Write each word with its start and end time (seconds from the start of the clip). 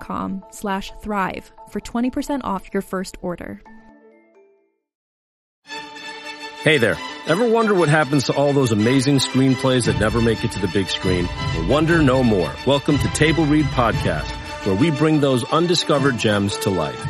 com 0.00 0.44
slash 0.50 0.92
thrive 1.02 1.52
for 1.68 1.80
20% 1.80 2.40
off 2.44 2.72
your 2.72 2.82
first 2.82 3.16
order. 3.22 3.60
Hey 6.62 6.78
there. 6.78 6.96
Ever 7.26 7.46
wonder 7.46 7.74
what 7.74 7.90
happens 7.90 8.24
to 8.24 8.34
all 8.34 8.52
those 8.52 8.72
amazing 8.72 9.16
screenplays 9.16 9.86
that 9.86 10.00
never 10.00 10.20
make 10.22 10.44
it 10.44 10.52
to 10.52 10.60
the 10.60 10.68
big 10.68 10.88
screen? 10.88 11.26
Well, 11.26 11.68
wonder 11.68 12.00
no 12.02 12.22
more. 12.22 12.50
Welcome 12.66 12.98
to 12.98 13.08
Table 13.08 13.44
Read 13.46 13.66
Podcast, 13.66 14.30
where 14.66 14.74
we 14.74 14.90
bring 14.90 15.20
those 15.20 15.44
undiscovered 15.52 16.16
gems 16.16 16.56
to 16.58 16.70
life. 16.70 17.02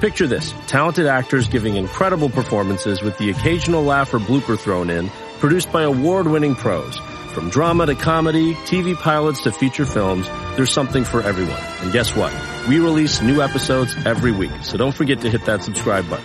Picture 0.00 0.26
this. 0.26 0.54
Talented 0.66 1.06
actors 1.06 1.48
giving 1.48 1.76
incredible 1.76 2.30
performances 2.30 3.02
with 3.02 3.16
the 3.18 3.30
occasional 3.30 3.82
laugh 3.82 4.12
or 4.14 4.18
blooper 4.18 4.58
thrown 4.58 4.90
in, 4.90 5.08
produced 5.38 5.70
by 5.72 5.82
award-winning 5.82 6.54
pros. 6.54 6.98
From 7.34 7.50
drama 7.50 7.84
to 7.86 7.96
comedy, 7.96 8.54
TV 8.54 8.94
pilots 8.94 9.42
to 9.42 9.50
feature 9.50 9.84
films, 9.84 10.28
there's 10.54 10.72
something 10.72 11.02
for 11.02 11.20
everyone. 11.20 11.60
And 11.80 11.92
guess 11.92 12.14
what? 12.14 12.32
We 12.68 12.78
release 12.78 13.20
new 13.22 13.42
episodes 13.42 13.96
every 14.06 14.30
week, 14.30 14.52
so 14.62 14.78
don't 14.78 14.94
forget 14.94 15.20
to 15.22 15.30
hit 15.30 15.44
that 15.46 15.64
subscribe 15.64 16.08
button. 16.08 16.24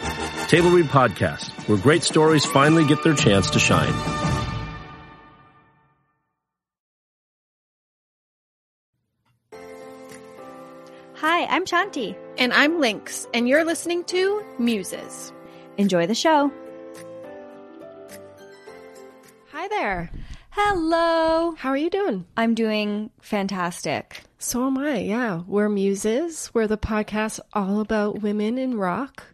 Table 0.49 0.69
Read 0.69 0.85
Podcast, 0.85 1.49
where 1.67 1.79
great 1.79 2.03
stories 2.03 2.45
finally 2.45 2.85
get 2.85 3.03
their 3.03 3.15
chance 3.15 3.49
to 3.49 3.59
shine. 3.59 3.91
Hi, 11.15 11.45
I'm 11.47 11.65
Chanti. 11.65 12.15
And 12.37 12.53
I'm 12.53 12.79
Lynx, 12.79 13.27
and 13.33 13.49
you're 13.49 13.65
listening 13.65 14.03
to 14.05 14.45
Muses. 14.59 15.33
Enjoy 15.77 16.05
the 16.05 16.13
show. 16.13 16.51
Hi 19.51 19.67
there. 19.69 20.11
Hello. 20.51 21.53
How 21.57 21.69
are 21.69 21.77
you 21.77 21.89
doing? 21.89 22.25
I'm 22.35 22.55
doing 22.55 23.11
fantastic. 23.21 24.23
So 24.39 24.65
am 24.65 24.77
I, 24.77 24.97
yeah. 24.99 25.43
We're 25.47 25.69
Muses. 25.69 26.49
We're 26.53 26.67
the 26.67 26.77
podcast 26.77 27.39
all 27.53 27.79
about 27.81 28.21
women 28.21 28.57
in 28.57 28.77
rock. 28.77 29.25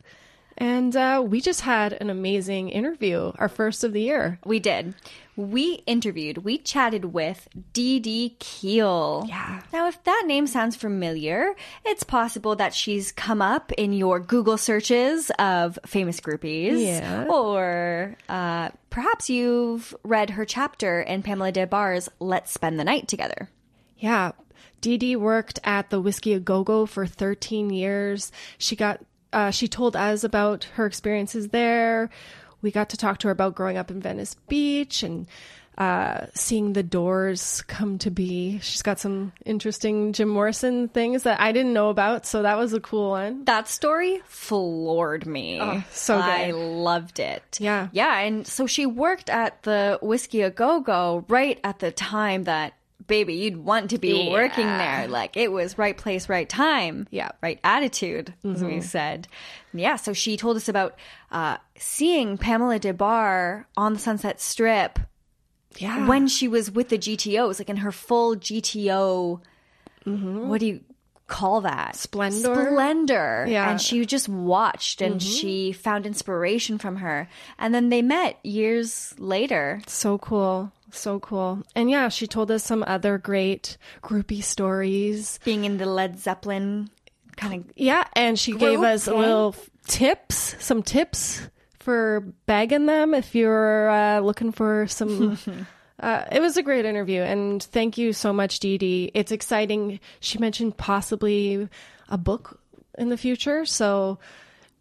And 0.58 0.96
uh, 0.96 1.24
we 1.26 1.42
just 1.42 1.62
had 1.62 1.94
an 1.94 2.10
amazing 2.10 2.70
interview, 2.70 3.34
our 3.38 3.50
first 3.50 3.84
of 3.84 3.92
the 3.92 4.02
year. 4.02 4.40
We 4.46 4.60
did. 4.60 4.94
We 5.36 5.84
interviewed, 5.86 6.40
we 6.40 6.58
chatted 6.58 7.06
with 7.14 7.50
Dee 7.74 8.00
Dee 8.00 8.38
Keel. 8.40 9.26
Yeah. 9.28 9.64
Now, 9.74 9.90
if 9.90 10.02
that 10.06 10.24
name 10.26 10.48
sounds 10.48 10.78
familiar, 10.78 11.56
it's 11.84 12.04
possible 12.04 12.56
that 12.56 12.74
she's 12.74 13.12
come 13.12 13.42
up 13.42 13.74
in 13.74 13.92
your 13.92 14.22
Google 14.22 14.58
searches 14.58 15.30
of 15.38 15.78
famous 15.86 16.22
groupies. 16.22 16.82
Yeah. 16.86 17.26
Or 17.26 18.16
uh, 18.30 18.70
perhaps 18.90 19.30
you've 19.30 19.94
read 20.04 20.30
her 20.32 20.46
chapter 20.46 21.02
in 21.02 21.22
Pamela 21.22 21.52
Des 21.52 21.66
Barres' 21.66 22.08
Let's 22.22 22.54
Spend 22.54 22.80
the 22.80 22.86
Night 22.86 23.10
Together. 23.10 23.50
Yeah. 23.98 24.32
Dee 24.80 24.98
Dee 24.98 25.16
worked 25.18 25.60
at 25.66 25.90
the 25.90 26.00
Whiskey 26.00 26.34
A 26.34 26.40
Go 26.40 26.64
Go 26.64 26.86
for 26.86 27.06
13 27.06 27.72
years. 27.72 28.32
She 28.58 28.78
got, 28.78 29.02
uh, 29.36 29.52
she 29.52 29.68
told 29.68 29.96
us 29.96 30.24
about 30.24 30.64
her 30.76 30.86
experiences 30.86 31.50
there. 31.50 32.10
We 32.62 32.72
got 32.72 32.90
to 32.90 32.98
talk 32.98 33.20
to 33.20 33.28
her 33.28 33.32
about 33.32 33.54
growing 33.54 33.78
up 33.78 33.92
in 33.92 34.02
Venice 34.02 34.36
Beach 34.48 35.04
and 35.04 35.28
uh, 35.78 36.28
seeing 36.34 36.72
the 36.72 36.84
doors 36.84 37.62
come 37.68 37.98
to 38.00 38.10
be. 38.10 38.60
She's 38.60 38.82
got 38.82 38.98
some 38.98 39.34
interesting 39.46 40.14
Jim 40.14 40.30
Morrison 40.30 40.88
things 40.88 41.24
that 41.24 41.42
I 41.42 41.52
didn't 41.52 41.74
know 41.74 41.90
about, 41.90 42.26
so 42.26 42.44
that 42.44 42.58
was 42.58 42.72
a 42.72 42.80
cool 42.80 43.10
one. 43.10 43.44
That 43.44 43.68
story 43.68 44.22
floored 44.26 45.28
me. 45.28 45.60
Oh, 45.62 45.84
so 45.92 46.16
good. 46.16 46.24
I 46.24 46.52
loved 46.52 47.20
it. 47.20 47.58
Yeah. 47.60 47.90
Yeah. 47.92 48.18
And 48.20 48.48
so 48.48 48.68
she 48.68 48.86
worked 48.86 49.30
at 49.30 49.64
the 49.64 50.00
Whiskey 50.02 50.42
A 50.44 50.50
Go 50.50 50.80
Go 50.80 51.26
right 51.28 51.60
at 51.64 51.80
the 51.80 51.92
time 51.92 52.46
that, 52.46 52.74
baby, 53.08 53.36
you'd 53.36 53.58
want 53.58 53.90
to 53.92 53.98
be 53.98 54.24
Yeah. 54.26 54.32
working 54.32 54.68
there. 54.68 55.08
Like 55.08 55.38
it 55.38 55.52
was 55.52 55.78
right 55.78 55.96
place, 55.98 56.30
right 56.30 56.48
time. 56.48 57.08
Yeah. 57.12 57.30
Right 57.42 57.60
attitude, 57.64 58.34
as 58.44 58.64
we 58.64 58.74
mm-hmm. 58.74 58.82
said. 58.82 59.28
Yeah. 59.74 59.96
So 59.96 60.14
she 60.14 60.38
told 60.38 60.58
us 60.58 60.68
about 60.70 60.96
uh, 61.32 61.58
seeing 61.78 62.38
Pamela 62.38 62.80
Des 62.80 62.94
Barres 62.94 63.66
on 63.78 63.94
the 63.94 64.00
Sunset 64.00 64.40
Strip 64.40 65.00
Yeah. 65.78 66.08
when 66.08 66.28
she 66.28 66.48
was 66.48 66.72
with 66.72 66.90
the 66.90 66.98
GTOs, 66.98 67.60
like 67.60 67.70
in 67.70 67.78
her 67.78 67.92
full 67.92 68.36
GTO. 68.36 69.42
Mm-hmm. 70.06 70.48
What 70.48 70.60
do 70.60 70.68
you 70.68 70.82
call 71.28 71.62
that? 71.62 71.96
Splendor? 71.96 72.70
Splendor. 72.72 73.46
Yeah. 73.48 73.70
And 73.70 73.82
she 73.82 74.06
just 74.06 74.30
watched 74.30 75.02
and 75.02 75.16
mm-hmm. 75.16 75.30
she 75.30 75.72
found 75.72 76.06
inspiration 76.06 76.78
from 76.78 76.98
her. 76.98 77.28
And 77.58 77.74
then 77.74 77.90
they 77.90 78.02
met 78.02 78.40
years 78.46 79.16
later. 79.18 79.82
So 79.88 80.18
cool. 80.18 80.72
So 80.92 81.20
cool. 81.20 81.64
And 81.76 81.90
yeah, 81.90 82.10
she 82.10 82.28
told 82.28 82.52
us 82.52 82.64
some 82.64 82.84
other 82.88 83.18
great 83.18 83.78
groupie 84.02 84.44
stories. 84.44 85.40
Being 85.44 85.66
in 85.66 85.78
the 85.78 85.86
Led 85.86 86.20
Zeppelin 86.20 86.90
kind 87.36 87.66
of 87.66 87.72
Yeah, 87.76 88.06
and 88.14 88.40
she 88.40 88.54
gave 88.54 88.82
us 88.82 89.08
a 89.08 89.14
little 89.14 89.56
tips, 89.88 90.56
some 90.60 90.84
tips 90.84 91.42
for 91.80 92.22
bagging 92.46 92.86
them 92.86 93.14
if 93.14 93.36
you're 93.36 93.90
uh, 93.90 94.20
looking 94.20 94.52
for 94.52 94.88
some. 94.88 95.38
uh, 96.00 96.26
it 96.32 96.40
was 96.40 96.58
a 96.58 96.64
great 96.64 96.86
interview, 96.86 97.22
and 97.22 97.62
thank 97.62 97.98
you 97.98 98.14
so 98.14 98.34
much, 98.34 98.60
Dee 98.60 98.78
Dee. 98.78 99.12
It's 99.14 99.32
exciting. 99.32 100.00
She 100.20 100.40
mentioned 100.40 100.78
possibly 100.78 101.70
a 102.10 102.18
book 102.18 102.60
in 102.98 103.10
the 103.10 103.18
future, 103.18 103.66
so 103.66 104.18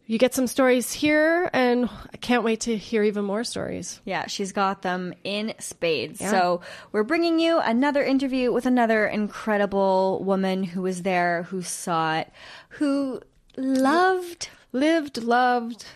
you 0.07 0.19
get 0.19 0.35
some 0.35 0.47
stories 0.47 0.93
here, 0.93 1.49
and 1.53 1.89
I 2.13 2.17
can't 2.19 2.45
wait 2.45 2.61
to 2.63 2.77
hear 2.77 3.03
even 3.03 3.25
more 3.25 3.45
stories. 3.45 4.01
Yeah, 4.05 4.27
she's 4.27 4.53
got 4.53 4.83
them 4.83 5.15
in 5.25 5.55
spades. 5.59 6.21
So 6.21 6.61
we're 6.93 7.05
bringing 7.05 7.39
you 7.39 7.59
another 7.59 8.03
interview 8.03 8.53
with 8.53 8.67
another 8.67 9.07
incredible 9.07 10.23
woman 10.23 10.63
who 10.65 10.83
was 10.83 11.03
there, 11.03 11.45
who 11.45 11.63
saw 11.63 12.19
it, 12.19 12.31
who 12.71 13.21
loved. 13.57 14.49
lived, 14.73 15.23
loved, 15.23 15.87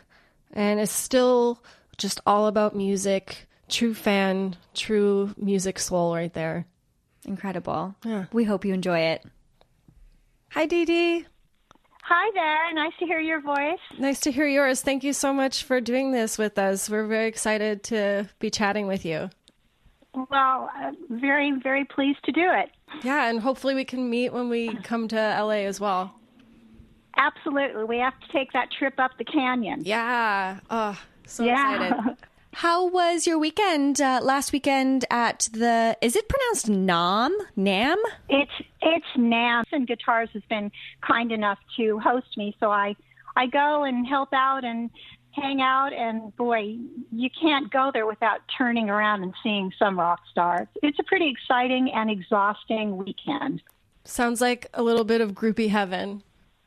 and 0.53 0.81
is 0.81 0.91
still 0.91 1.63
just 1.99 2.21
all 2.27 2.47
about 2.47 2.75
music. 2.75 3.47
True 3.69 3.93
fan, 3.93 4.57
true 4.75 5.35
music 5.37 5.79
soul 5.79 6.15
right 6.15 6.33
there. 6.33 6.67
Incredible. 7.27 7.95
Yeah. 8.05 8.25
We 8.33 8.45
hope 8.45 8.65
you 8.65 8.73
enjoy 8.73 9.01
it. 9.01 9.23
Hi, 10.53 10.65
Dee 10.65 10.87
Dee. 10.87 11.27
Hi 12.09 12.31
there. 12.33 12.73
Nice 12.73 12.95
to 13.01 13.05
hear 13.05 13.21
your 13.21 13.41
voice. 13.43 13.79
Nice 13.99 14.21
to 14.21 14.33
hear 14.33 14.47
yours. 14.47 14.81
Thank 14.81 15.05
you 15.05 15.13
so 15.13 15.31
much 15.35 15.65
for 15.65 15.79
doing 15.79 16.11
this 16.13 16.39
with 16.39 16.59
us. 16.59 16.89
We're 16.89 17.07
very 17.07 17.27
excited 17.29 17.83
to 17.85 18.27
be 18.39 18.49
chatting 18.51 18.87
with 18.87 19.05
you. 19.05 19.29
Well, 20.15 20.71
uh, 20.83 20.93
very, 21.11 21.53
very 21.63 21.85
pleased 21.85 22.21
to 22.25 22.33
do 22.33 22.47
it. 22.51 22.71
Yeah, 23.05 23.29
and 23.29 23.41
hopefully 23.41 23.75
we 23.75 23.85
can 23.85 24.09
meet 24.09 24.33
when 24.33 24.49
we 24.49 24.75
come 24.77 25.07
to 25.09 25.17
LA 25.17 25.67
as 25.67 25.81
well. 25.81 26.15
Absolutely. 27.19 27.85
We 27.85 27.99
have 27.99 28.19
to 28.21 28.29
take 28.33 28.53
that 28.53 28.69
trip 28.79 28.95
up 28.99 29.11
the 29.19 29.25
canyon. 29.25 29.83
Yeah. 29.85 30.61
Oh, 30.71 30.99
so 31.27 31.45
Yeah. 31.45 31.75
excited. 31.75 32.17
How 32.59 32.89
was 32.89 33.25
your 33.25 33.39
weekend 33.39 34.01
uh, 34.01 34.19
last 34.21 34.53
weekend 34.53 35.05
at 35.11 35.49
the? 35.53 35.97
Is 36.03 36.17
it 36.17 36.29
pronounced 36.29 36.67
NAMM? 36.67 37.31
NAMM? 37.57 37.95
It's 38.29 38.51
it's 38.83 39.07
NAMM 39.17 39.63
and 39.71 39.87
Guitars 39.87 40.29
has 40.33 40.43
been 40.51 40.73
kind 41.01 41.31
enough 41.31 41.61
to 41.77 42.01
host 42.01 42.37
me, 42.37 42.57
so 42.59 42.73
I 42.73 42.97
I 43.37 43.47
go 43.47 43.85
and 43.85 44.05
help 44.05 44.31
out 44.33 44.65
and 44.65 44.91
hang 45.31 45.61
out 45.61 45.93
and 45.93 46.35
boy, 46.35 46.79
you 47.13 47.31
can't 47.41 47.71
go 47.71 47.93
there 47.95 48.09
without 48.09 48.41
turning 48.59 48.91
around 48.91 49.23
and 49.23 49.35
seeing 49.41 49.71
some 49.79 49.97
rock 49.97 50.19
stars. 50.29 50.67
It's 50.83 50.99
a 50.99 51.05
pretty 51.05 51.31
exciting 51.31 51.93
and 51.95 52.11
exhausting 52.11 52.97
weekend. 52.97 53.63
Sounds 54.05 54.41
like 54.41 54.67
a 54.75 54.83
little 54.83 55.05
bit 55.05 55.21
of 55.21 55.31
groupie 55.31 55.69
heaven. 55.69 56.25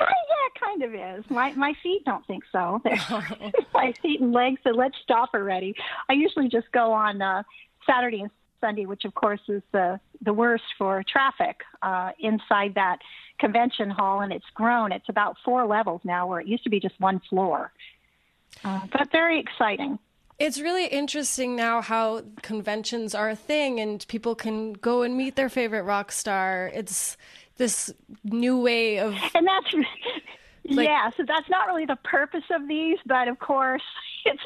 it 0.00 0.60
kind 0.60 0.82
of, 0.82 0.92
yeah, 0.94 1.08
kind 1.08 1.16
of 1.16 1.24
is. 1.24 1.30
My 1.30 1.52
my 1.52 1.74
feet 1.82 2.04
don't 2.04 2.26
think 2.26 2.44
so. 2.52 2.80
my 3.74 3.92
feet 4.02 4.20
and 4.20 4.32
legs 4.32 4.60
said, 4.62 4.76
"Let's 4.76 4.96
stop 5.02 5.30
already." 5.34 5.74
I 6.08 6.14
usually 6.14 6.48
just 6.48 6.70
go 6.72 6.92
on 6.92 7.22
uh, 7.22 7.42
Saturday 7.86 8.20
and 8.20 8.30
Sunday, 8.60 8.86
which 8.86 9.04
of 9.04 9.14
course 9.14 9.40
is 9.48 9.62
the 9.72 10.00
the 10.22 10.32
worst 10.32 10.64
for 10.76 11.02
traffic 11.10 11.60
uh, 11.82 12.10
inside 12.18 12.74
that 12.74 12.98
convention 13.38 13.90
hall, 13.90 14.20
and 14.20 14.32
it's 14.32 14.48
grown. 14.54 14.92
It's 14.92 15.08
about 15.08 15.36
four 15.44 15.66
levels 15.66 16.00
now, 16.04 16.26
where 16.26 16.40
it 16.40 16.46
used 16.46 16.64
to 16.64 16.70
be 16.70 16.80
just 16.80 16.98
one 17.00 17.20
floor. 17.28 17.72
Uh, 18.64 18.80
but 18.92 19.10
very 19.12 19.38
exciting. 19.40 19.98
It's 20.38 20.60
really 20.60 20.86
interesting 20.86 21.56
now 21.56 21.82
how 21.82 22.22
conventions 22.42 23.12
are 23.12 23.28
a 23.28 23.36
thing 23.36 23.80
and 23.80 24.06
people 24.06 24.36
can 24.36 24.72
go 24.72 25.02
and 25.02 25.16
meet 25.16 25.34
their 25.34 25.48
favorite 25.48 25.82
rock 25.82 26.12
star. 26.12 26.70
It's 26.72 27.16
this 27.58 27.92
new 28.24 28.60
way 28.60 28.98
of 28.98 29.14
and 29.34 29.46
that's 29.46 29.74
yeah 30.64 31.10
so 31.16 31.24
that's 31.26 31.48
not 31.50 31.66
really 31.66 31.86
the 31.86 31.98
purpose 32.04 32.44
of 32.50 32.66
these 32.68 32.98
but 33.06 33.28
of 33.28 33.38
course 33.38 33.82
it's 34.24 34.42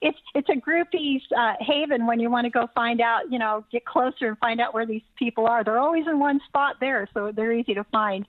it's 0.00 0.18
it's 0.34 0.48
a 0.48 0.54
groupies 0.54 1.20
uh, 1.36 1.54
haven 1.60 2.06
when 2.06 2.20
you 2.20 2.30
want 2.30 2.44
to 2.44 2.50
go 2.50 2.68
find 2.74 3.00
out 3.00 3.30
you 3.30 3.38
know 3.38 3.64
get 3.70 3.84
closer 3.84 4.28
and 4.28 4.38
find 4.38 4.60
out 4.60 4.74
where 4.74 4.86
these 4.86 5.02
people 5.18 5.46
are. 5.46 5.64
They're 5.64 5.78
always 5.78 6.06
in 6.06 6.18
one 6.18 6.40
spot 6.46 6.76
there 6.80 7.08
so 7.12 7.32
they're 7.32 7.52
easy 7.52 7.74
to 7.74 7.84
find. 7.84 8.26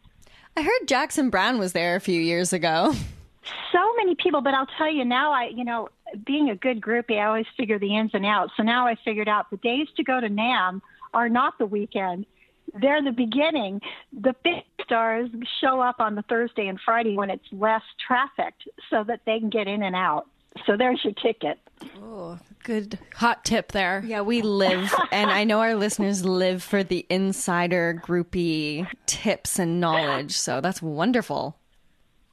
I 0.56 0.64
heard 0.64 0.88
Jackson 0.88 1.30
Browne 1.30 1.60
was 1.60 1.74
there 1.74 1.96
a 1.96 2.02
few 2.02 2.20
years 2.20 2.54
ago. 2.54 2.94
so 3.72 3.80
many 3.96 4.14
people 4.16 4.42
but 4.42 4.54
i'll 4.54 4.68
tell 4.78 4.92
you 4.92 5.06
now 5.06 5.32
i 5.32 5.46
you 5.46 5.64
know 5.64 5.88
being 6.26 6.50
a 6.50 6.56
good 6.56 6.82
groupie 6.82 7.18
i 7.18 7.26
always 7.26 7.46
figure 7.56 7.80
the 7.80 7.96
ins 7.96 8.12
and 8.14 8.26
outs. 8.26 8.52
So 8.58 8.64
now 8.64 8.88
i 8.88 8.96
figured 9.06 9.30
out 9.30 9.50
the 9.50 9.58
days 9.58 9.88
to 9.96 10.04
go 10.04 10.20
to 10.20 10.28
NAMM 10.28 10.82
are 11.14 11.30
not 11.30 11.58
the 11.58 11.66
weekend 11.66 12.26
they're 12.74 13.04
the 13.04 13.12
beginning. 13.12 13.82
The 14.14 14.36
big 14.44 14.64
stars 14.84 15.30
show 15.62 15.82
up 15.82 16.00
on 16.00 16.16
the 16.16 16.22
Thursday 16.24 16.68
and 16.68 16.80
Friday 16.84 17.16
when 17.16 17.30
it's 17.30 17.46
less 17.52 17.82
trafficked 18.06 18.68
so 18.90 19.04
that 19.06 19.22
they 19.26 19.40
can 19.40 19.50
get 19.50 19.68
in 19.68 19.84
and 19.84 19.96
out. 19.96 20.28
So 20.66 20.76
there's 20.76 21.04
your 21.04 21.14
ticket. 21.14 21.60
oh, 22.02 22.40
good 22.64 22.98
hot 23.14 23.46
tip 23.46 23.72
there. 23.72 24.04
Yeah, 24.06 24.22
we 24.22 24.42
live, 24.42 24.94
and 25.12 25.30
I 25.30 25.44
know 25.44 25.60
our 25.60 25.76
listeners 25.76 26.26
live 26.26 26.64
for 26.64 26.84
the 26.84 27.06
insider 27.10 28.02
groupie 28.06 28.88
tips 29.06 29.60
and 29.60 29.80
knowledge. 29.80 30.38
So 30.38 30.62
that's 30.62 30.82
wonderful. 30.82 31.58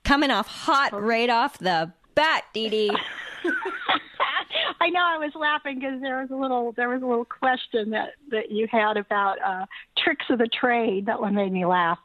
Coming 0.05 0.31
off 0.31 0.47
hot 0.47 0.91
oh. 0.93 0.99
right 0.99 1.29
off 1.29 1.59
the 1.59 1.93
bat, 2.15 2.45
Dee 2.53 2.69
Dee. 2.69 2.97
I 4.85 4.91
know 4.91 5.01
I 5.03 5.19
was 5.19 5.33
laughing 5.35 5.79
because 5.81 6.01
there 6.03 6.21
was 6.21 6.31
a 6.31 6.37
little 6.37 6.73
there 6.73 6.89
was 6.91 7.03
a 7.03 7.07
little 7.07 7.25
question 7.25 7.91
that 7.91 8.11
that 8.31 8.51
you 8.51 8.69
had 8.71 8.97
about 8.97 9.37
uh, 9.45 9.67
tricks 9.97 10.27
of 10.31 10.39
the 10.39 10.49
trade. 10.49 11.07
That 11.07 11.21
one 11.21 11.35
made 11.35 11.53
me 11.53 11.65
laugh. 11.65 11.99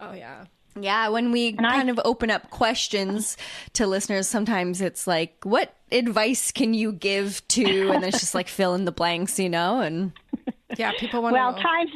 Oh 0.00 0.12
yeah. 0.12 0.44
Yeah, 0.80 1.08
when 1.08 1.32
we 1.32 1.56
I- 1.58 1.62
kind 1.72 1.90
of 1.90 1.98
open 2.04 2.30
up 2.30 2.50
questions 2.50 3.36
to 3.72 3.86
listeners, 3.86 4.28
sometimes 4.28 4.80
it's 4.80 5.06
like, 5.08 5.34
what 5.42 5.74
advice 5.90 6.52
can 6.52 6.72
you 6.74 6.92
give 6.92 7.46
to? 7.48 7.90
And 7.90 8.02
then 8.02 8.10
it's 8.10 8.20
just 8.20 8.34
like 8.34 8.46
fill 8.46 8.74
in 8.74 8.84
the 8.84 8.92
blanks, 8.92 9.38
you 9.40 9.48
know? 9.48 9.80
And 9.80 10.12
Yeah, 10.76 10.92
people 11.00 11.20
want 11.22 11.32
Well, 11.32 11.52
to 11.52 11.56
know. 11.56 11.62
times 11.62 11.90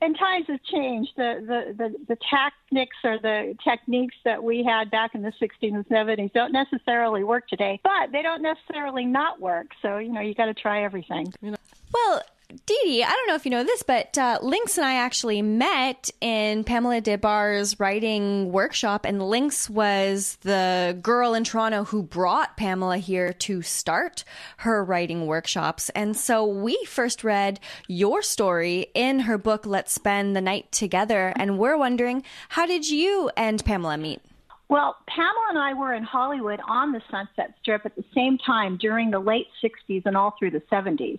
and 0.00 0.16
times 0.18 0.46
have 0.48 0.62
changed. 0.64 1.12
The, 1.16 1.34
the 1.40 1.74
the 1.74 1.98
the 2.08 2.16
tactics 2.30 2.96
or 3.04 3.18
the 3.18 3.56
techniques 3.64 4.14
that 4.24 4.42
we 4.42 4.64
had 4.64 4.90
back 4.90 5.14
in 5.14 5.22
the 5.22 5.32
60s 5.40 5.74
and 5.74 5.86
70s 5.88 6.32
don't 6.32 6.52
necessarily 6.52 7.24
work 7.24 7.48
today, 7.48 7.80
but 7.82 8.12
they 8.12 8.22
don't 8.22 8.42
necessarily 8.42 9.04
not 9.04 9.40
work. 9.40 9.68
So 9.82 9.98
you 9.98 10.12
know 10.12 10.20
you 10.20 10.34
got 10.34 10.46
to 10.46 10.54
try 10.54 10.84
everything. 10.84 11.32
You 11.42 11.52
know. 11.52 11.56
Well, 11.92 12.22
Dee 12.48 12.78
Dee, 12.82 13.04
I 13.04 13.10
don't 13.10 13.26
know 13.26 13.34
if 13.34 13.44
you 13.44 13.50
know 13.50 13.62
this, 13.62 13.82
but 13.82 14.16
uh, 14.16 14.38
Lynx 14.40 14.78
and 14.78 14.86
I 14.86 14.94
actually 14.94 15.42
met 15.42 16.10
in 16.22 16.64
Pamela 16.64 17.02
Des 17.02 17.18
Barres' 17.18 17.78
writing 17.78 18.50
workshop, 18.50 19.04
and 19.04 19.20
Lynx 19.20 19.68
was 19.68 20.38
the 20.40 20.98
girl 21.02 21.34
in 21.34 21.44
Toronto 21.44 21.84
who 21.84 22.02
brought 22.02 22.56
Pamela 22.56 22.96
here 22.96 23.34
to 23.34 23.60
start 23.60 24.24
her 24.58 24.82
writing 24.82 25.26
workshops. 25.26 25.90
And 25.90 26.16
so 26.16 26.46
we 26.46 26.82
first 26.86 27.22
read 27.22 27.60
your 27.86 28.22
story 28.22 28.86
in 28.94 29.20
her 29.20 29.36
book, 29.36 29.66
Let's 29.66 29.92
Spend 29.92 30.34
the 30.34 30.40
Night 30.40 30.72
Together, 30.72 31.34
and 31.36 31.58
we're 31.58 31.76
wondering, 31.76 32.22
how 32.48 32.64
did 32.64 32.88
you 32.88 33.30
and 33.36 33.62
Pamela 33.62 33.98
meet? 33.98 34.22
Well, 34.70 34.96
Pamela 35.06 35.46
and 35.50 35.58
I 35.58 35.74
were 35.74 35.92
in 35.92 36.02
Hollywood 36.02 36.60
on 36.66 36.92
the 36.92 37.02
Sunset 37.10 37.54
Strip 37.60 37.84
at 37.84 37.94
the 37.94 38.04
same 38.14 38.38
time 38.38 38.78
during 38.78 39.10
the 39.10 39.18
late 39.18 39.48
60s 39.62 40.02
and 40.06 40.16
all 40.16 40.34
through 40.38 40.52
the 40.52 40.62
70s. 40.72 41.18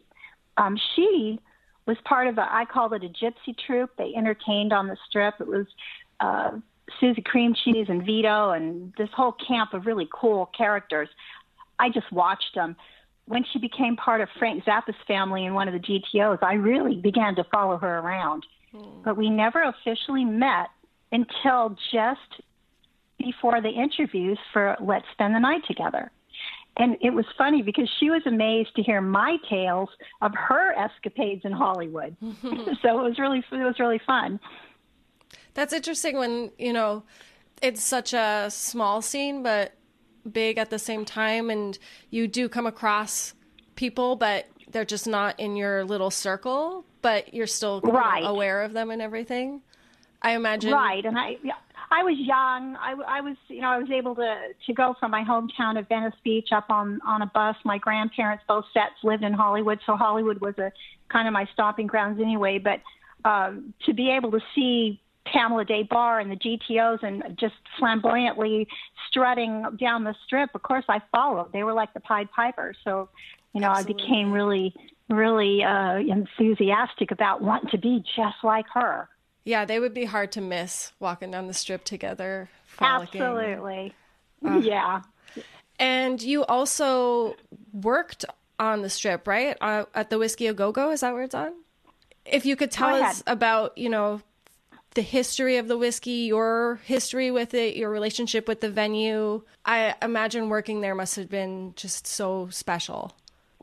Um, 0.60 0.78
she 0.96 1.40
was 1.88 1.98
part 2.06 2.28
of 2.28 2.38
a, 2.38 2.42
I 2.42 2.66
called 2.72 2.94
it 2.94 3.04
a 3.04 3.08
gypsy 3.08 3.56
troupe. 3.66 3.92
They 3.98 4.14
entertained 4.16 4.74
on 4.74 4.88
the 4.88 4.98
strip. 5.08 5.36
It 5.40 5.48
was 5.48 5.66
uh, 6.20 6.52
Susie 7.00 7.24
Cream 7.24 7.56
Cheese 7.64 7.88
and 7.90 8.06
Vito 8.06 8.52
and 8.52 8.94
this 8.98 9.10
whole 9.16 9.36
camp 9.48 9.74
of 9.74 9.86
really 9.86 10.08
cool 10.14 10.52
characters. 10.56 11.10
I 11.80 11.90
just 11.90 12.12
watched 12.12 12.54
them. 12.54 12.76
When 13.26 13.46
she 13.54 13.60
became 13.60 13.96
part 13.96 14.22
of 14.22 14.28
Frank 14.38 14.66
Zappa's 14.66 14.96
family 15.08 15.46
in 15.46 15.54
one 15.54 15.68
of 15.68 15.74
the 15.74 15.80
GTOs, 15.80 16.40
I 16.42 16.54
really 16.56 16.96
began 16.96 17.36
to 17.36 17.44
follow 17.52 17.78
her 17.78 18.00
around. 18.00 18.46
But 19.04 19.18
we 19.18 19.30
never 19.30 19.64
officially 19.64 20.26
met 20.26 20.68
until 21.12 21.76
just 21.92 22.44
before 23.18 23.62
the 23.62 23.70
interviews 23.70 24.40
for 24.52 24.76
Let's 24.82 25.06
Spend 25.14 25.36
the 25.36 25.40
Night 25.40 25.62
Together. 25.68 26.12
And 26.78 26.96
it 27.02 27.10
was 27.14 27.26
funny 27.38 27.62
because 27.62 27.90
she 28.00 28.10
was 28.10 28.22
amazed 28.26 28.76
to 28.76 28.84
hear 28.84 29.02
my 29.02 29.38
tales 29.50 29.90
of 30.22 30.34
her 30.36 30.72
escapades 30.74 31.44
in 31.44 31.52
Hollywood. 31.52 32.16
so 32.22 33.00
it 33.00 33.04
was 33.04 33.20
really 33.20 33.40
it 33.52 33.64
was 33.64 33.80
really 33.80 34.00
fun. 34.06 34.40
That's 35.54 35.74
interesting 35.74 36.18
when, 36.18 36.52
you 36.58 36.72
know, 36.72 37.04
it's 37.62 37.84
such 37.84 38.14
a 38.14 38.48
small 38.50 39.02
scene 39.02 39.44
but 39.44 39.74
big 40.32 40.58
at 40.58 40.70
the 40.70 40.80
same 40.80 41.04
time 41.06 41.50
and 41.50 41.78
you 42.10 42.28
do 42.28 42.48
come 42.48 42.68
across 42.68 43.34
people 43.76 44.16
but 44.16 44.48
they're 44.72 44.86
just 44.86 45.08
not 45.08 45.40
in 45.40 45.56
your 45.56 45.84
little 45.84 46.12
circle, 46.12 46.86
but 47.02 47.34
you're 47.34 47.48
still 47.48 47.82
Right. 47.84 48.24
aware 48.24 48.62
of 48.62 48.74
them 48.74 48.92
and 48.92 49.02
everything. 49.02 49.62
I 50.22 50.32
imagine 50.32 50.72
Right, 50.74 51.04
and 51.06 51.18
I 51.18 51.38
yeah, 51.44 51.54
I 51.92 52.04
was 52.04 52.16
young. 52.18 52.76
I, 52.76 52.94
I 53.08 53.22
was 53.22 53.36
you 53.48 53.62
know 53.62 53.70
I 53.70 53.80
was 53.80 53.90
able 53.90 54.16
to 54.16 54.36
to 54.68 54.74
go 54.74 54.96
from 55.00 55.12
my 55.12 55.24
hometown 55.24 55.80
of 55.80 55.88
Venice 55.88 56.14
Beach 56.24 56.50
up 56.52 56.70
on 56.70 57.00
on 57.06 57.22
a 57.22 57.26
bus. 57.28 57.56
My 57.66 57.78
grandparents 57.78 58.44
both 58.48 58.66
sets 58.74 58.96
lived 59.04 59.24
in 59.24 59.34
Hollywood, 59.34 59.80
so 59.86 59.96
Hollywood 59.96 60.40
was 60.40 60.58
a 60.60 60.72
kind 61.12 61.28
of 61.28 61.34
my 61.34 61.48
stopping 61.54 61.88
grounds 61.88 62.22
anyway. 62.22 62.60
But 62.60 62.82
um, 63.28 63.74
to 63.86 63.94
be 63.94 64.12
able 64.12 64.32
to 64.32 64.40
see 64.54 65.02
Pamela 65.26 65.66
Des 65.66 65.84
Barres 65.84 66.22
and 66.22 66.32
the 66.32 66.36
GTOs 66.36 67.04
and 67.04 67.24
just 67.40 67.56
flamboyantly 67.80 68.68
strutting 69.10 69.66
down 69.80 70.04
the 70.04 70.16
strip, 70.26 70.52
of 70.54 70.62
course 70.62 70.86
I 70.88 71.02
followed. 71.12 71.52
They 71.54 71.64
were 71.64 71.74
like 71.74 71.94
the 71.94 72.02
Pied 72.02 72.30
Piper, 72.32 72.76
so 72.84 73.10
you 73.54 73.62
know 73.62 73.72
I 73.72 73.82
became 73.82 74.32
really 74.32 74.76
really 75.10 75.64
uh, 75.64 75.96
enthusiastic 75.96 77.10
about 77.10 77.42
wanting 77.42 77.72
to 77.72 77.80
be 77.80 78.04
just 78.16 78.38
like 78.44 78.66
her. 78.76 79.10
Yeah, 79.46 79.66
they 79.66 79.80
would 79.80 79.94
be 79.94 80.06
hard 80.06 80.32
to 80.34 80.42
miss 80.42 80.92
walking 81.00 81.32
down 81.32 81.48
the 81.48 81.54
strip 81.54 81.84
together. 81.84 82.50
frolicking. 82.66 83.22
Absolutely. 83.22 83.94
yeah. 84.62 85.02
And 85.80 86.22
you 86.22 86.44
also 86.46 87.36
worked 87.74 88.26
on 88.60 88.82
the 88.82 88.90
strip, 88.90 89.28
right? 89.28 89.58
Uh, 89.62 89.86
at 89.96 90.10
the 90.10 90.20
Whiskey 90.20 90.48
A 90.48 90.54
Go 90.54 90.72
Go, 90.72 90.92
is 90.92 91.02
that 91.02 91.14
where 91.14 91.24
it's 91.24 91.36
on? 91.36 91.54
If 92.26 92.46
you 92.46 92.56
could 92.56 92.70
tell 92.70 93.02
us 93.02 93.24
about, 93.26 93.78
you 93.78 93.90
know, 93.90 94.22
the 94.94 95.02
history 95.02 95.58
of 95.58 95.68
the 95.68 95.78
whiskey, 95.78 96.28
your 96.28 96.80
history 96.84 97.32
with 97.32 97.54
it, 97.54 97.76
your 97.76 97.90
relationship 97.90 98.48
with 98.48 98.62
the 98.62 98.70
venue. 98.70 99.42
I 99.66 99.96
imagine 100.02 100.50
working 100.50 100.82
there 100.82 100.96
must 100.96 101.16
have 101.16 101.30
been 101.30 101.74
just 101.76 102.08
so 102.08 102.50
special. 102.52 103.14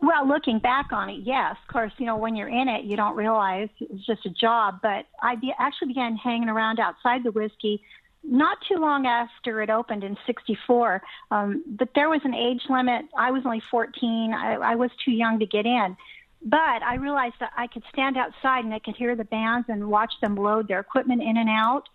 Well, 0.00 0.28
looking 0.28 0.58
back 0.58 0.92
on 0.92 1.08
it, 1.08 1.20
yes. 1.24 1.56
Of 1.66 1.72
course, 1.72 1.92
you 1.96 2.06
know, 2.06 2.16
when 2.16 2.36
you're 2.36 2.48
in 2.48 2.68
it, 2.68 2.84
you 2.84 2.96
don't 2.96 3.16
realize 3.16 3.68
it's 3.80 4.04
just 4.04 4.26
a 4.26 4.30
job. 4.30 4.80
But 4.82 5.06
I 5.22 5.36
be- 5.36 5.54
actually 5.58 5.88
began 5.88 6.16
hanging 6.16 6.48
around 6.48 6.78
outside 6.78 7.24
the 7.24 7.30
whiskey 7.30 7.82
not 8.28 8.58
too 8.68 8.76
long 8.76 9.06
after 9.06 9.62
it 9.62 9.70
opened 9.70 10.04
in 10.04 10.16
64. 10.26 11.02
Um, 11.30 11.62
but 11.66 11.90
there 11.94 12.08
was 12.08 12.20
an 12.24 12.34
age 12.34 12.62
limit. 12.68 13.06
I 13.16 13.30
was 13.30 13.42
only 13.44 13.62
14. 13.70 14.34
I, 14.34 14.54
I 14.54 14.74
was 14.74 14.90
too 15.04 15.12
young 15.12 15.38
to 15.38 15.46
get 15.46 15.64
in. 15.64 15.96
But 16.42 16.82
I 16.82 16.96
realized 16.96 17.36
that 17.40 17.52
I 17.56 17.66
could 17.66 17.82
stand 17.92 18.16
outside 18.16 18.64
and 18.64 18.74
I 18.74 18.78
could 18.78 18.96
hear 18.96 19.16
the 19.16 19.24
bands 19.24 19.66
and 19.68 19.88
watch 19.88 20.12
them 20.20 20.36
load 20.36 20.68
their 20.68 20.80
equipment 20.80 21.22
in 21.22 21.36
and 21.36 21.48
out. 21.48 21.88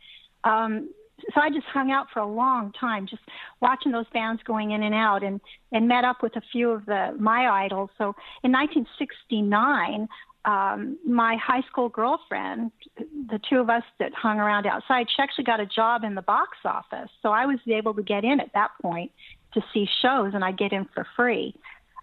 Um, 0.43 0.89
so 1.33 1.41
I 1.41 1.49
just 1.49 1.65
hung 1.67 1.91
out 1.91 2.07
for 2.13 2.19
a 2.19 2.27
long 2.27 2.71
time, 2.79 3.07
just 3.07 3.21
watching 3.61 3.91
those 3.91 4.07
bands 4.13 4.41
going 4.43 4.71
in 4.71 4.83
and 4.83 4.95
out, 4.95 5.23
and 5.23 5.39
and 5.71 5.87
met 5.87 6.03
up 6.03 6.21
with 6.21 6.35
a 6.35 6.41
few 6.51 6.69
of 6.71 6.85
the 6.85 7.15
my 7.19 7.47
idols. 7.47 7.89
So 7.97 8.15
in 8.43 8.51
1969, 8.51 10.07
um, 10.45 10.97
my 11.05 11.35
high 11.35 11.61
school 11.69 11.89
girlfriend, 11.89 12.71
the 12.97 13.39
two 13.49 13.57
of 13.57 13.69
us 13.69 13.83
that 13.99 14.13
hung 14.13 14.39
around 14.39 14.65
outside, 14.65 15.07
she 15.15 15.21
actually 15.21 15.43
got 15.43 15.59
a 15.59 15.65
job 15.65 16.03
in 16.03 16.15
the 16.15 16.21
box 16.21 16.57
office. 16.65 17.09
So 17.21 17.29
I 17.29 17.45
was 17.45 17.59
able 17.67 17.93
to 17.93 18.03
get 18.03 18.23
in 18.23 18.39
at 18.39 18.51
that 18.53 18.71
point 18.81 19.11
to 19.53 19.61
see 19.73 19.87
shows, 20.01 20.31
and 20.33 20.43
I 20.43 20.51
get 20.51 20.71
in 20.71 20.87
for 20.93 21.05
free. 21.15 21.55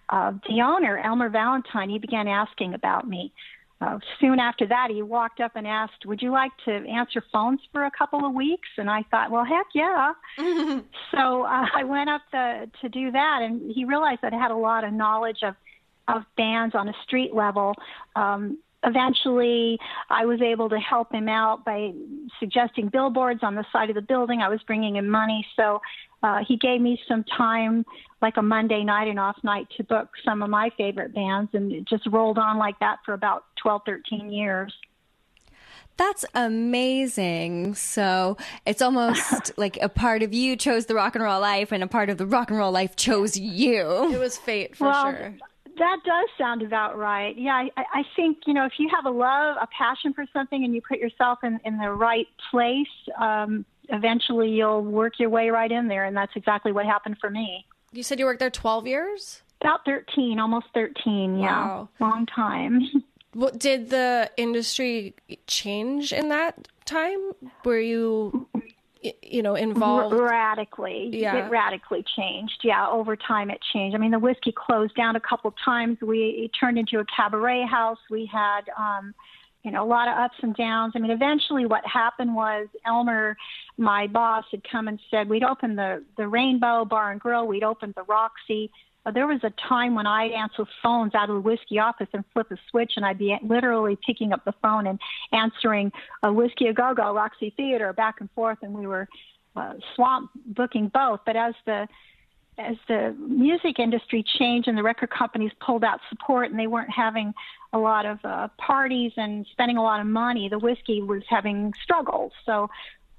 Uh, 0.08 0.32
the 0.48 0.62
owner, 0.62 0.98
Elmer 0.98 1.28
Valentine, 1.28 1.90
he 1.90 1.98
began 1.98 2.28
asking 2.28 2.74
about 2.74 3.06
me. 3.06 3.32
Uh, 3.80 3.98
soon 4.20 4.40
after 4.40 4.66
that, 4.66 4.88
he 4.90 5.02
walked 5.02 5.40
up 5.40 5.52
and 5.54 5.66
asked, 5.66 6.04
"Would 6.04 6.20
you 6.20 6.32
like 6.32 6.50
to 6.64 6.72
answer 6.72 7.22
phones 7.32 7.60
for 7.72 7.84
a 7.84 7.90
couple 7.90 8.26
of 8.26 8.34
weeks?" 8.34 8.68
And 8.76 8.90
I 8.90 9.04
thought, 9.10 9.30
"Well, 9.30 9.44
heck 9.44 9.66
yeah!" 9.74 10.14
so 11.12 11.42
uh, 11.42 11.66
I 11.74 11.84
went 11.84 12.10
up 12.10 12.22
the, 12.32 12.70
to 12.80 12.88
do 12.88 13.12
that, 13.12 13.42
and 13.42 13.70
he 13.70 13.84
realized 13.84 14.22
that 14.22 14.34
I 14.34 14.38
had 14.38 14.50
a 14.50 14.56
lot 14.56 14.84
of 14.84 14.92
knowledge 14.92 15.42
of 15.42 15.54
of 16.08 16.22
bands 16.36 16.74
on 16.74 16.88
a 16.88 16.94
street 17.04 17.34
level. 17.34 17.74
Um, 18.16 18.58
eventually, 18.84 19.78
I 20.10 20.24
was 20.24 20.40
able 20.40 20.68
to 20.68 20.78
help 20.78 21.12
him 21.12 21.28
out 21.28 21.64
by 21.64 21.92
suggesting 22.38 22.88
billboards 22.88 23.40
on 23.42 23.54
the 23.54 23.64
side 23.72 23.88
of 23.90 23.94
the 23.94 24.02
building. 24.02 24.40
I 24.40 24.48
was 24.48 24.60
bringing 24.66 24.96
him 24.96 25.08
money, 25.08 25.46
so 25.56 25.80
uh, 26.22 26.40
he 26.46 26.56
gave 26.56 26.80
me 26.80 27.00
some 27.08 27.24
time, 27.24 27.84
like 28.22 28.36
a 28.36 28.42
Monday 28.42 28.84
night 28.84 29.08
and 29.08 29.18
off 29.18 29.36
night, 29.42 29.68
to 29.76 29.84
book 29.84 30.10
some 30.24 30.42
of 30.42 30.50
my 30.50 30.70
favorite 30.76 31.14
bands, 31.14 31.50
and 31.54 31.72
it 31.72 31.84
just 31.86 32.06
rolled 32.06 32.38
on 32.38 32.58
like 32.58 32.78
that 32.80 32.98
for 33.04 33.14
about 33.14 33.44
12, 33.62 33.82
13 33.86 34.32
years. 34.32 34.72
That's 35.96 36.24
amazing. 36.32 37.74
So 37.74 38.36
it's 38.64 38.80
almost 38.80 39.52
like 39.58 39.78
a 39.82 39.88
part 39.88 40.22
of 40.22 40.32
you 40.32 40.54
chose 40.54 40.86
the 40.86 40.94
rock 40.94 41.16
and 41.16 41.24
roll 41.24 41.40
life, 41.40 41.72
and 41.72 41.82
a 41.82 41.88
part 41.88 42.10
of 42.10 42.18
the 42.18 42.26
rock 42.26 42.50
and 42.50 42.58
roll 42.58 42.72
life 42.72 42.96
chose 42.96 43.36
you. 43.36 44.12
It 44.12 44.18
was 44.18 44.38
fate 44.38 44.76
for 44.76 44.84
well, 44.86 45.10
sure. 45.10 45.34
That 45.78 45.98
does 46.04 46.28
sound 46.36 46.62
about 46.62 46.98
right. 46.98 47.36
Yeah, 47.38 47.68
I, 47.76 47.84
I 47.94 48.02
think 48.16 48.38
you 48.46 48.54
know 48.54 48.64
if 48.66 48.72
you 48.78 48.88
have 48.94 49.06
a 49.06 49.10
love, 49.16 49.56
a 49.60 49.66
passion 49.76 50.12
for 50.12 50.24
something, 50.32 50.64
and 50.64 50.74
you 50.74 50.82
put 50.86 50.98
yourself 50.98 51.38
in 51.44 51.60
in 51.64 51.78
the 51.78 51.90
right 51.92 52.26
place, 52.50 52.86
um, 53.20 53.64
eventually 53.88 54.50
you'll 54.50 54.82
work 54.82 55.14
your 55.18 55.30
way 55.30 55.50
right 55.50 55.70
in 55.70 55.88
there, 55.88 56.04
and 56.04 56.16
that's 56.16 56.32
exactly 56.36 56.72
what 56.72 56.84
happened 56.86 57.16
for 57.20 57.30
me. 57.30 57.64
You 57.92 58.02
said 58.02 58.18
you 58.18 58.24
worked 58.26 58.40
there 58.40 58.50
twelve 58.50 58.86
years. 58.86 59.42
About 59.60 59.84
thirteen, 59.84 60.38
almost 60.38 60.66
thirteen. 60.74 61.38
Yeah, 61.38 61.64
Wow. 61.66 61.88
long 62.00 62.26
time. 62.26 62.80
What 63.34 63.58
did 63.58 63.90
the 63.90 64.30
industry 64.38 65.14
change 65.46 66.14
in 66.14 66.30
that 66.30 66.66
time? 66.86 67.18
Were 67.62 67.78
you, 67.78 68.48
you 69.22 69.42
know, 69.42 69.54
involved? 69.54 70.14
radically. 70.14 71.10
Yeah. 71.12 71.46
It 71.46 71.50
radically 71.50 72.04
changed. 72.16 72.60
Yeah, 72.64 72.88
over 72.88 73.16
time 73.16 73.50
it 73.50 73.60
changed. 73.72 73.94
I 73.94 73.98
mean, 73.98 74.10
the 74.10 74.18
whiskey 74.18 74.52
closed 74.52 74.94
down 74.94 75.16
a 75.16 75.20
couple 75.20 75.54
times. 75.64 75.98
We 76.00 76.44
it 76.44 76.50
turned 76.58 76.78
into 76.78 76.98
a 76.98 77.04
cabaret 77.04 77.66
house. 77.66 77.98
We 78.10 78.26
had, 78.26 78.62
um, 78.76 79.14
you 79.62 79.70
know, 79.70 79.84
a 79.84 79.86
lot 79.86 80.08
of 80.08 80.16
ups 80.16 80.36
and 80.42 80.54
downs. 80.54 80.94
I 80.96 80.98
mean, 80.98 81.10
eventually 81.10 81.66
what 81.66 81.86
happened 81.86 82.34
was 82.34 82.68
Elmer, 82.86 83.36
my 83.76 84.06
boss, 84.06 84.44
had 84.50 84.62
come 84.68 84.88
and 84.88 84.98
said 85.10 85.28
we'd 85.28 85.44
open 85.44 85.76
the 85.76 86.04
the 86.16 86.26
Rainbow 86.26 86.84
Bar 86.84 87.12
and 87.12 87.20
Grill. 87.20 87.46
We'd 87.46 87.64
open 87.64 87.92
the 87.96 88.04
Roxy. 88.04 88.70
Uh, 89.08 89.10
there 89.10 89.26
was 89.26 89.40
a 89.42 89.52
time 89.68 89.94
when 89.94 90.06
I'd 90.06 90.32
answer 90.32 90.64
phones 90.82 91.14
out 91.14 91.30
of 91.30 91.36
the 91.36 91.40
whiskey 91.40 91.78
office 91.78 92.08
and 92.12 92.24
flip 92.32 92.50
a 92.50 92.56
switch, 92.70 92.92
and 92.96 93.06
I'd 93.06 93.18
be 93.18 93.36
literally 93.42 93.96
picking 94.06 94.32
up 94.32 94.44
the 94.44 94.52
phone 94.60 94.86
and 94.86 94.98
answering 95.32 95.92
a 96.22 96.32
whiskey 96.32 96.66
a 96.66 96.74
go 96.74 96.92
go, 96.94 97.14
Roxy 97.14 97.54
Theater, 97.56 97.92
back 97.92 98.16
and 98.20 98.30
forth, 98.32 98.58
and 98.62 98.74
we 98.74 98.86
were 98.86 99.08
uh, 99.56 99.74
swamp 99.94 100.30
booking 100.44 100.88
both. 100.88 101.20
But 101.24 101.36
as 101.36 101.54
the 101.64 101.88
as 102.58 102.76
the 102.88 103.16
music 103.18 103.78
industry 103.78 104.24
changed 104.38 104.66
and 104.66 104.76
the 104.76 104.82
record 104.82 105.10
companies 105.10 105.52
pulled 105.64 105.84
out 105.84 106.00
support 106.10 106.50
and 106.50 106.58
they 106.58 106.66
weren't 106.66 106.90
having 106.90 107.32
a 107.72 107.78
lot 107.78 108.04
of 108.04 108.18
uh, 108.24 108.48
parties 108.58 109.12
and 109.16 109.46
spending 109.52 109.76
a 109.76 109.82
lot 109.82 110.00
of 110.00 110.08
money, 110.08 110.48
the 110.48 110.58
whiskey 110.58 111.00
was 111.00 111.22
having 111.28 111.72
struggles. 111.80 112.32
So 112.44 112.68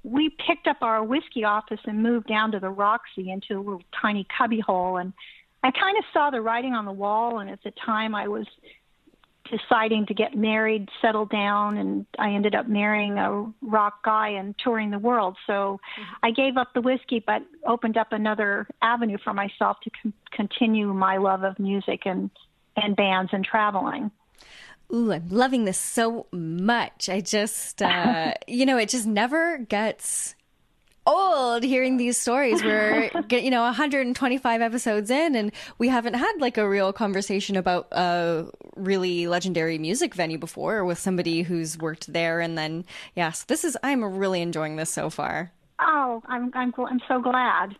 we 0.02 0.28
picked 0.28 0.66
up 0.66 0.76
our 0.82 1.02
whiskey 1.02 1.44
office 1.44 1.80
and 1.86 2.02
moved 2.02 2.26
down 2.26 2.52
to 2.52 2.60
the 2.60 2.68
Roxy 2.68 3.30
into 3.30 3.58
a 3.58 3.62
little 3.62 3.82
tiny 3.98 4.26
cubbyhole. 4.36 4.98
And 4.98 5.14
I 5.62 5.70
kind 5.70 5.96
of 5.98 6.04
saw 6.12 6.30
the 6.30 6.40
writing 6.40 6.74
on 6.74 6.84
the 6.84 6.92
wall. 6.92 7.38
And 7.38 7.50
at 7.50 7.62
the 7.62 7.72
time, 7.84 8.14
I 8.14 8.28
was 8.28 8.46
deciding 9.50 10.06
to 10.06 10.14
get 10.14 10.36
married, 10.36 10.88
settle 11.02 11.26
down, 11.26 11.76
and 11.76 12.06
I 12.18 12.32
ended 12.32 12.54
up 12.54 12.68
marrying 12.68 13.18
a 13.18 13.52
rock 13.62 14.02
guy 14.04 14.28
and 14.28 14.54
touring 14.58 14.90
the 14.90 14.98
world. 14.98 15.36
So 15.46 15.80
I 16.22 16.30
gave 16.30 16.56
up 16.56 16.72
the 16.74 16.80
whiskey, 16.80 17.22
but 17.24 17.42
opened 17.66 17.96
up 17.96 18.12
another 18.12 18.68
avenue 18.80 19.18
for 19.22 19.34
myself 19.34 19.78
to 19.84 19.90
con- 19.90 20.12
continue 20.30 20.92
my 20.94 21.16
love 21.16 21.42
of 21.42 21.58
music 21.58 22.02
and 22.04 22.30
and 22.76 22.94
bands 22.94 23.30
and 23.32 23.44
traveling. 23.44 24.10
Ooh, 24.92 25.12
I'm 25.12 25.28
loving 25.28 25.64
this 25.64 25.78
so 25.78 26.26
much. 26.32 27.08
I 27.08 27.20
just, 27.20 27.82
uh, 27.82 28.34
you 28.46 28.64
know, 28.64 28.78
it 28.78 28.88
just 28.88 29.06
never 29.06 29.58
gets 29.58 30.34
old 31.10 31.62
hearing 31.62 31.96
these 31.96 32.16
stories. 32.16 32.62
We're, 32.62 33.10
you 33.30 33.50
know, 33.50 33.62
125 33.62 34.60
episodes 34.60 35.10
in, 35.10 35.34
and 35.34 35.52
we 35.78 35.88
haven't 35.88 36.14
had 36.14 36.32
like 36.38 36.56
a 36.56 36.68
real 36.68 36.92
conversation 36.92 37.56
about 37.56 37.88
a 37.92 38.46
really 38.76 39.26
legendary 39.26 39.78
music 39.78 40.14
venue 40.14 40.38
before 40.38 40.84
with 40.84 40.98
somebody 40.98 41.42
who's 41.42 41.76
worked 41.78 42.12
there. 42.12 42.40
And 42.40 42.56
then, 42.56 42.84
yes, 43.14 43.44
this 43.44 43.64
is, 43.64 43.76
I'm 43.82 44.04
really 44.04 44.40
enjoying 44.40 44.76
this 44.76 44.90
so 44.90 45.10
far. 45.10 45.52
Oh, 45.80 46.22
I'm 46.26 46.50
I'm 46.54 46.72
I'm 46.76 47.00
so 47.08 47.20
glad. 47.20 47.76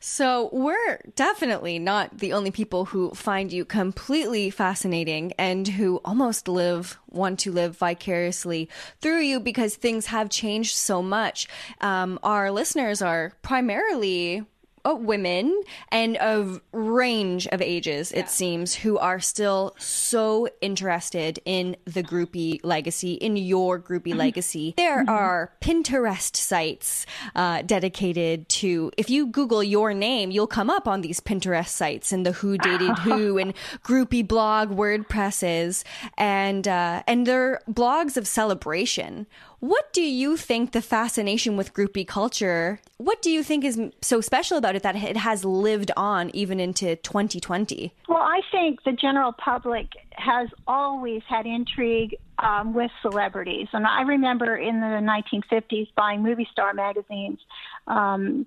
So, 0.00 0.48
we're 0.52 1.00
definitely 1.16 1.80
not 1.80 2.18
the 2.18 2.32
only 2.32 2.52
people 2.52 2.84
who 2.84 3.10
find 3.10 3.52
you 3.52 3.64
completely 3.64 4.48
fascinating 4.48 5.32
and 5.36 5.66
who 5.66 6.00
almost 6.04 6.46
live, 6.46 6.96
want 7.08 7.40
to 7.40 7.50
live 7.50 7.76
vicariously 7.76 8.68
through 9.00 9.22
you 9.22 9.40
because 9.40 9.74
things 9.74 10.06
have 10.06 10.30
changed 10.30 10.76
so 10.76 11.02
much. 11.02 11.48
Um, 11.80 12.20
our 12.22 12.52
listeners 12.52 13.02
are 13.02 13.32
primarily 13.42 14.44
uh, 14.84 14.94
women 14.94 15.62
and 15.90 16.16
of 16.18 16.60
range 16.72 17.46
of 17.48 17.60
ages, 17.62 18.12
it 18.12 18.28
seems, 18.28 18.74
who 18.74 18.98
are 18.98 19.20
still 19.20 19.74
so 19.78 20.48
interested 20.60 21.38
in 21.44 21.76
the 21.84 22.02
groupie 22.02 22.60
legacy, 22.62 23.14
in 23.14 23.36
your 23.36 23.78
groupie 23.78 24.14
legacy. 24.14 24.74
There 24.76 25.04
are 25.08 25.52
Pinterest 25.60 26.36
sites 26.36 27.06
uh, 27.34 27.62
dedicated 27.62 28.48
to, 28.50 28.90
if 28.96 29.10
you 29.10 29.26
Google 29.26 29.62
your 29.62 29.94
name, 29.94 30.30
you'll 30.30 30.46
come 30.46 30.70
up 30.70 30.88
on 30.88 31.00
these 31.00 31.20
Pinterest 31.20 31.68
sites 31.68 32.12
and 32.12 32.24
the 32.24 32.32
Who 32.32 32.58
Dated 32.58 32.98
Who 32.98 33.38
and 33.38 33.54
groupie 33.84 34.26
blog 34.26 34.70
WordPresses, 34.70 35.84
and 36.16 36.66
uh, 36.66 37.02
and 37.06 37.26
they're 37.26 37.60
blogs 37.70 38.16
of 38.16 38.26
celebration. 38.26 39.26
What 39.60 39.92
do 39.92 40.02
you 40.02 40.36
think 40.36 40.70
the 40.70 40.80
fascination 40.80 41.56
with 41.56 41.74
groupie 41.74 42.06
culture? 42.06 42.80
What 42.98 43.20
do 43.20 43.30
you 43.30 43.42
think 43.42 43.64
is 43.64 43.80
so 44.00 44.20
special 44.20 44.56
about 44.56 44.76
it 44.76 44.84
that 44.84 44.94
it 44.94 45.16
has 45.16 45.44
lived 45.44 45.90
on 45.96 46.30
even 46.32 46.60
into 46.60 46.94
2020? 46.94 47.92
Well, 48.08 48.18
I 48.18 48.40
think 48.52 48.84
the 48.84 48.92
general 48.92 49.32
public 49.32 49.88
has 50.12 50.48
always 50.68 51.22
had 51.28 51.44
intrigue 51.44 52.16
um, 52.38 52.72
with 52.72 52.92
celebrities, 53.02 53.66
and 53.72 53.84
I 53.84 54.02
remember 54.02 54.56
in 54.56 54.80
the 54.80 54.86
1950s 54.86 55.88
buying 55.96 56.22
movie 56.22 56.46
star 56.52 56.72
magazines. 56.72 57.40
Um, 57.88 58.46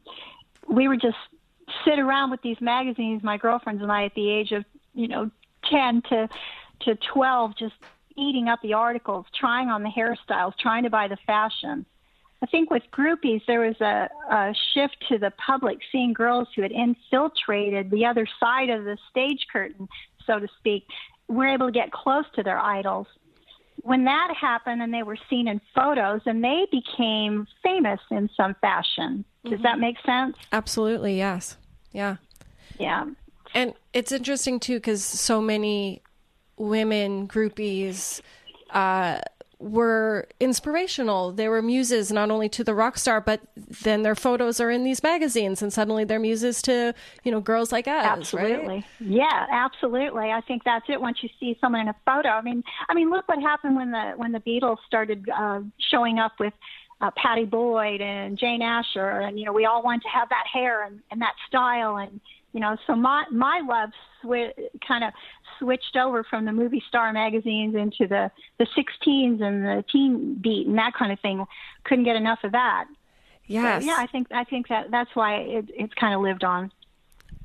we 0.69 0.87
would 0.87 1.01
just 1.01 1.17
sit 1.83 1.99
around 1.99 2.31
with 2.31 2.41
these 2.41 2.61
magazines, 2.61 3.21
my 3.21 3.35
girlfriends 3.35 3.81
and 3.81 3.91
I, 3.91 4.05
at 4.05 4.15
the 4.15 4.29
age 4.29 4.53
of 4.53 4.63
you 4.93 5.09
know 5.09 5.29
10 5.69 6.03
to 6.03 6.29
to 6.85 6.95
12, 6.95 7.57
just 7.57 7.75
eating 8.21 8.47
up 8.47 8.59
the 8.61 8.73
articles, 8.73 9.25
trying 9.37 9.69
on 9.69 9.83
the 9.83 9.89
hairstyles, 9.89 10.53
trying 10.59 10.83
to 10.83 10.89
buy 10.89 11.07
the 11.07 11.17
fashion. 11.25 11.85
I 12.43 12.47
think 12.47 12.71
with 12.71 12.83
groupies, 12.91 13.41
there 13.45 13.61
was 13.61 13.79
a, 13.81 14.09
a 14.31 14.53
shift 14.73 14.97
to 15.09 15.19
the 15.19 15.31
public 15.45 15.77
seeing 15.91 16.13
girls 16.13 16.47
who 16.55 16.63
had 16.63 16.71
infiltrated 16.71 17.91
the 17.91 18.05
other 18.05 18.27
side 18.39 18.69
of 18.69 18.83
the 18.83 18.97
stage 19.09 19.45
curtain, 19.51 19.87
so 20.25 20.39
to 20.39 20.47
speak, 20.57 20.85
were 21.27 21.47
able 21.47 21.67
to 21.67 21.71
get 21.71 21.91
close 21.91 22.25
to 22.35 22.43
their 22.43 22.59
idols. 22.59 23.07
When 23.83 24.05
that 24.05 24.33
happened 24.39 24.81
and 24.81 24.93
they 24.93 25.03
were 25.03 25.17
seen 25.29 25.47
in 25.47 25.61
photos, 25.73 26.21
and 26.25 26.43
they 26.43 26.67
became 26.71 27.47
famous 27.63 27.99
in 28.09 28.29
some 28.35 28.55
fashion. 28.61 29.23
Does 29.43 29.61
that 29.61 29.73
mm-hmm. 29.73 29.81
make 29.81 29.97
sense? 30.05 30.35
Absolutely, 30.51 31.17
yes. 31.17 31.57
Yeah. 31.91 32.17
Yeah. 32.79 33.05
And 33.53 33.73
it's 33.93 34.11
interesting 34.11 34.59
too 34.59 34.75
because 34.75 35.03
so 35.03 35.41
many 35.41 36.01
women 36.61 37.27
groupies 37.27 38.21
uh, 38.69 39.19
were 39.59 40.27
inspirational. 40.39 41.31
They 41.31 41.47
were 41.47 41.61
muses 41.61 42.11
not 42.11 42.31
only 42.31 42.49
to 42.49 42.63
the 42.63 42.73
rock 42.73 42.97
star, 42.97 43.21
but 43.21 43.41
then 43.83 44.01
their 44.01 44.15
photos 44.15 44.59
are 44.59 44.71
in 44.71 44.83
these 44.83 45.03
magazines, 45.03 45.61
and 45.61 45.71
suddenly 45.71 46.03
they're 46.03 46.19
muses 46.19 46.61
to 46.63 46.93
you 47.23 47.31
know 47.31 47.39
girls 47.39 47.71
like 47.71 47.87
us. 47.87 48.05
Absolutely. 48.05 48.75
Right? 48.75 48.85
Yeah, 48.99 49.45
absolutely. 49.51 50.31
I 50.31 50.41
think 50.41 50.63
that's 50.63 50.85
it. 50.89 50.99
Once 50.99 51.19
you 51.21 51.29
see 51.39 51.57
someone 51.61 51.81
in 51.81 51.87
a 51.89 51.95
photo, 52.05 52.29
I 52.29 52.41
mean, 52.41 52.63
I 52.89 52.93
mean, 52.93 53.09
look 53.09 53.27
what 53.27 53.39
happened 53.39 53.75
when 53.75 53.91
the 53.91 54.13
when 54.15 54.31
the 54.31 54.39
Beatles 54.39 54.77
started 54.87 55.27
uh, 55.29 55.61
showing 55.91 56.19
up 56.19 56.33
with 56.39 56.53
uh, 57.01 57.11
Pattie 57.15 57.45
Boyd 57.45 58.01
and 58.01 58.37
Jane 58.37 58.61
Asher, 58.61 59.21
and 59.21 59.39
you 59.39 59.45
know 59.45 59.53
we 59.53 59.65
all 59.65 59.83
wanted 59.83 60.03
to 60.03 60.09
have 60.09 60.29
that 60.29 60.45
hair 60.51 60.85
and, 60.85 61.01
and 61.11 61.21
that 61.21 61.33
style, 61.47 61.97
and 61.97 62.19
you 62.53 62.59
know 62.59 62.77
so 62.87 62.95
my 62.95 63.25
my 63.31 63.61
love 63.67 63.89
swi- 64.23 64.53
kind 64.87 65.03
of 65.03 65.13
switched 65.61 65.95
over 65.95 66.23
from 66.23 66.45
the 66.45 66.51
movie 66.51 66.83
star 66.87 67.13
magazines 67.13 67.75
into 67.75 68.07
the 68.07 68.31
the 68.57 68.65
16s 68.65 69.41
and 69.41 69.63
the 69.63 69.85
teen 69.91 70.35
beat 70.41 70.67
and 70.67 70.77
that 70.77 70.93
kind 70.93 71.11
of 71.11 71.19
thing. 71.19 71.45
Couldn't 71.83 72.05
get 72.05 72.15
enough 72.15 72.39
of 72.43 72.51
that. 72.53 72.85
Yes. 73.45 73.83
So, 73.83 73.87
yeah, 73.87 73.97
I 73.99 74.07
think 74.07 74.27
I 74.31 74.43
think 74.43 74.67
that 74.69 74.91
that's 74.91 75.15
why 75.15 75.35
it, 75.35 75.65
it's 75.69 75.93
kind 75.93 76.13
of 76.13 76.21
lived 76.21 76.43
on. 76.43 76.71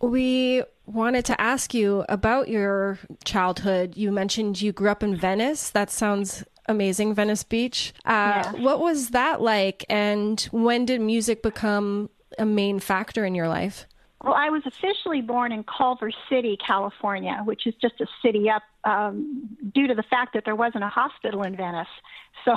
We 0.01 0.63
wanted 0.87 1.25
to 1.27 1.41
ask 1.41 1.75
you 1.75 2.05
about 2.09 2.49
your 2.49 2.99
childhood. 3.25 3.97
You 3.97 4.13
mentioned 4.13 4.61
you 4.61 4.73
grew 4.73 4.91
up 4.91 5.03
in 5.03 5.17
Venice. 5.17 5.71
That 5.71 5.91
sounds 5.91 6.45
amazing, 6.69 7.15
Venice 7.15 7.45
Beach. 7.45 7.93
Uh, 8.05 8.43
Yeah. 8.45 8.53
What 8.53 8.81
was 8.81 9.11
that 9.11 9.41
like? 9.41 9.85
And 9.89 10.41
when 10.53 10.85
did 10.85 11.01
music 11.01 11.43
become 11.43 12.11
a 12.39 12.45
main 12.45 12.81
factor 12.81 13.25
in 13.25 13.35
your 13.35 13.49
life? 13.49 13.87
Well, 14.27 14.35
I 14.35 14.51
was 14.51 14.63
officially 14.67 15.21
born 15.21 15.53
in 15.53 15.63
Culver 15.63 16.11
City, 16.29 16.59
California, 16.67 17.43
which 17.45 17.65
is 17.65 17.75
just 17.81 18.01
a 18.01 18.07
city 18.25 18.51
up 18.51 18.65
um, 18.83 19.57
due 19.73 19.87
to 19.87 19.95
the 19.95 20.03
fact 20.03 20.35
that 20.35 20.45
there 20.45 20.57
wasn't 20.57 20.83
a 20.83 20.89
hospital 20.89 21.45
in 21.45 21.57
Venice. 21.57 21.89
So, 22.45 22.55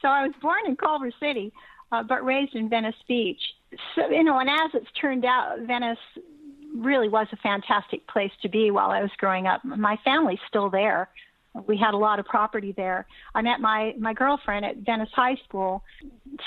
so 0.00 0.08
I 0.08 0.26
was 0.26 0.32
born 0.40 0.60
in 0.66 0.74
Culver 0.74 1.12
City, 1.20 1.52
uh, 1.92 2.02
but 2.02 2.24
raised 2.24 2.56
in 2.56 2.68
Venice 2.68 2.96
Beach. 3.06 3.40
So, 3.94 4.08
you 4.08 4.24
know, 4.24 4.38
and 4.38 4.50
as 4.50 4.70
it's 4.74 4.90
turned 5.00 5.24
out, 5.24 5.60
Venice 5.60 5.98
really 6.74 7.08
was 7.08 7.28
a 7.30 7.36
fantastic 7.36 8.04
place 8.08 8.32
to 8.40 8.48
be 8.48 8.72
while 8.72 8.90
I 8.90 9.00
was 9.00 9.10
growing 9.18 9.46
up. 9.46 9.64
My 9.64 9.96
family's 10.02 10.40
still 10.48 10.70
there. 10.70 11.08
We 11.68 11.76
had 11.76 11.94
a 11.94 11.98
lot 11.98 12.18
of 12.18 12.24
property 12.24 12.72
there. 12.72 13.06
I 13.34 13.42
met 13.42 13.60
my 13.60 13.94
my 13.98 14.14
girlfriend 14.14 14.64
at 14.64 14.78
Venice 14.78 15.10
High 15.14 15.36
School. 15.44 15.84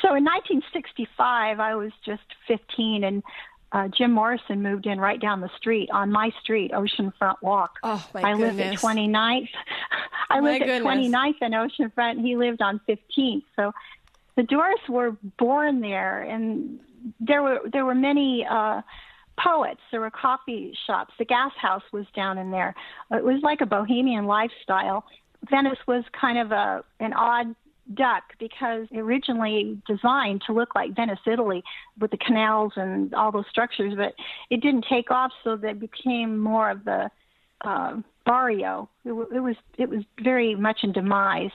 So 0.01 0.15
in 0.15 0.25
1965, 0.25 1.59
I 1.59 1.75
was 1.75 1.91
just 2.03 2.23
15, 2.47 3.03
and 3.03 3.23
uh, 3.75 3.87
Jim 3.89 4.11
Morrison 4.11 4.61
moved 4.61 4.85
in 4.85 4.99
right 5.01 5.19
down 5.19 5.41
the 5.41 5.49
street 5.57 5.89
on 5.91 6.09
my 6.11 6.31
street, 6.41 6.71
Oceanfront 6.71 7.35
Walk. 7.41 7.77
Oh, 7.83 8.03
my 8.13 8.21
I 8.21 8.33
lived 8.33 8.57
at 8.59 8.79
goodness. 8.79 8.81
29th. 8.81 9.49
I 10.29 10.39
My 10.39 10.51
lived 10.51 10.61
at 10.63 10.81
goodness. 10.83 11.07
29th 11.13 11.35
and 11.41 11.53
Oceanfront. 11.53 12.11
and 12.11 12.25
He 12.25 12.37
lived 12.37 12.61
on 12.61 12.79
15th. 12.87 13.43
So 13.57 13.73
the 14.37 14.43
Doors 14.43 14.79
were 14.87 15.17
born 15.37 15.81
there, 15.81 16.21
and 16.21 16.79
there 17.19 17.43
were 17.43 17.59
there 17.71 17.85
were 17.85 17.95
many 17.95 18.45
uh, 18.49 18.81
poets. 19.37 19.81
There 19.91 19.99
were 19.99 20.09
coffee 20.11 20.73
shops. 20.87 21.13
The 21.19 21.25
Gas 21.25 21.51
House 21.61 21.83
was 21.91 22.05
down 22.15 22.37
in 22.37 22.51
there. 22.51 22.75
It 23.11 23.23
was 23.25 23.41
like 23.43 23.59
a 23.61 23.65
bohemian 23.65 24.25
lifestyle. 24.25 25.03
Venice 25.49 25.79
was 25.85 26.03
kind 26.19 26.37
of 26.39 26.51
a 26.53 26.83
an 27.01 27.13
odd 27.13 27.55
duck 27.93 28.23
because 28.39 28.87
originally 28.95 29.79
designed 29.87 30.41
to 30.47 30.53
look 30.53 30.75
like 30.75 30.95
Venice, 30.95 31.19
Italy, 31.25 31.63
with 31.99 32.11
the 32.11 32.17
canals 32.17 32.73
and 32.75 33.13
all 33.13 33.31
those 33.31 33.45
structures, 33.49 33.93
but 33.95 34.13
it 34.49 34.61
didn't 34.61 34.85
take 34.89 35.11
off, 35.11 35.31
so 35.43 35.55
they 35.55 35.73
became 35.73 36.37
more 36.37 36.69
of 36.71 36.83
the 36.83 37.09
uh, 37.63 37.97
barrio. 38.25 38.89
It, 39.03 39.11
it 39.11 39.39
was 39.39 39.55
it 39.77 39.89
was 39.89 40.03
very 40.21 40.55
much 40.55 40.79
in 40.83 40.91
demise. 40.91 41.51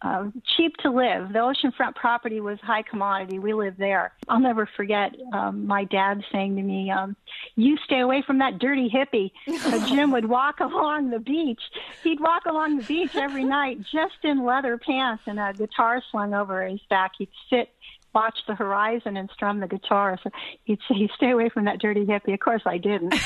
Uh, 0.00 0.26
cheap 0.56 0.76
to 0.76 0.90
live. 0.90 1.32
The 1.32 1.40
oceanfront 1.40 1.96
property 1.96 2.40
was 2.40 2.60
high 2.60 2.82
commodity. 2.82 3.40
We 3.40 3.52
lived 3.52 3.78
there. 3.78 4.12
I'll 4.28 4.38
never 4.38 4.68
forget 4.76 5.16
um, 5.32 5.66
my 5.66 5.84
dad 5.84 6.22
saying 6.30 6.54
to 6.54 6.62
me, 6.62 6.88
um, 6.88 7.16
"You 7.56 7.76
stay 7.84 7.98
away 7.98 8.22
from 8.24 8.38
that 8.38 8.60
dirty 8.60 8.88
hippie." 8.88 9.32
Uh, 9.48 9.88
Jim 9.88 10.12
would 10.12 10.26
walk 10.26 10.60
along 10.60 11.10
the 11.10 11.18
beach. 11.18 11.60
He'd 12.04 12.20
walk 12.20 12.46
along 12.46 12.76
the 12.76 12.84
beach 12.84 13.16
every 13.16 13.42
night 13.42 13.78
just 13.92 14.14
in 14.22 14.44
leather 14.44 14.78
pants 14.78 15.24
and 15.26 15.40
a 15.40 15.52
guitar 15.52 16.00
slung 16.12 16.32
over 16.32 16.64
his 16.64 16.80
back. 16.88 17.12
He'd 17.18 17.30
sit 17.50 17.68
watch 18.14 18.38
the 18.46 18.54
horizon 18.54 19.16
and 19.16 19.28
strum 19.34 19.58
the 19.58 19.66
guitar. 19.66 20.16
So 20.22 20.30
he'd 20.62 20.78
say, 20.88 21.08
"Stay 21.16 21.30
away 21.30 21.48
from 21.48 21.64
that 21.64 21.80
dirty 21.80 22.04
hippie." 22.04 22.34
Of 22.34 22.40
course, 22.40 22.62
I 22.66 22.78
didn't. 22.78 23.14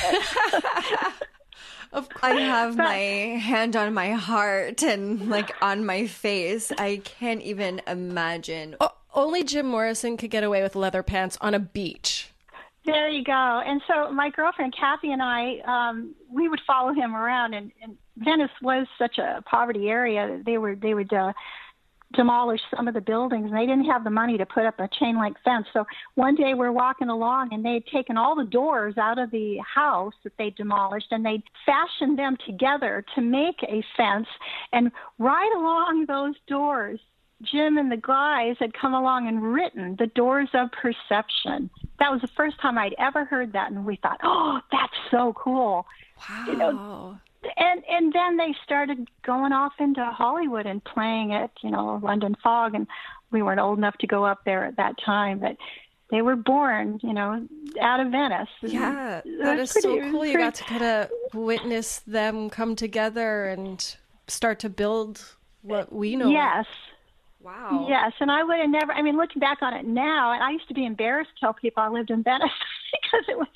Of 1.91 2.09
course. 2.09 2.23
I 2.23 2.39
have 2.39 2.75
my 2.75 2.95
hand 2.97 3.75
on 3.75 3.93
my 3.93 4.11
heart 4.11 4.81
and 4.83 5.29
like 5.29 5.51
on 5.61 5.85
my 5.85 6.07
face. 6.07 6.71
I 6.77 7.01
can't 7.03 7.41
even 7.41 7.81
imagine. 7.87 8.75
O- 8.81 8.93
only 9.13 9.43
Jim 9.43 9.67
Morrison 9.67 10.17
could 10.17 10.31
get 10.31 10.43
away 10.43 10.63
with 10.63 10.75
leather 10.75 11.03
pants 11.03 11.37
on 11.39 11.53
a 11.53 11.59
beach. 11.59 12.29
There 12.85 13.07
you 13.09 13.23
go. 13.23 13.31
And 13.31 13.81
so 13.87 14.11
my 14.11 14.29
girlfriend 14.29 14.75
Kathy 14.77 15.11
and 15.11 15.21
I, 15.21 15.59
um, 15.65 16.15
we 16.29 16.49
would 16.49 16.59
follow 16.67 16.93
him 16.93 17.15
around. 17.15 17.53
And, 17.53 17.71
and 17.81 17.97
Venice 18.17 18.51
was 18.61 18.87
such 18.97 19.17
a 19.17 19.41
poverty 19.45 19.89
area. 19.89 20.41
They 20.45 20.57
were 20.57 20.75
they 20.75 20.93
would 20.93 21.13
uh, 21.13 21.33
demolish 22.13 22.61
some 22.75 22.87
of 22.87 22.93
the 22.93 23.01
buildings, 23.01 23.45
and 23.45 23.57
they 23.57 23.65
didn't 23.65 23.85
have 23.85 24.03
the 24.03 24.09
money 24.09 24.37
to 24.37 24.45
put 24.45 24.65
up 24.65 24.79
a 24.79 24.87
chain 24.99 25.19
link 25.19 25.37
fence. 25.43 25.67
So 25.73 25.85
one 26.15 26.35
day 26.35 26.53
we're 26.53 26.71
walking 26.71 27.09
along, 27.09 27.53
and 27.53 27.63
they'd 27.63 27.85
taken 27.87 28.17
all 28.17 28.35
the 28.35 28.45
doors 28.45 28.97
out 28.97 29.19
of 29.19 29.31
the 29.31 29.57
house 29.59 30.13
that 30.23 30.33
they 30.37 30.51
demolished, 30.51 31.07
and 31.11 31.25
they'd 31.25 31.43
fashioned 31.65 32.17
them 32.17 32.37
together 32.45 33.03
to 33.15 33.21
make 33.21 33.61
a 33.63 33.83
fence. 33.97 34.27
And 34.71 34.91
right 35.19 35.51
along 35.55 36.05
those 36.07 36.35
doors 36.47 36.99
Jim 37.41 37.77
and 37.77 37.91
the 37.91 37.97
guys 37.97 38.55
had 38.59 38.73
come 38.73 38.93
along 38.93 39.27
and 39.27 39.43
written 39.43 39.95
the 39.99 40.07
doors 40.07 40.49
of 40.53 40.69
perception. 40.71 41.69
That 41.99 42.11
was 42.11 42.21
the 42.21 42.29
first 42.37 42.59
time 42.61 42.77
I'd 42.77 42.95
ever 42.97 43.25
heard 43.25 43.53
that, 43.53 43.71
and 43.71 43.85
we 43.85 43.97
thought, 43.97 44.19
"Oh, 44.23 44.61
that's 44.71 44.93
so 45.11 45.33
cool!" 45.33 45.85
Wow. 46.29 46.45
You 46.47 46.55
know, 46.55 47.19
and 47.57 47.83
and 47.89 48.13
then 48.13 48.37
they 48.37 48.55
started 48.63 49.07
going 49.23 49.51
off 49.51 49.73
into 49.79 50.03
Hollywood 50.03 50.65
and 50.65 50.83
playing 50.83 51.33
at 51.33 51.51
you 51.61 51.71
know 51.71 51.99
London 52.03 52.35
Fog, 52.43 52.75
and 52.75 52.87
we 53.31 53.41
weren't 53.41 53.59
old 53.59 53.77
enough 53.77 53.97
to 53.99 54.07
go 54.07 54.25
up 54.25 54.43
there 54.45 54.65
at 54.65 54.77
that 54.77 54.95
time, 55.03 55.39
but 55.39 55.57
they 56.11 56.21
were 56.21 56.35
born, 56.35 56.99
you 57.01 57.13
know, 57.13 57.47
out 57.81 57.99
of 57.99 58.11
Venice. 58.11 58.47
yeah, 58.61 59.21
that 59.39 59.59
is 59.59 59.71
so 59.71 59.95
pretty- 59.95 60.11
cool. 60.11 60.25
You 60.25 60.33
pretty- 60.33 60.43
got 60.45 60.55
to 60.55 60.63
kind 60.65 60.83
of 60.83 61.09
witness 61.33 61.99
them 61.99 62.49
come 62.49 62.75
together 62.75 63.45
and 63.45 63.95
start 64.27 64.59
to 64.59 64.69
build 64.69 65.23
what 65.63 65.91
we 65.91 66.15
know. 66.15 66.29
Yes. 66.29 66.65
Wow. 67.41 67.87
Yes, 67.89 68.13
and 68.21 68.31
I 68.31 68.41
would 68.41 68.57
have 68.59 68.69
never. 68.69 68.93
I 68.93 69.01
mean, 69.01 69.17
looking 69.17 69.41
back 69.41 69.57
on 69.61 69.73
it 69.73 69.85
now, 69.85 70.31
and 70.31 70.41
I 70.41 70.51
used 70.51 70.67
to 70.69 70.73
be 70.73 70.85
embarrassed 70.85 71.31
to 71.35 71.39
tell 71.41 71.53
people 71.53 71.83
I 71.83 71.89
lived 71.89 72.09
in 72.09 72.23
Venice 72.23 72.49
because 73.03 73.25
it 73.27 73.37
was 73.37 73.47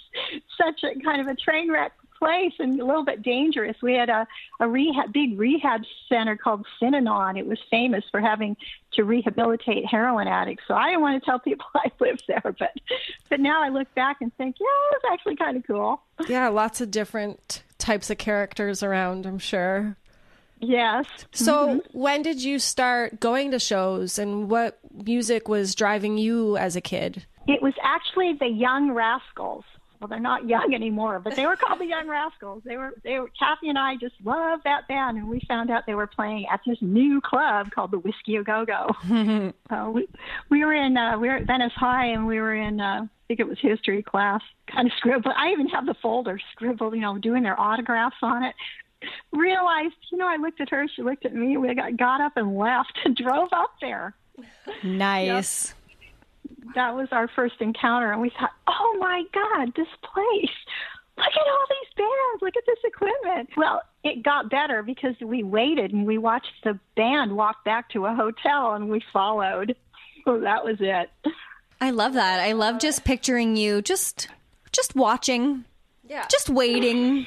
such 0.58 0.84
a 0.84 1.00
kind 1.02 1.22
of 1.22 1.28
a 1.28 1.36
train 1.36 1.72
wreck 1.72 1.94
place 2.20 2.54
and 2.60 2.80
a 2.80 2.86
little 2.86 3.04
bit 3.06 3.22
dangerous. 3.22 3.76
We 3.82 3.94
had 3.94 4.10
a 4.10 4.28
a 4.60 4.68
rehab, 4.68 5.14
big 5.14 5.38
rehab 5.40 5.82
center 6.10 6.36
called 6.38 6.66
Synanon. 6.82 7.38
It 7.38 7.46
was 7.48 7.60
famous 7.70 8.04
for 8.12 8.20
having 8.20 8.58
to 8.94 9.04
rehabilitate 9.04 9.86
heroin 9.86 10.28
addicts. 10.28 10.64
So 10.68 10.74
I 10.74 10.88
didn't 10.90 11.02
want 11.02 11.22
to 11.22 11.26
tell 11.30 11.40
people 11.40 11.66
I 11.76 11.92
lived 12.00 12.24
there, 12.28 12.42
but 12.44 12.72
but 13.30 13.40
now 13.40 13.64
I 13.64 13.70
look 13.70 13.94
back 13.96 14.18
and 14.22 14.34
think, 14.36 14.58
yeah, 14.60 14.66
it 14.92 15.02
was 15.04 15.12
actually 15.14 15.36
kind 15.36 15.58
of 15.58 15.66
cool. 15.68 16.02
Yeah, 16.28 16.48
lots 16.50 16.82
of 16.82 16.92
different 16.92 17.64
types 17.78 18.10
of 18.10 18.18
characters 18.18 18.82
around, 18.84 19.26
I'm 19.26 19.40
sure. 19.40 19.96
Yes. 20.60 21.06
So, 21.34 21.68
Mm-hmm. 21.68 22.00
when 22.00 22.22
did 22.24 22.44
you 22.44 22.58
start 22.58 23.20
going 23.20 23.52
to 23.52 23.60
shows 23.60 24.18
and 24.18 24.50
what 24.50 24.80
music 24.92 25.48
was 25.48 25.76
driving 25.76 26.18
you 26.18 26.58
as 26.58 26.76
a 26.76 26.82
kid? 26.82 27.26
It 27.48 27.62
was 27.62 27.76
actually 27.84 28.34
the 28.34 28.48
Young 28.48 28.92
Rascals. 28.92 29.64
Well, 30.00 30.08
they're 30.08 30.20
not 30.20 30.48
young 30.48 30.74
anymore, 30.74 31.20
but 31.20 31.36
they 31.36 31.46
were 31.46 31.56
called 31.56 31.80
the 31.80 31.86
Young 31.86 32.08
Rascals. 32.08 32.62
They 32.66 32.78
were, 32.78 32.94
they 33.04 33.20
were. 33.20 33.30
Kathy 33.38 33.70
and 33.70 33.78
I 33.78 33.96
just 33.96 34.16
loved 34.24 34.64
that 34.64 34.88
band, 34.88 35.18
and 35.18 35.28
we 35.28 35.42
found 35.48 35.72
out 35.72 35.86
they 35.86 35.96
were 35.96 36.08
playing 36.08 36.46
at 36.52 36.62
this 36.66 36.78
new 36.82 37.22
club 37.22 37.72
called 37.72 37.92
the 37.92 38.00
Whiskey 38.00 38.36
A 38.36 38.44
Go 38.44 38.66
Go. 38.66 39.54
uh, 39.70 39.90
we 39.90 40.08
we 40.50 40.64
were 40.64 40.74
in 40.74 40.98
uh, 40.98 41.18
we 41.18 41.28
were 41.28 41.36
at 41.36 41.48
Venice 41.48 41.74
High, 41.76 42.08
and 42.08 42.28
we 42.28 42.40
were 42.40 42.56
in 42.56 42.80
uh, 42.80 43.02
I 43.04 43.24
think 43.28 43.40
it 43.40 43.48
was 43.48 43.58
history 43.60 44.04
class. 44.04 44.42
Kind 44.68 44.88
of 44.88 44.94
scribbled. 44.98 45.34
I 45.38 45.52
even 45.52 45.68
have 45.70 45.86
the 45.86 45.96
folder 45.96 46.40
scribbled, 46.52 46.94
you 46.94 47.02
know, 47.02 47.18
doing 47.18 47.44
their 47.44 47.60
autographs 47.60 48.18
on 48.22 48.44
it. 48.44 48.56
Realized, 49.32 49.96
you 50.12 50.18
know, 50.18 50.28
I 50.28 50.38
looked 50.38 50.60
at 50.60 50.70
her, 50.70 50.88
she 50.96 51.04
looked 51.04 51.26
at 51.26 51.34
me. 51.34 51.58
We 51.58 51.74
got 51.76 51.98
got 51.98 52.22
up 52.22 52.34
and 52.36 52.58
left 52.58 52.98
and 53.04 53.16
drove 53.24 53.50
up 53.52 53.72
there 53.82 54.16
Nice. 54.84 55.74
That 56.76 56.96
was 56.96 57.08
our 57.12 57.28
first 57.36 57.56
encounter 57.60 58.12
and 58.12 58.22
we 58.22 58.30
thought 58.30 58.52
oh 58.68 58.98
my 59.00 59.24
god 59.34 59.74
this 59.76 59.88
place 60.14 60.56
look 61.18 61.28
at 61.28 61.48
all 61.48 61.66
these 61.70 61.94
bands 61.96 62.42
look 62.42 62.56
at 62.58 62.64
this 62.66 62.80
equipment 62.84 63.50
well 63.58 63.82
it 64.04 64.24
got 64.24 64.50
better 64.50 64.84
because 64.84 65.16
we 65.22 65.44
waited 65.44 65.92
and 65.92 66.06
we 66.06 66.18
watched 66.18 66.54
the 66.64 66.80
band 66.96 67.36
walk 67.36 67.64
back 67.66 67.90
to 67.90 68.06
a 68.06 68.14
hotel 68.14 68.74
and 68.74 68.90
we 68.90 69.02
followed 69.12 69.76
so 70.26 70.40
that 70.40 70.64
was 70.64 70.78
it 70.80 71.10
I 71.80 71.92
love 71.92 72.14
that. 72.14 72.40
I 72.40 72.54
love 72.54 72.80
just 72.80 73.04
picturing 73.04 73.56
you 73.56 73.82
just 73.82 74.28
just 74.72 74.96
watching. 74.96 75.66
Yeah. 76.08 76.26
Just 76.30 76.50
waiting. 76.50 77.26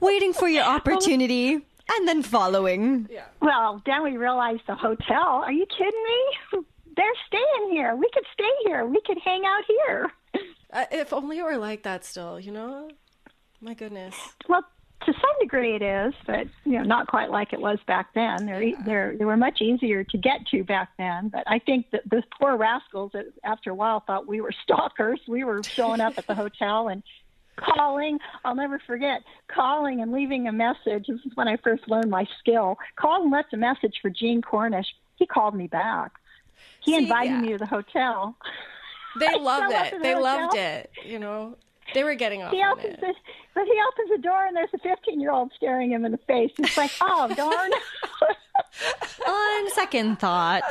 waiting 0.00 0.32
for 0.32 0.48
your 0.48 0.64
opportunity 0.64 1.52
and 1.54 2.08
then 2.08 2.22
following. 2.22 3.08
Yeah. 3.10 3.24
Well 3.40 3.82
then 3.86 4.02
we 4.02 4.16
realized 4.16 4.62
the 4.66 4.74
hotel 4.74 5.42
are 5.44 5.52
you 5.52 5.66
kidding 5.66 6.04
me 6.04 6.64
they're 6.96 7.06
staying 7.26 7.70
here 7.70 7.94
we 7.94 8.08
could 8.12 8.24
stay 8.32 8.50
here 8.64 8.84
we 8.84 9.00
could 9.06 9.18
hang 9.24 9.42
out 9.44 9.64
here 9.66 10.10
Uh, 10.72 10.84
if 10.90 11.12
only 11.12 11.38
it 11.38 11.42
were 11.44 11.56
like 11.56 11.84
that 11.84 12.04
still, 12.04 12.38
you 12.38 12.52
know? 12.52 12.88
My 13.60 13.72
goodness. 13.74 14.14
Well, 14.48 14.62
to 15.04 15.12
some 15.12 15.38
degree 15.40 15.76
it 15.76 15.82
is, 15.82 16.12
but 16.26 16.48
you 16.64 16.72
know, 16.72 16.82
not 16.82 17.06
quite 17.06 17.30
like 17.30 17.52
it 17.52 17.60
was 17.60 17.78
back 17.86 18.12
then. 18.14 18.46
They're 18.46 18.72
they're 18.84 19.16
they 19.16 19.24
were 19.24 19.36
much 19.36 19.60
easier 19.60 20.04
to 20.04 20.18
get 20.18 20.46
to 20.48 20.64
back 20.64 20.90
then. 20.98 21.28
But 21.28 21.44
I 21.46 21.58
think 21.60 21.90
that 21.92 22.02
those 22.10 22.24
poor 22.38 22.56
rascals, 22.56 23.12
after 23.44 23.70
a 23.70 23.74
while, 23.74 24.00
thought 24.00 24.26
we 24.26 24.40
were 24.40 24.52
stalkers. 24.62 25.20
We 25.28 25.44
were 25.44 25.62
showing 25.62 26.00
up 26.00 26.18
at 26.18 26.26
the 26.26 26.34
hotel 26.34 26.88
and 26.88 27.02
calling. 27.56 28.18
I'll 28.44 28.54
never 28.54 28.78
forget 28.80 29.22
calling 29.48 30.00
and 30.02 30.12
leaving 30.12 30.48
a 30.48 30.52
message. 30.52 31.06
This 31.06 31.20
is 31.24 31.32
when 31.36 31.48
I 31.48 31.56
first 31.58 31.88
learned 31.88 32.10
my 32.10 32.26
skill. 32.40 32.76
Called 32.96 33.22
and 33.22 33.32
left 33.32 33.54
a 33.54 33.56
message 33.56 33.94
for 34.02 34.10
Gene 34.10 34.42
Cornish. 34.42 34.88
He 35.16 35.26
called 35.26 35.54
me 35.54 35.66
back. 35.66 36.12
He 36.80 36.92
See, 36.92 36.98
invited 36.98 37.30
yeah. 37.30 37.40
me 37.40 37.48
to 37.52 37.58
the 37.58 37.66
hotel. 37.66 38.36
They 39.18 39.26
I 39.34 39.36
loved 39.36 39.72
it. 39.72 39.92
the 39.94 39.98
They 40.00 40.14
loved 40.14 40.56
it. 40.56 40.90
You 41.04 41.18
know, 41.18 41.56
they 41.94 42.04
were 42.04 42.14
getting 42.14 42.42
off 42.42 42.52
He 42.52 42.62
on 42.62 42.72
opens 42.78 42.94
it. 42.94 43.00
the, 43.00 43.14
but 43.54 43.64
he 43.64 43.72
opens 43.92 44.10
the 44.10 44.18
door 44.22 44.44
and 44.46 44.56
there's 44.56 44.68
a 44.74 44.78
15 44.78 45.20
year 45.20 45.30
old 45.32 45.52
staring 45.56 45.90
him 45.92 46.04
in 46.04 46.12
the 46.12 46.18
face. 46.18 46.52
It's 46.58 46.76
like, 46.76 46.90
oh 47.00 47.28
darn. 47.34 47.70
On 49.26 49.70
second 49.70 50.18
thought. 50.18 50.62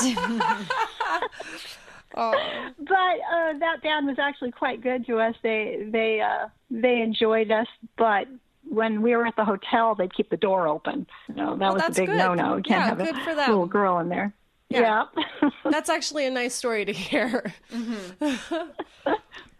Oh, 2.17 2.31
but 2.79 2.93
uh, 2.93 3.57
that 3.59 3.81
band 3.83 4.07
was 4.07 4.17
actually 4.19 4.51
quite 4.51 4.81
good 4.81 5.05
to 5.07 5.19
us. 5.19 5.35
They 5.43 5.85
they 5.91 6.21
uh, 6.21 6.47
they 6.71 7.01
enjoyed 7.01 7.51
us, 7.51 7.67
but 7.97 8.27
when 8.69 9.01
we 9.01 9.15
were 9.15 9.25
at 9.27 9.35
the 9.35 9.43
hotel, 9.43 9.95
they'd 9.95 10.13
keep 10.15 10.29
the 10.29 10.37
door 10.37 10.67
open. 10.67 11.07
No, 11.35 11.57
that 11.57 11.73
was 11.73 11.83
a 11.83 11.91
big 11.91 12.09
no 12.09 12.33
no. 12.33 12.57
You 12.57 12.63
can't 12.63 12.97
Yeah, 12.99 13.15
have 13.15 13.27
a 13.37 13.51
little 13.51 13.65
girl 13.65 13.99
in 13.99 14.07
there. 14.09 14.33
Yeah. 14.69 15.05
Yeah. 15.41 15.49
that's 15.71 15.89
actually 15.89 16.25
a 16.25 16.31
nice 16.31 16.55
story 16.55 16.85
to 16.85 16.93
hear. 16.93 17.53
Mm-hmm. 17.71 18.65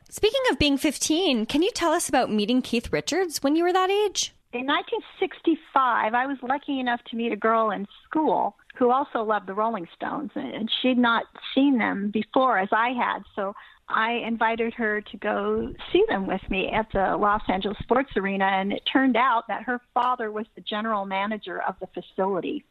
Speaking 0.10 0.42
of 0.50 0.60
being 0.60 0.78
15, 0.78 1.46
can 1.46 1.62
you 1.62 1.72
tell 1.72 1.92
us 1.92 2.08
about 2.08 2.32
meeting 2.32 2.62
Keith 2.62 2.92
Richards 2.92 3.44
when 3.44 3.56
you 3.56 3.64
were 3.64 3.74
that 3.74 3.90
age? 3.90 4.34
In 4.54 4.66
1965, 4.66 6.14
I 6.14 6.26
was 6.26 6.38
lucky 6.42 6.80
enough 6.80 7.02
to 7.10 7.18
meet 7.18 7.34
a 7.34 7.36
girl 7.36 7.72
in 7.72 7.86
school 8.06 8.56
who 8.78 8.92
also 8.92 9.24
loved 9.24 9.48
the 9.48 9.54
Rolling 9.54 9.88
Stones, 9.94 10.32
and 10.36 10.72
she'd 10.82 10.98
not 10.98 11.26
seen 11.54 11.78
them 11.78 12.10
before 12.12 12.58
as 12.58 12.70
I 12.72 12.90
had. 12.90 13.24
So 13.36 13.54
I 13.90 14.14
invited 14.14 14.74
her 14.76 15.02
to 15.02 15.18
go 15.18 15.74
see 15.92 16.04
them 16.08 16.26
with 16.26 16.42
me 16.50 16.70
at 16.70 16.88
the 16.94 17.18
Los 17.18 17.42
Angeles 17.50 17.78
Sports 17.80 18.12
Arena, 18.16 18.46
and 18.46 18.72
it 18.72 18.84
turned 18.92 19.18
out 19.18 19.44
that 19.48 19.64
her 19.64 19.82
father 19.94 20.32
was 20.32 20.46
the 20.56 20.62
general 20.62 21.06
manager 21.06 21.62
of 21.62 21.76
the 21.80 21.88
facility. 21.88 22.64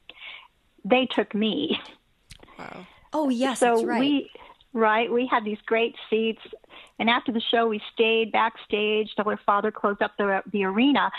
They 0.84 1.06
took 1.06 1.34
me. 1.34 1.78
Wow. 2.58 2.86
Oh, 3.12 3.28
yes, 3.28 3.60
so 3.60 3.76
that's 3.76 3.84
right. 3.84 4.00
we 4.00 4.30
right 4.74 5.10
we 5.10 5.26
had 5.26 5.44
these 5.44 5.58
great 5.66 5.94
seats 6.10 6.42
and 6.98 7.08
after 7.08 7.32
the 7.32 7.40
show 7.40 7.68
we 7.68 7.80
stayed 7.92 8.32
backstage 8.32 9.08
till 9.14 9.24
her 9.24 9.38
father 9.46 9.70
closed 9.70 10.02
up 10.02 10.10
the 10.18 10.42
the 10.52 10.64
arena 10.64 11.10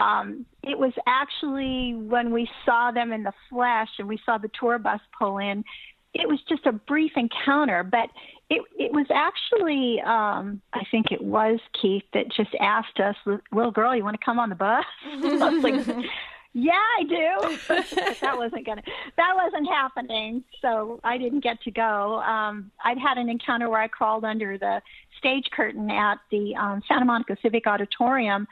um 0.00 0.44
it 0.64 0.76
was 0.76 0.92
actually 1.06 1.94
when 1.94 2.32
we 2.32 2.48
saw 2.66 2.90
them 2.90 3.12
in 3.12 3.22
the 3.22 3.32
flesh 3.48 3.88
and 3.98 4.08
we 4.08 4.18
saw 4.26 4.36
the 4.36 4.50
tour 4.58 4.78
bus 4.78 5.00
pull 5.16 5.38
in 5.38 5.64
it 6.12 6.28
was 6.28 6.40
just 6.48 6.66
a 6.66 6.72
brief 6.72 7.12
encounter 7.14 7.84
but 7.84 8.08
it 8.50 8.62
it 8.78 8.92
was 8.92 9.06
actually 9.14 10.00
um 10.00 10.60
i 10.72 10.82
think 10.90 11.12
it 11.12 11.22
was 11.22 11.60
keith 11.80 12.04
that 12.12 12.28
just 12.32 12.54
asked 12.60 12.98
us 12.98 13.14
little 13.52 13.70
girl 13.70 13.94
you 13.94 14.02
want 14.02 14.18
to 14.18 14.24
come 14.24 14.40
on 14.40 14.48
the 14.48 14.56
bus 14.56 14.84
i 15.06 15.48
was 15.50 15.62
like 15.62 16.04
yeah, 16.54 16.72
I 16.72 17.02
do. 17.02 17.58
that 18.20 18.38
wasn't 18.38 18.64
gonna. 18.64 18.82
That 19.16 19.34
wasn't 19.34 19.68
happening. 19.68 20.44
So 20.62 21.00
I 21.02 21.18
didn't 21.18 21.40
get 21.40 21.60
to 21.62 21.72
go. 21.72 22.20
Um, 22.22 22.70
I'd 22.84 22.98
had 22.98 23.18
an 23.18 23.28
encounter 23.28 23.68
where 23.68 23.80
I 23.80 23.88
crawled 23.88 24.24
under 24.24 24.56
the 24.56 24.80
stage 25.18 25.48
curtain 25.50 25.90
at 25.90 26.18
the 26.30 26.54
um, 26.54 26.80
Santa 26.86 27.04
Monica 27.04 27.36
Civic 27.42 27.66
Auditorium 27.66 28.46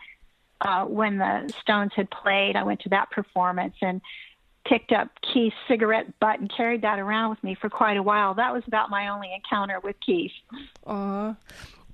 uh, 0.61 0.85
when 0.85 1.19
the 1.19 1.53
Stones 1.61 1.93
had 1.95 2.11
played. 2.11 2.57
I 2.57 2.65
went 2.65 2.81
to 2.81 2.89
that 2.89 3.11
performance 3.13 3.75
and 3.81 4.01
picked 4.67 4.91
up 4.91 5.09
Keith's 5.33 5.55
cigarette 5.69 6.19
butt 6.19 6.41
and 6.41 6.53
carried 6.53 6.83
that 6.83 6.99
around 6.99 7.31
with 7.31 7.45
me 7.45 7.55
for 7.55 7.71
quite 7.71 7.97
a 7.97 8.03
while. 8.03 8.35
That 8.35 8.53
was 8.53 8.65
about 8.67 8.91
my 8.91 9.09
only 9.09 9.33
encounter 9.33 9.79
with 9.79 9.97
Keith. 10.05 10.33
Aw. 10.89 11.37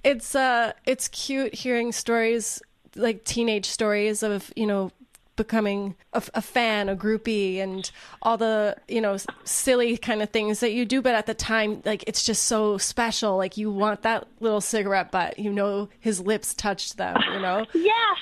It's 0.04 0.34
uh 0.34 0.72
it's 0.86 1.08
cute 1.08 1.54
hearing 1.54 1.92
stories 1.92 2.62
like 2.96 3.24
teenage 3.24 3.66
stories 3.66 4.22
of, 4.22 4.50
you 4.56 4.66
know, 4.66 4.90
becoming 5.38 5.96
a, 6.12 6.22
a 6.34 6.42
fan, 6.42 6.90
a 6.90 6.96
groupie 6.96 7.58
and 7.58 7.90
all 8.20 8.36
the, 8.36 8.76
you 8.88 9.00
know, 9.00 9.16
silly 9.44 9.96
kind 9.96 10.20
of 10.20 10.28
things 10.28 10.60
that 10.60 10.72
you 10.72 10.84
do 10.84 11.00
but 11.00 11.14
at 11.14 11.24
the 11.24 11.32
time 11.34 11.80
like 11.86 12.04
it's 12.06 12.24
just 12.24 12.44
so 12.44 12.76
special. 12.76 13.38
Like 13.38 13.56
you 13.56 13.70
want 13.70 14.02
that 14.02 14.26
little 14.40 14.60
cigarette 14.60 15.10
butt. 15.10 15.38
You 15.38 15.50
know 15.52 15.88
his 16.00 16.20
lips 16.20 16.52
touched 16.52 16.98
them, 16.98 17.16
you 17.32 17.40
know. 17.40 17.64
Yes. 17.74 18.18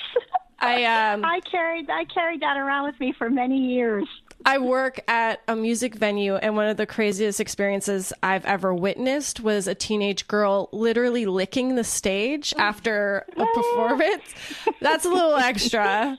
I 0.58 0.84
um 0.84 1.24
I 1.24 1.40
carried 1.40 1.90
I 1.90 2.04
carried 2.04 2.40
that 2.40 2.56
around 2.56 2.84
with 2.86 2.98
me 3.00 3.12
for 3.18 3.28
many 3.28 3.58
years. 3.58 4.04
I 4.44 4.58
work 4.58 5.00
at 5.08 5.40
a 5.48 5.56
music 5.56 5.94
venue, 5.94 6.36
and 6.36 6.54
one 6.54 6.68
of 6.68 6.76
the 6.76 6.86
craziest 6.86 7.40
experiences 7.40 8.12
I've 8.22 8.44
ever 8.44 8.72
witnessed 8.72 9.40
was 9.40 9.66
a 9.66 9.74
teenage 9.74 10.28
girl 10.28 10.68
literally 10.72 11.26
licking 11.26 11.74
the 11.74 11.82
stage 11.84 12.54
after 12.58 13.26
a 13.36 13.46
performance. 13.54 14.22
That's 14.80 15.04
a 15.04 15.08
little 15.08 15.34
extra. 15.36 16.18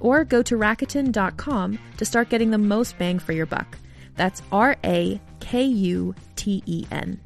Or 0.00 0.24
go 0.24 0.42
to 0.42 0.56
Rakuten.com 0.56 1.78
to 1.98 2.04
start 2.04 2.30
getting 2.30 2.50
the 2.50 2.58
most 2.58 2.98
bang 2.98 3.18
for 3.18 3.32
your 3.32 3.46
buck. 3.46 3.78
That's 4.16 4.42
R 4.50 4.76
A 4.84 5.20
K 5.40 5.64
U 5.64 6.14
T 6.36 6.62
E 6.66 6.86
N. 6.90 7.20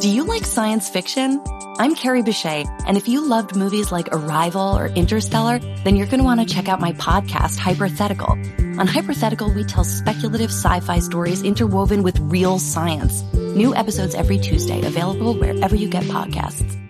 Do 0.00 0.08
you 0.08 0.24
like 0.24 0.44
science 0.44 0.88
fiction? 0.88 1.40
I'm 1.78 1.94
Carrie 1.94 2.22
Bechet, 2.22 2.66
and 2.86 2.96
if 2.96 3.06
you 3.06 3.26
loved 3.28 3.54
movies 3.54 3.92
like 3.92 4.08
Arrival 4.10 4.76
or 4.76 4.86
Interstellar, 4.88 5.58
then 5.84 5.94
you're 5.94 6.06
going 6.06 6.18
to 6.18 6.24
want 6.24 6.40
to 6.40 6.54
check 6.54 6.68
out 6.68 6.80
my 6.80 6.92
podcast, 6.94 7.58
Hypothetical. 7.58 8.32
On 8.80 8.86
Hypothetical, 8.86 9.52
we 9.54 9.64
tell 9.64 9.84
speculative 9.84 10.50
sci-fi 10.50 10.98
stories 10.98 11.42
interwoven 11.42 12.02
with 12.02 12.18
real 12.18 12.58
science. 12.58 13.22
New 13.34 13.74
episodes 13.74 14.14
every 14.14 14.38
Tuesday, 14.38 14.84
available 14.84 15.34
wherever 15.34 15.76
you 15.76 15.88
get 15.88 16.04
podcasts. 16.04 16.81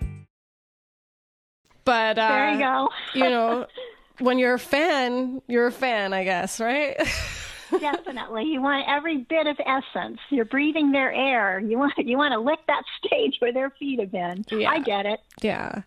But 1.85 2.17
uh, 2.17 2.29
There 2.29 2.51
you 2.53 2.59
go. 2.59 2.89
you 3.13 3.29
know, 3.29 3.67
when 4.19 4.39
you're 4.39 4.53
a 4.53 4.59
fan, 4.59 5.41
you're 5.47 5.67
a 5.67 5.71
fan, 5.71 6.13
I 6.13 6.23
guess, 6.23 6.59
right? 6.59 6.95
Definitely, 7.71 8.43
you 8.45 8.61
want 8.61 8.85
every 8.87 9.17
bit 9.17 9.47
of 9.47 9.57
essence. 9.65 10.19
You're 10.29 10.45
breathing 10.45 10.91
their 10.91 11.11
air. 11.11 11.59
You 11.59 11.79
want 11.79 11.93
you 11.97 12.17
want 12.17 12.33
to 12.33 12.39
lick 12.39 12.59
that 12.67 12.83
stage 13.05 13.37
where 13.39 13.51
their 13.51 13.71
feet 13.71 13.99
have 13.99 14.11
been. 14.11 14.45
Yeah. 14.51 14.69
I 14.69 14.79
get 14.79 15.05
it. 15.07 15.19
Yeah. 15.41 15.81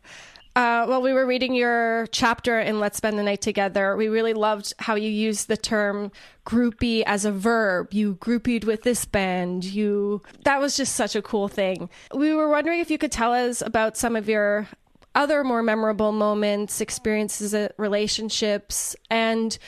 Uh, 0.56 0.86
well, 0.88 1.02
we 1.02 1.12
were 1.12 1.26
reading 1.26 1.54
your 1.54 2.06
chapter 2.12 2.58
in 2.58 2.80
Let's 2.80 2.96
Spend 2.96 3.18
the 3.18 3.22
Night 3.22 3.42
Together. 3.42 3.94
We 3.94 4.08
really 4.08 4.32
loved 4.32 4.72
how 4.78 4.94
you 4.94 5.10
used 5.10 5.48
the 5.48 5.56
term 5.56 6.10
groupie 6.46 7.02
as 7.06 7.26
a 7.26 7.30
verb. 7.30 7.92
You 7.92 8.14
groupied 8.16 8.64
with 8.64 8.82
this 8.82 9.04
band. 9.04 9.64
You 9.64 10.22
that 10.44 10.58
was 10.60 10.76
just 10.76 10.96
such 10.96 11.14
a 11.14 11.20
cool 11.22 11.46
thing. 11.46 11.88
We 12.14 12.32
were 12.32 12.48
wondering 12.48 12.80
if 12.80 12.90
you 12.90 12.98
could 12.98 13.12
tell 13.12 13.32
us 13.34 13.60
about 13.60 13.96
some 13.96 14.16
of 14.16 14.28
your 14.28 14.66
other 15.16 15.42
more 15.42 15.62
memorable 15.62 16.12
moments, 16.12 16.80
experiences, 16.80 17.54
relationships, 17.76 18.94
and 19.10 19.58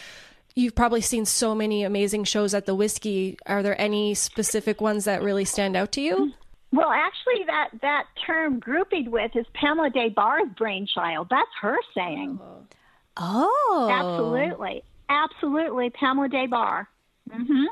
you've 0.54 0.76
probably 0.76 1.00
seen 1.00 1.24
so 1.24 1.54
many 1.54 1.82
amazing 1.82 2.22
shows 2.24 2.54
at 2.54 2.66
the 2.66 2.74
Whiskey. 2.74 3.38
Are 3.46 3.62
there 3.62 3.80
any 3.80 4.14
specific 4.14 4.80
ones 4.80 5.06
that 5.06 5.22
really 5.22 5.44
stand 5.44 5.76
out 5.76 5.90
to 5.92 6.00
you? 6.00 6.32
Well, 6.70 6.90
actually, 6.90 7.44
that 7.46 7.70
that 7.80 8.04
term 8.26 8.60
"groupied 8.60 9.08
with" 9.08 9.34
is 9.34 9.46
Pamela 9.54 9.90
Des 9.90 10.10
Barres' 10.10 10.48
brainchild. 10.56 11.28
That's 11.30 11.48
her 11.62 11.76
saying. 11.94 12.38
Oh. 13.16 13.88
Absolutely. 13.90 14.82
Absolutely, 15.08 15.90
Pamela 15.90 16.28
Des 16.28 16.46
Barres. 16.46 16.86
Mm-hmm. 17.30 17.64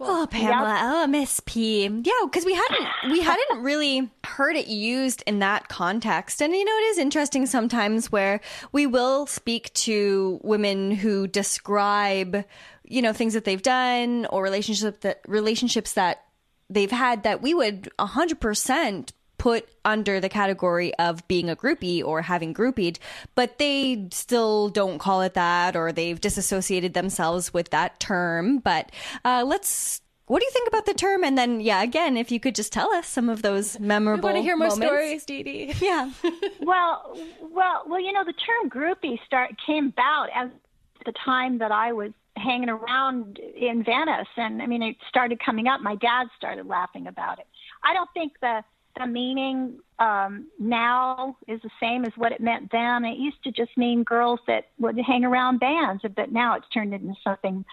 Oh, 0.00 0.26
Pamela, 0.30 0.78
oh, 0.82 1.06
Miss 1.06 1.40
P. 1.44 1.82
Yeah, 1.82 2.12
because 2.24 2.44
we 2.44 2.54
hadn't 2.54 2.88
we 3.10 3.20
hadn't 3.20 3.62
really 3.62 4.10
heard 4.24 4.56
it 4.56 4.68
used 4.68 5.22
in 5.26 5.40
that 5.40 5.68
context, 5.68 6.40
and 6.40 6.52
you 6.54 6.64
know, 6.64 6.72
it 6.72 6.90
is 6.90 6.98
interesting 6.98 7.46
sometimes 7.46 8.12
where 8.12 8.40
we 8.72 8.86
will 8.86 9.26
speak 9.26 9.72
to 9.74 10.40
women 10.42 10.90
who 10.90 11.26
describe, 11.26 12.44
you 12.84 13.02
know, 13.02 13.12
things 13.12 13.34
that 13.34 13.44
they've 13.44 13.62
done 13.62 14.26
or 14.26 14.42
relationship 14.42 15.00
that 15.00 15.20
relationships 15.26 15.94
that 15.94 16.24
they've 16.70 16.90
had 16.90 17.22
that 17.24 17.42
we 17.42 17.54
would 17.54 17.88
hundred 17.98 18.40
percent 18.40 19.12
put 19.38 19.68
under 19.84 20.20
the 20.20 20.28
category 20.28 20.94
of 20.96 21.26
being 21.28 21.48
a 21.48 21.56
groupie 21.56 22.04
or 22.04 22.22
having 22.22 22.52
groupied, 22.52 22.98
but 23.34 23.58
they 23.58 24.06
still 24.10 24.68
don't 24.68 24.98
call 24.98 25.22
it 25.22 25.34
that 25.34 25.76
or 25.76 25.92
they've 25.92 26.20
disassociated 26.20 26.94
themselves 26.94 27.54
with 27.54 27.70
that 27.70 27.98
term. 28.00 28.58
But 28.58 28.90
uh, 29.24 29.44
let's. 29.46 30.02
What 30.26 30.40
do 30.40 30.44
you 30.44 30.50
think 30.52 30.68
about 30.68 30.84
the 30.84 30.92
term? 30.92 31.24
And 31.24 31.38
then, 31.38 31.62
yeah, 31.62 31.82
again, 31.82 32.18
if 32.18 32.30
you 32.30 32.38
could 32.38 32.54
just 32.54 32.70
tell 32.70 32.92
us 32.92 33.06
some 33.06 33.30
of 33.30 33.40
those 33.40 33.80
memorable. 33.80 34.28
We 34.28 34.34
want 34.34 34.36
to 34.36 34.42
hear 34.42 34.58
more 34.58 34.68
moments. 34.68 34.86
stories, 34.86 35.24
Dee 35.24 35.42
Dee. 35.42 35.74
Yeah. 35.80 36.10
well, 36.60 37.18
well, 37.40 37.84
well. 37.86 37.98
You 37.98 38.12
know, 38.12 38.24
the 38.24 38.34
term 38.34 38.68
groupie 38.68 39.18
start 39.24 39.54
came 39.66 39.86
about 39.86 40.26
as 40.34 40.50
the 41.06 41.14
time 41.24 41.56
that 41.58 41.72
I 41.72 41.94
was 41.94 42.12
hanging 42.36 42.68
around 42.68 43.38
in 43.38 43.82
Venice, 43.82 44.28
and 44.36 44.60
I 44.60 44.66
mean, 44.66 44.82
it 44.82 44.96
started 45.08 45.40
coming 45.42 45.66
up. 45.66 45.80
My 45.80 45.94
dad 45.94 46.26
started 46.36 46.66
laughing 46.66 47.06
about 47.06 47.38
it. 47.38 47.46
I 47.82 47.94
don't 47.94 48.10
think 48.12 48.34
the 48.42 48.62
the 48.98 49.06
meaning 49.06 49.78
um, 49.98 50.46
now 50.58 51.36
is 51.46 51.60
the 51.62 51.70
same 51.80 52.04
as 52.04 52.12
what 52.16 52.32
it 52.32 52.40
meant 52.40 52.70
then. 52.70 53.04
It 53.04 53.18
used 53.18 53.42
to 53.44 53.52
just 53.52 53.76
mean 53.76 54.04
girls 54.04 54.40
that 54.46 54.68
would 54.78 54.98
hang 54.98 55.24
around 55.24 55.60
bands, 55.60 56.02
but 56.14 56.32
now 56.32 56.54
it's 56.54 56.68
turned 56.72 56.94
into 56.94 57.14
something. 57.22 57.64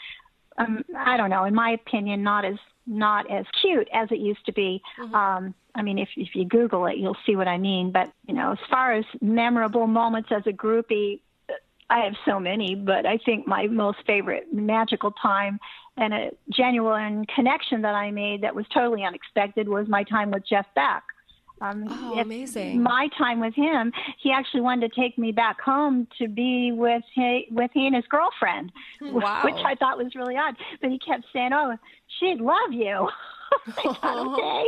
Um, 0.57 0.83
I 0.97 1.17
don't 1.17 1.29
know. 1.29 1.43
In 1.43 1.53
my 1.53 1.71
opinion, 1.71 2.23
not 2.23 2.45
as 2.45 2.57
not 2.87 3.29
as 3.31 3.45
cute 3.61 3.87
as 3.91 4.09
it 4.11 4.19
used 4.19 4.45
to 4.45 4.53
be. 4.53 4.81
Mm-hmm. 4.99 5.15
Um, 5.15 5.53
I 5.73 5.81
mean, 5.81 5.99
if 5.99 6.09
if 6.15 6.29
you 6.33 6.45
Google 6.45 6.85
it, 6.85 6.97
you'll 6.97 7.17
see 7.25 7.35
what 7.35 7.47
I 7.47 7.57
mean. 7.57 7.91
But 7.91 8.11
you 8.27 8.33
know, 8.33 8.53
as 8.53 8.59
far 8.69 8.93
as 8.93 9.05
memorable 9.21 9.87
moments 9.87 10.29
as 10.31 10.43
a 10.47 10.53
groupie, 10.53 11.19
I 11.89 11.99
have 12.05 12.13
so 12.25 12.39
many. 12.39 12.75
But 12.75 13.05
I 13.05 13.17
think 13.17 13.47
my 13.47 13.67
most 13.67 13.99
favorite 14.07 14.53
magical 14.53 15.11
time 15.11 15.59
and 15.97 16.13
a 16.13 16.31
genuine 16.49 17.25
connection 17.33 17.81
that 17.83 17.95
I 17.95 18.11
made 18.11 18.41
that 18.41 18.55
was 18.55 18.65
totally 18.73 19.03
unexpected 19.03 19.67
was 19.67 19.87
my 19.87 20.03
time 20.03 20.31
with 20.31 20.47
Jeff 20.47 20.65
Beck. 20.75 21.03
Um, 21.61 21.85
oh, 21.87 22.19
amazing! 22.19 22.83
My 22.83 23.07
time 23.17 23.39
with 23.39 23.53
him, 23.53 23.93
he 24.21 24.31
actually 24.31 24.61
wanted 24.61 24.91
to 24.91 25.01
take 25.01 25.17
me 25.17 25.31
back 25.31 25.59
home 25.61 26.07
to 26.19 26.27
be 26.27 26.71
with 26.73 27.03
he, 27.13 27.47
with 27.49 27.71
he 27.73 27.87
and 27.87 27.95
his 27.95 28.05
girlfriend, 28.09 28.71
wow. 29.01 29.41
which 29.43 29.55
I 29.65 29.75
thought 29.75 29.97
was 29.97 30.15
really 30.15 30.35
odd. 30.35 30.55
But 30.81 30.91
he 30.91 30.99
kept 30.99 31.23
saying, 31.31 31.51
"Oh, 31.53 31.77
she'd 32.19 32.39
love 32.39 32.71
you." 32.71 33.09
Thought, 33.69 34.03
okay. 34.37 34.65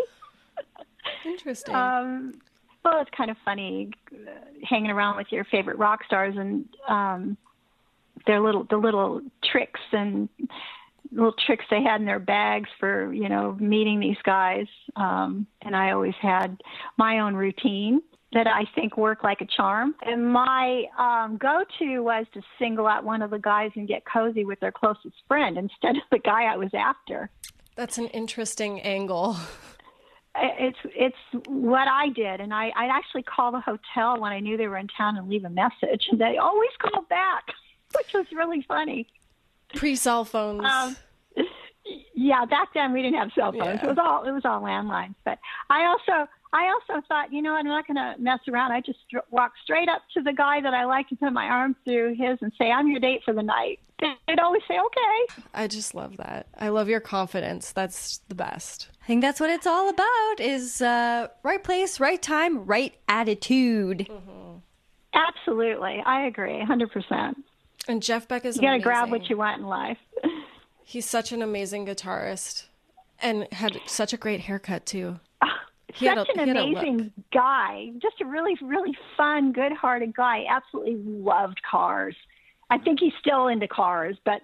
Interesting. 1.26 1.76
Um, 1.76 2.34
well, 2.86 3.02
it's 3.02 3.10
kind 3.16 3.30
of 3.30 3.38
funny 3.44 3.92
uh, 4.14 4.32
hanging 4.64 4.92
around 4.92 5.18
with 5.18 5.28
your 5.30 5.44
favorite 5.46 5.78
rock 5.78 6.06
stars 6.06 6.36
and 6.38 6.66
um, 6.88 7.38
their 8.26 8.40
little 8.40 8.66
the 8.70 8.78
little 8.78 9.22
tricks 9.44 9.82
and 9.92 10.30
little 11.12 11.34
tricks 11.46 11.66
they 11.70 11.82
had 11.82 12.02
in 12.02 12.06
their 12.06 12.20
bags 12.20 12.70
for 12.80 13.14
you 13.14 13.30
know 13.30 13.56
meeting 13.60 14.00
these 14.00 14.18
guys. 14.24 14.68
Um 14.96 15.48
and 15.62 15.76
i 15.76 15.92
always 15.92 16.16
had 16.22 16.62
my 16.98 17.20
own 17.20 17.36
routine 17.36 18.02
that 18.34 18.48
i 18.48 18.66
think 18.76 18.98
worked 18.98 19.24
like 19.24 19.42
a 19.42 19.46
charm. 19.46 19.96
And 20.02 20.32
my 20.32 20.84
um 20.98 21.38
go 21.38 21.64
to 21.80 22.00
was 22.00 22.26
to 22.34 22.42
single 22.60 22.88
out 22.88 23.04
one 23.04 23.22
of 23.22 23.32
the 23.32 23.40
guys 23.40 23.72
and 23.76 23.88
get 23.88 24.04
cozy 24.06 24.46
with 24.46 24.60
their 24.60 24.72
closest 24.72 25.16
friend 25.28 25.58
instead 25.58 25.96
of 25.96 26.04
the 26.12 26.20
guy 26.20 26.44
i 26.44 26.58
was 26.58 26.72
after. 26.74 27.30
That's 27.76 28.00
an 28.00 28.08
interesting 28.08 28.82
angle. 28.82 29.38
It's 30.36 30.78
it's 30.86 31.48
what 31.48 31.88
I 31.88 32.10
did, 32.10 32.42
and 32.42 32.54
I 32.54 32.72
I'd 32.76 32.90
actually 32.92 33.24
call 33.24 33.52
the 33.52 33.60
hotel 33.60 34.20
when 34.20 34.32
I 34.32 34.40
knew 34.40 34.58
they 34.58 34.68
were 34.68 34.78
in 34.78 34.88
town 34.88 35.18
and 35.18 35.28
leave 35.28 35.46
a 35.46 35.50
message, 35.50 36.08
and 36.12 36.20
they 36.20 36.38
always 36.38 36.70
called 36.80 37.08
back, 37.10 37.46
which 37.96 38.14
was 38.14 38.26
really 38.32 38.64
funny. 38.68 39.08
Pre 39.76 39.96
cell 39.96 40.26
phones. 40.26 40.66
Um, 40.66 40.96
yeah, 42.14 42.46
back 42.46 42.70
then 42.74 42.94
we 42.94 43.02
didn't 43.02 43.20
have 43.20 43.32
cell 43.36 43.52
phones. 43.52 43.80
Yeah. 43.82 43.84
It 43.84 43.88
was 43.88 43.98
all 43.98 44.28
it 44.28 44.32
was 44.32 44.44
all 44.44 44.62
landlines. 44.62 45.16
But 45.24 45.40
I 45.70 45.86
also 45.86 46.28
I 46.54 46.68
also 46.70 47.06
thought, 47.08 47.32
you 47.32 47.42
know, 47.42 47.56
I'm 47.56 47.66
not 47.66 47.86
going 47.88 47.98
to 47.98 48.16
mess 48.20 48.40
around. 48.48 48.72
I 48.72 48.82
just 48.82 49.00
st- 49.12 49.24
walk 49.32 49.54
straight 49.64 49.90
up 49.90 50.02
to 50.14 50.22
the 50.22 50.34
guy 50.34 50.62
that 50.62 50.74
I 50.74 50.86
like 50.86 51.08
and 51.10 51.20
put 51.20 51.32
my 51.34 51.46
arm 51.46 51.76
through 51.86 52.16
his 52.16 52.38
and 52.42 52.52
say, 52.58 52.72
"I'm 52.72 52.88
your 52.88 53.00
date 53.00 53.22
for 53.24 53.34
the 53.34 53.44
night." 53.44 53.80
They'd 54.00 54.40
always 54.40 54.62
say, 54.68 54.80
"Okay." 54.80 55.42
I 55.54 55.68
just 55.68 55.94
love 55.94 56.18
that. 56.18 56.48
I 56.58 56.70
love 56.70 56.90
your 56.90 57.00
confidence. 57.00 57.72
That's 57.72 58.20
the 58.30 58.36
best. 58.36 58.90
I 59.04 59.08
think 59.08 59.22
that's 59.22 59.40
what 59.40 59.50
it's 59.50 59.68
all 59.68 59.90
about: 59.90 60.40
is 60.40 60.82
uh, 60.82 61.28
right 61.44 61.64
place, 61.64 62.00
right 62.00 62.22
time, 62.22 62.66
right 62.66 62.96
attitude. 63.08 64.08
Mm-hmm. 64.10 64.58
Absolutely, 65.14 66.02
I 66.06 66.28
agree, 66.28 66.64
hundred 66.64 66.92
percent. 66.92 67.38
And 67.88 68.04
Jeff 68.04 68.28
Beck 68.28 68.46
is 68.46 68.58
you 68.58 68.64
got 68.64 68.74
to 68.74 68.80
grab 68.80 69.10
what 69.10 69.30
you 69.30 69.38
want 69.38 69.62
in 69.62 69.68
life. 69.68 69.98
He's 70.84 71.06
such 71.06 71.32
an 71.32 71.42
amazing 71.42 71.86
guitarist, 71.86 72.66
and 73.22 73.48
had 73.52 73.80
such 73.88 74.14
a 74.14 74.18
great 74.18 74.42
haircut 74.42 74.86
too. 74.86 75.20
Ah, 75.42 75.60
he 75.94 76.06
such 76.06 76.30
a, 76.30 76.40
an 76.40 76.50
amazing 76.50 77.12
guy, 77.34 77.92
just 78.02 78.22
a 78.22 78.26
really, 78.26 78.56
really 78.62 78.96
fun, 79.16 79.52
good-hearted 79.52 80.16
guy. 80.16 80.46
Absolutely 80.50 80.96
loved 80.96 81.62
cars. 81.70 82.16
I 82.70 82.78
think 82.78 83.00
he's 83.00 83.14
still 83.20 83.48
into 83.48 83.68
cars, 83.68 84.18
but 84.26 84.42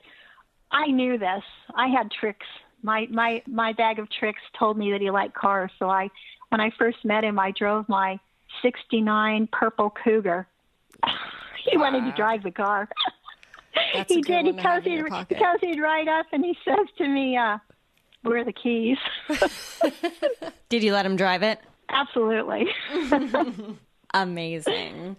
I 0.72 0.88
knew 0.88 1.18
this. 1.18 1.44
I 1.76 1.88
had 1.88 2.12
tricks. 2.12 2.48
My 2.82 3.08
my 3.10 3.42
my 3.48 3.74
bag 3.74 4.00
of 4.00 4.10
tricks 4.10 4.42
told 4.58 4.78
me 4.78 4.92
that 4.92 5.02
he 5.02 5.12
liked 5.12 5.36
cars. 5.36 5.72
So 5.80 5.90
I, 5.90 6.10
when 6.50 6.60
I 6.60 6.72
first 6.78 7.06
met 7.06 7.24
him, 7.24 7.40
I 7.40 7.52
drove 7.52 7.88
my 7.88 8.20
'69 8.62 9.48
purple 9.52 9.94
Cougar. 10.04 10.48
he 11.70 11.78
wow. 11.78 11.84
wanted 11.84 12.10
to 12.10 12.16
drive 12.16 12.44
the 12.44 12.52
car. 12.52 12.90
he 14.08 14.22
did. 14.22 14.46
He 14.46 14.54
cozied, 14.54 15.28
he 15.30 15.36
cozied 15.36 15.80
right 15.80 16.08
up, 16.08 16.28
and 16.32 16.44
he 16.44 16.58
says 16.66 16.88
to 16.98 17.08
me, 17.08 17.38
uh, 17.38 17.58
"Where 18.22 18.38
are 18.38 18.44
the 18.44 18.54
keys?" 18.54 18.98
did 20.70 20.84
you 20.84 20.94
let 20.94 21.06
him 21.06 21.16
drive 21.16 21.44
it? 21.44 21.60
Absolutely. 21.90 22.68
Amazing. 24.14 25.16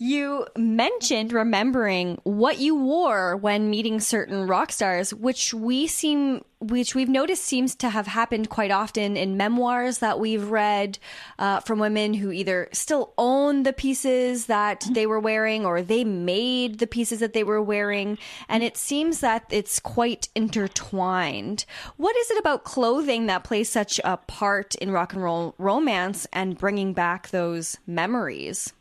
You 0.00 0.46
mentioned 0.56 1.32
remembering 1.32 2.20
what 2.22 2.60
you 2.60 2.76
wore 2.76 3.36
when 3.36 3.68
meeting 3.68 3.98
certain 3.98 4.46
rock 4.46 4.70
stars, 4.70 5.12
which 5.12 5.52
we 5.52 5.88
seem, 5.88 6.44
which 6.60 6.94
we've 6.94 7.08
noticed 7.08 7.44
seems 7.44 7.74
to 7.74 7.88
have 7.88 8.06
happened 8.06 8.48
quite 8.48 8.70
often 8.70 9.16
in 9.16 9.36
memoirs 9.36 9.98
that 9.98 10.20
we've 10.20 10.50
read 10.50 11.00
uh, 11.40 11.58
from 11.60 11.80
women 11.80 12.14
who 12.14 12.30
either 12.30 12.68
still 12.70 13.12
own 13.18 13.64
the 13.64 13.72
pieces 13.72 14.46
that 14.46 14.86
they 14.92 15.04
were 15.04 15.18
wearing 15.18 15.66
or 15.66 15.82
they 15.82 16.04
made 16.04 16.78
the 16.78 16.86
pieces 16.86 17.18
that 17.18 17.32
they 17.32 17.42
were 17.42 17.60
wearing, 17.60 18.18
and 18.48 18.62
it 18.62 18.76
seems 18.76 19.18
that 19.18 19.46
it's 19.50 19.80
quite 19.80 20.28
intertwined. 20.36 21.64
What 21.96 22.16
is 22.16 22.30
it 22.30 22.38
about 22.38 22.62
clothing 22.62 23.26
that 23.26 23.42
plays 23.42 23.68
such 23.68 24.00
a 24.04 24.16
part 24.16 24.76
in 24.76 24.92
rock 24.92 25.12
and 25.12 25.24
roll 25.24 25.56
romance 25.58 26.24
and 26.32 26.56
bringing 26.56 26.92
back 26.92 27.30
those 27.30 27.78
memories? 27.84 28.72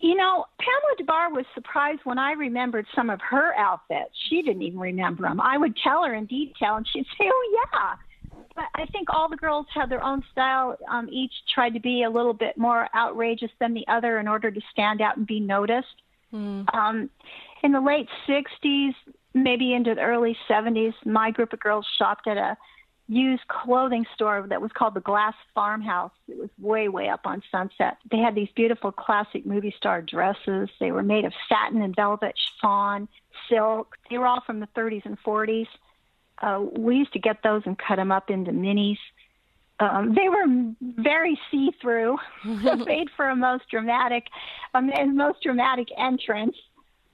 You 0.00 0.14
know, 0.14 0.44
Pamela 0.58 0.96
Des 0.96 1.04
Barres 1.04 1.32
was 1.32 1.44
surprised 1.54 2.00
when 2.04 2.18
I 2.18 2.32
remembered 2.32 2.86
some 2.94 3.10
of 3.10 3.20
her 3.20 3.54
outfits. 3.56 4.10
She 4.28 4.42
didn't 4.42 4.62
even 4.62 4.78
remember 4.78 5.22
them. 5.22 5.40
I 5.40 5.56
would 5.58 5.76
tell 5.82 6.04
her 6.04 6.14
in 6.14 6.26
detail, 6.26 6.76
and 6.76 6.86
she'd 6.92 7.06
say, 7.18 7.30
"Oh 7.32 7.64
yeah." 7.72 7.94
But 8.54 8.66
I 8.74 8.86
think 8.86 9.08
all 9.10 9.28
the 9.28 9.36
girls 9.36 9.66
had 9.72 9.88
their 9.88 10.02
own 10.02 10.22
style. 10.32 10.76
Um, 10.90 11.08
each 11.10 11.32
tried 11.54 11.74
to 11.74 11.80
be 11.80 12.02
a 12.02 12.10
little 12.10 12.34
bit 12.34 12.56
more 12.56 12.88
outrageous 12.94 13.50
than 13.60 13.74
the 13.74 13.86
other 13.88 14.18
in 14.18 14.28
order 14.28 14.50
to 14.50 14.60
stand 14.72 15.00
out 15.00 15.16
and 15.16 15.26
be 15.26 15.40
noticed. 15.40 16.02
Mm. 16.32 16.72
Um, 16.74 17.10
in 17.62 17.72
the 17.72 17.80
late 17.80 18.08
'60s, 18.28 18.94
maybe 19.34 19.74
into 19.74 19.94
the 19.94 20.00
early 20.00 20.36
'70s, 20.48 20.94
my 21.04 21.30
group 21.30 21.52
of 21.52 21.60
girls 21.60 21.86
shopped 21.98 22.26
at 22.26 22.36
a 22.36 22.56
used 23.08 23.46
clothing 23.48 24.04
store 24.14 24.44
that 24.48 24.60
was 24.60 24.70
called 24.72 24.94
the 24.94 25.00
Glass 25.00 25.34
Farmhouse. 25.54 26.12
It 26.28 26.38
was 26.38 26.50
way, 26.58 26.88
way 26.88 27.08
up 27.08 27.22
on 27.24 27.42
Sunset. 27.50 27.96
They 28.10 28.18
had 28.18 28.34
these 28.34 28.50
beautiful 28.54 28.92
classic 28.92 29.46
movie 29.46 29.74
star 29.76 30.02
dresses. 30.02 30.68
They 30.78 30.92
were 30.92 31.02
made 31.02 31.24
of 31.24 31.32
satin 31.48 31.80
and 31.80 31.96
velvet, 31.96 32.34
chiffon, 32.36 33.08
silk. 33.48 33.96
They 34.10 34.18
were 34.18 34.26
all 34.26 34.42
from 34.42 34.60
the 34.60 34.68
30s 34.76 35.06
and 35.06 35.18
40s. 35.22 35.66
Uh, 36.40 36.64
we 36.76 36.96
used 36.96 37.14
to 37.14 37.18
get 37.18 37.42
those 37.42 37.62
and 37.64 37.78
cut 37.78 37.96
them 37.96 38.12
up 38.12 38.30
into 38.30 38.52
minis. 38.52 38.98
Um, 39.80 40.14
they 40.14 40.28
were 40.28 40.74
very 41.02 41.38
see-through, 41.50 42.18
made 42.44 43.08
for 43.16 43.28
a 43.28 43.36
most 43.36 43.64
dramatic, 43.70 44.26
um, 44.74 44.90
and 44.92 45.16
most 45.16 45.42
dramatic 45.42 45.88
entrance. 45.96 46.56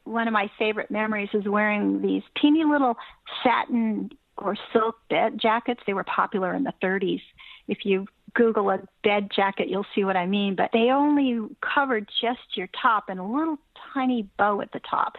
One 0.03 0.27
of 0.27 0.33
my 0.33 0.51
favorite 0.59 0.91
memories 0.91 1.31
is 1.33 1.47
wearing 1.47 2.03
these 2.03 2.23
teeny 2.41 2.65
little 2.65 2.97
satin 3.43 4.11
or 4.45 4.57
silk 4.73 4.97
bed 5.09 5.41
jackets. 5.41 5.81
They 5.87 5.95
were 5.95 6.05
popular 6.05 6.55
in 6.55 6.65
the 6.65 6.75
30s. 6.83 7.23
If 7.67 7.85
you 7.85 8.07
Google 8.35 8.69
a 8.71 8.81
bed 9.03 9.31
jacket, 9.35 9.69
you'll 9.69 9.87
see 9.95 10.05
what 10.05 10.17
I 10.17 10.27
mean. 10.27 10.55
But 10.55 10.71
they 10.73 10.91
only 10.91 11.49
covered 11.61 12.09
just 12.21 12.57
your 12.57 12.69
top 12.81 13.09
and 13.09 13.19
a 13.19 13.25
little 13.25 13.59
tiny 13.95 14.29
bow 14.39 14.61
at 14.61 14.73
the 14.73 14.81
top. 14.81 15.17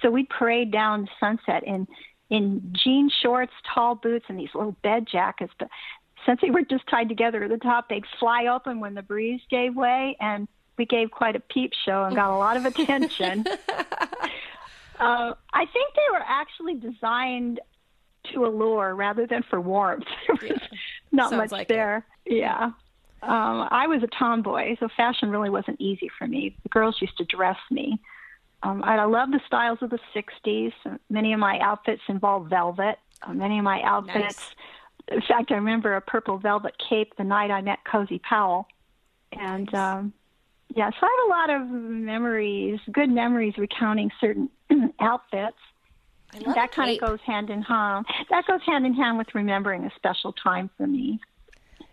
So 0.00 0.10
we'd 0.10 0.28
parade 0.28 0.70
down 0.70 1.08
Sunset 1.18 1.64
in 1.64 1.88
in 2.30 2.74
jean 2.84 3.10
shorts, 3.22 3.52
tall 3.74 3.94
boots, 3.94 4.26
and 4.28 4.38
these 4.38 4.50
little 4.54 4.76
bed 4.82 5.06
jackets. 5.10 5.52
But 5.58 5.68
since 6.26 6.40
they 6.42 6.50
were 6.50 6.62
just 6.62 6.86
tied 6.86 7.08
together 7.08 7.44
at 7.44 7.50
the 7.50 7.56
top, 7.56 7.88
they'd 7.88 8.04
fly 8.20 8.46
open 8.46 8.80
when 8.80 8.94
the 8.94 9.02
breeze 9.02 9.40
gave 9.50 9.74
way, 9.74 10.14
and 10.20 10.46
we 10.76 10.84
gave 10.84 11.10
quite 11.10 11.36
a 11.36 11.40
peep 11.40 11.72
show 11.86 12.04
and 12.04 12.14
got 12.14 12.30
a 12.30 12.36
lot 12.36 12.58
of 12.58 12.64
attention. 12.72 13.46
uh, 15.00 15.32
I 15.54 15.66
think 15.72 15.94
they 15.94 16.12
were 16.12 16.24
actually 16.24 16.74
designed 16.74 17.60
to 18.32 18.44
allure 18.44 18.94
rather 18.94 19.26
than 19.26 19.42
for 19.48 19.60
warmth. 19.60 20.06
there 20.40 20.50
Yeah. 20.50 20.58
Not 21.10 21.30
Sounds 21.30 21.38
much 21.40 21.52
like 21.52 21.68
there. 21.68 22.06
It. 22.26 22.38
Yeah. 22.38 22.70
Um, 23.22 23.66
I 23.70 23.86
was 23.86 24.02
a 24.02 24.08
tomboy, 24.18 24.76
so 24.78 24.88
fashion 24.96 25.30
really 25.30 25.50
wasn't 25.50 25.80
easy 25.80 26.08
for 26.18 26.26
me. 26.26 26.56
The 26.62 26.68
girls 26.68 26.96
used 27.00 27.16
to 27.18 27.24
dress 27.24 27.56
me. 27.70 28.00
Um, 28.62 28.82
I, 28.84 28.96
I 28.96 29.04
love 29.04 29.30
the 29.30 29.40
styles 29.46 29.78
of 29.82 29.90
the 29.90 29.98
60s. 30.14 30.72
Many 31.10 31.32
of 31.32 31.40
my 31.40 31.58
outfits 31.60 32.02
involve 32.08 32.48
velvet. 32.48 32.98
Uh, 33.22 33.32
many 33.32 33.58
of 33.58 33.64
my 33.64 33.82
outfits, 33.82 34.52
nice. 35.10 35.16
in 35.16 35.20
fact, 35.22 35.50
I 35.50 35.54
remember 35.54 35.96
a 35.96 36.00
purple 36.00 36.38
velvet 36.38 36.74
cape 36.78 37.16
the 37.16 37.24
night 37.24 37.50
I 37.50 37.60
met 37.62 37.78
Cozy 37.84 38.20
Powell. 38.20 38.66
And 39.32 39.68
nice. 39.72 39.98
um, 39.98 40.12
yeah, 40.74 40.90
so 40.90 40.98
I 41.02 41.16
have 41.16 41.26
a 41.26 41.56
lot 41.56 41.62
of 41.62 41.68
memories, 41.70 42.78
good 42.92 43.10
memories 43.10 43.54
recounting 43.58 44.10
certain 44.20 44.48
outfits. 45.00 45.56
That 46.54 46.72
kind 46.72 46.90
of 46.90 47.00
goes 47.00 47.20
hand 47.24 47.50
in 47.50 47.62
hand. 47.62 48.06
That 48.30 48.46
goes 48.46 48.60
hand 48.64 48.86
in 48.86 48.94
hand 48.94 49.18
with 49.18 49.34
remembering 49.34 49.84
a 49.84 49.90
special 49.96 50.32
time 50.32 50.70
for 50.76 50.86
me. 50.86 51.20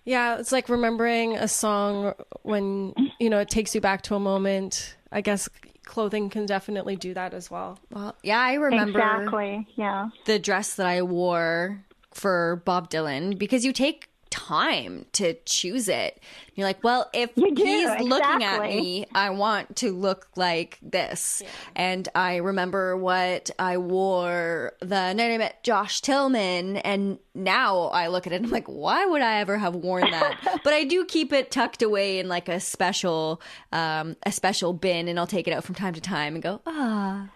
Yeah, 0.03 0.37
it's 0.37 0.51
like 0.51 0.69
remembering 0.69 1.35
a 1.35 1.47
song 1.47 2.13
when, 2.43 2.93
you 3.19 3.29
know, 3.29 3.39
it 3.39 3.49
takes 3.49 3.73
you 3.73 3.81
back 3.81 4.03
to 4.03 4.15
a 4.15 4.19
moment. 4.19 4.95
I 5.11 5.21
guess 5.21 5.49
clothing 5.85 6.29
can 6.29 6.45
definitely 6.45 6.95
do 6.95 7.13
that 7.15 7.33
as 7.33 7.49
well. 7.49 7.79
Well, 7.91 8.15
yeah, 8.21 8.39
I 8.39 8.53
remember 8.53 8.99
exactly. 8.99 9.67
Yeah, 9.75 10.09
the 10.25 10.37
dress 10.37 10.75
that 10.75 10.85
I 10.85 11.01
wore 11.01 11.83
for 12.11 12.61
Bob 12.65 12.89
Dylan 12.89 13.37
because 13.37 13.65
you 13.65 13.71
take 13.73 14.09
time 14.35 15.05
to 15.13 15.33
choose 15.45 15.87
it. 15.87 16.21
You're 16.55 16.67
like, 16.67 16.83
well, 16.83 17.09
if 17.13 17.33
do, 17.35 17.45
he's 17.55 17.83
exactly. 17.83 18.09
looking 18.09 18.43
at 18.43 18.61
me, 18.63 19.05
I 19.15 19.29
want 19.29 19.77
to 19.77 19.93
look 19.93 20.27
like 20.35 20.77
this. 20.81 21.41
Yeah. 21.41 21.49
And 21.75 22.09
I 22.13 22.37
remember 22.37 22.97
what 22.97 23.49
I 23.57 23.77
wore 23.77 24.73
the 24.81 25.13
night 25.13 25.33
I 25.33 25.37
met 25.37 25.63
Josh 25.63 26.01
Tillman, 26.01 26.77
and 26.77 27.17
now 27.33 27.83
I 27.85 28.07
look 28.07 28.27
at 28.27 28.33
it 28.33 28.37
and 28.37 28.45
I'm 28.45 28.51
like, 28.51 28.67
why 28.67 29.05
would 29.05 29.21
I 29.21 29.39
ever 29.39 29.57
have 29.57 29.73
worn 29.75 30.11
that? 30.11 30.59
but 30.63 30.73
I 30.73 30.83
do 30.83 31.05
keep 31.05 31.31
it 31.31 31.49
tucked 31.49 31.81
away 31.81 32.19
in 32.19 32.27
like 32.27 32.49
a 32.49 32.59
special, 32.59 33.41
um, 33.71 34.17
a 34.23 34.31
special 34.33 34.73
bin, 34.73 35.07
and 35.07 35.17
I'll 35.17 35.27
take 35.27 35.47
it 35.47 35.53
out 35.53 35.63
from 35.63 35.75
time 35.75 35.93
to 35.93 36.01
time 36.01 36.35
and 36.35 36.43
go, 36.43 36.61
ah. 36.65 37.29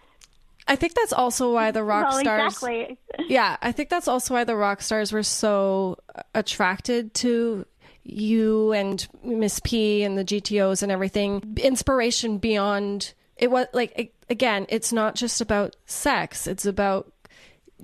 I 0.70 0.76
think 0.76 0.94
that's 0.94 1.14
also 1.14 1.52
why 1.52 1.72
the 1.72 1.84
rock 1.84 2.12
well, 2.12 2.20
stars. 2.20 2.54
Exactly. 2.54 2.98
Yeah, 3.28 3.58
I 3.62 3.72
think 3.72 3.90
that's 3.90 4.08
also 4.08 4.36
why 4.36 4.44
the 4.44 4.56
rock 4.56 4.82
stars 4.82 5.12
were 5.12 5.24
so 5.24 5.98
attracted 6.36 7.14
to 7.16 7.66
you 8.04 8.72
and 8.74 9.06
Miss 9.24 9.60
P 9.64 10.04
and 10.04 10.16
the 10.16 10.24
GTOs 10.24 10.84
and 10.84 10.92
everything. 10.92 11.58
Inspiration 11.58 12.38
beyond 12.38 13.14
it 13.36 13.50
was 13.50 13.66
like 13.74 14.14
again, 14.30 14.68
it's 14.70 14.94
not 14.94 15.16
just 15.16 15.42
about 15.42 15.76
sex. 15.88 16.46
It's 16.46 16.68
about 16.68 17.12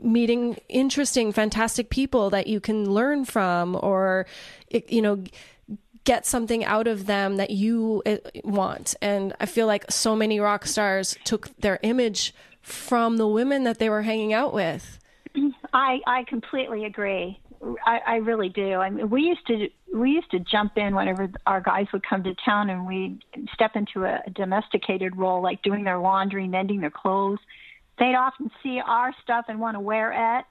meeting 0.01 0.57
interesting, 0.69 1.31
fantastic 1.31 1.89
people 1.89 2.29
that 2.29 2.45
you 2.45 2.59
can 2.59 2.89
learn 2.91 3.25
from, 3.25 3.77
or 3.81 4.27
you 4.69 5.01
know 5.01 5.23
get 6.03 6.23
something 6.25 6.63
out 6.63 6.85
of 6.85 7.07
them 7.07 7.37
that 7.37 7.49
you 7.49 8.03
eh, 8.05 8.19
want. 8.43 8.93
And 9.01 9.33
I 9.39 9.47
feel 9.47 9.65
like 9.65 9.89
so 9.89 10.15
many 10.15 10.39
rock 10.39 10.67
stars 10.67 11.17
took 11.23 11.55
their 11.57 11.79
image 11.81 12.33
from 12.65 13.17
the 13.17 13.27
women 13.27 13.63
that 13.63 13.77
they 13.77 13.89
were 13.89 14.01
hanging 14.01 14.33
out 14.33 14.53
with. 14.53 14.99
I 15.71 15.99
I 16.07 16.23
completely 16.27 16.85
agree. 16.85 17.39
I, 17.85 17.99
I 18.05 18.15
really 18.17 18.49
do. 18.49 18.73
I 18.75 18.89
mean, 18.89 19.09
we 19.09 19.21
used 19.21 19.45
to 19.47 19.69
we 19.93 20.11
used 20.11 20.31
to 20.31 20.39
jump 20.39 20.73
in 20.77 20.95
whenever 20.95 21.29
our 21.45 21.61
guys 21.61 21.85
would 21.93 22.03
come 22.07 22.23
to 22.23 22.33
town, 22.43 22.69
and 22.69 22.87
we'd 22.87 23.19
step 23.53 23.75
into 23.75 24.03
a, 24.05 24.21
domesticated 24.33 25.15
role, 25.15 25.41
like 25.41 25.61
doing 25.61 25.83
their 25.83 25.99
laundry, 25.99 26.47
mending 26.47 26.81
their 26.81 26.91
clothes. 26.91 27.39
They'd 27.99 28.15
often 28.15 28.49
see 28.63 28.81
our 28.85 29.13
stuff 29.23 29.45
and 29.47 29.59
want 29.59 29.75
to 29.75 29.79
wear 29.79 30.39
it. 30.39 30.45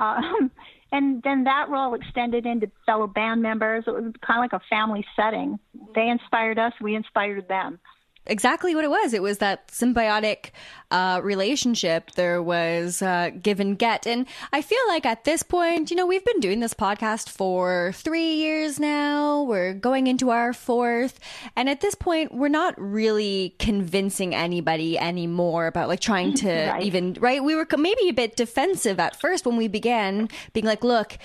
Um, 0.00 0.50
and 0.92 1.22
then 1.22 1.44
that 1.44 1.68
role 1.68 1.94
extended 1.94 2.46
into 2.46 2.70
fellow 2.86 3.06
band 3.08 3.42
members. 3.42 3.84
It 3.86 3.90
was 3.90 4.12
kind 4.24 4.38
of 4.38 4.42
like 4.42 4.52
a 4.52 4.62
family 4.70 5.04
setting. 5.16 5.58
They 5.94 6.08
inspired 6.08 6.58
us, 6.58 6.72
we 6.80 6.94
inspired 6.94 7.48
them 7.48 7.80
exactly 8.26 8.74
what 8.74 8.84
it 8.84 8.90
was. 8.90 9.12
It 9.12 9.22
was 9.22 9.38
that 9.38 9.68
symbiotic 9.68 10.50
uh, 10.90 11.20
relationship. 11.22 12.12
There 12.12 12.42
was 12.42 13.02
uh, 13.02 13.30
give 13.42 13.60
and 13.60 13.78
get. 13.78 14.06
And 14.06 14.26
I 14.52 14.62
feel 14.62 14.80
like 14.88 15.04
at 15.04 15.24
this 15.24 15.42
point, 15.42 15.90
you 15.90 15.96
know, 15.96 16.06
we've 16.06 16.24
been 16.24 16.40
doing 16.40 16.60
this 16.60 16.74
podcast 16.74 17.28
for 17.28 17.92
three 17.94 18.34
years 18.34 18.78
now. 18.78 19.42
We're 19.42 19.74
going 19.74 20.06
into 20.06 20.30
our 20.30 20.52
fourth. 20.52 21.18
And 21.56 21.68
at 21.68 21.80
this 21.80 21.94
point, 21.94 22.34
we're 22.34 22.48
not 22.48 22.74
really 22.78 23.54
convincing 23.58 24.34
anybody 24.34 24.98
anymore 24.98 25.66
about 25.66 25.88
like 25.88 26.00
trying 26.00 26.34
to 26.34 26.68
right. 26.70 26.82
even, 26.82 27.14
right? 27.14 27.42
We 27.42 27.54
were 27.54 27.66
maybe 27.76 28.08
a 28.08 28.12
bit 28.12 28.36
defensive 28.36 29.00
at 29.00 29.18
first 29.20 29.46
when 29.46 29.56
we 29.56 29.68
began 29.68 30.28
being 30.52 30.66
like, 30.66 30.84
look, 30.84 31.18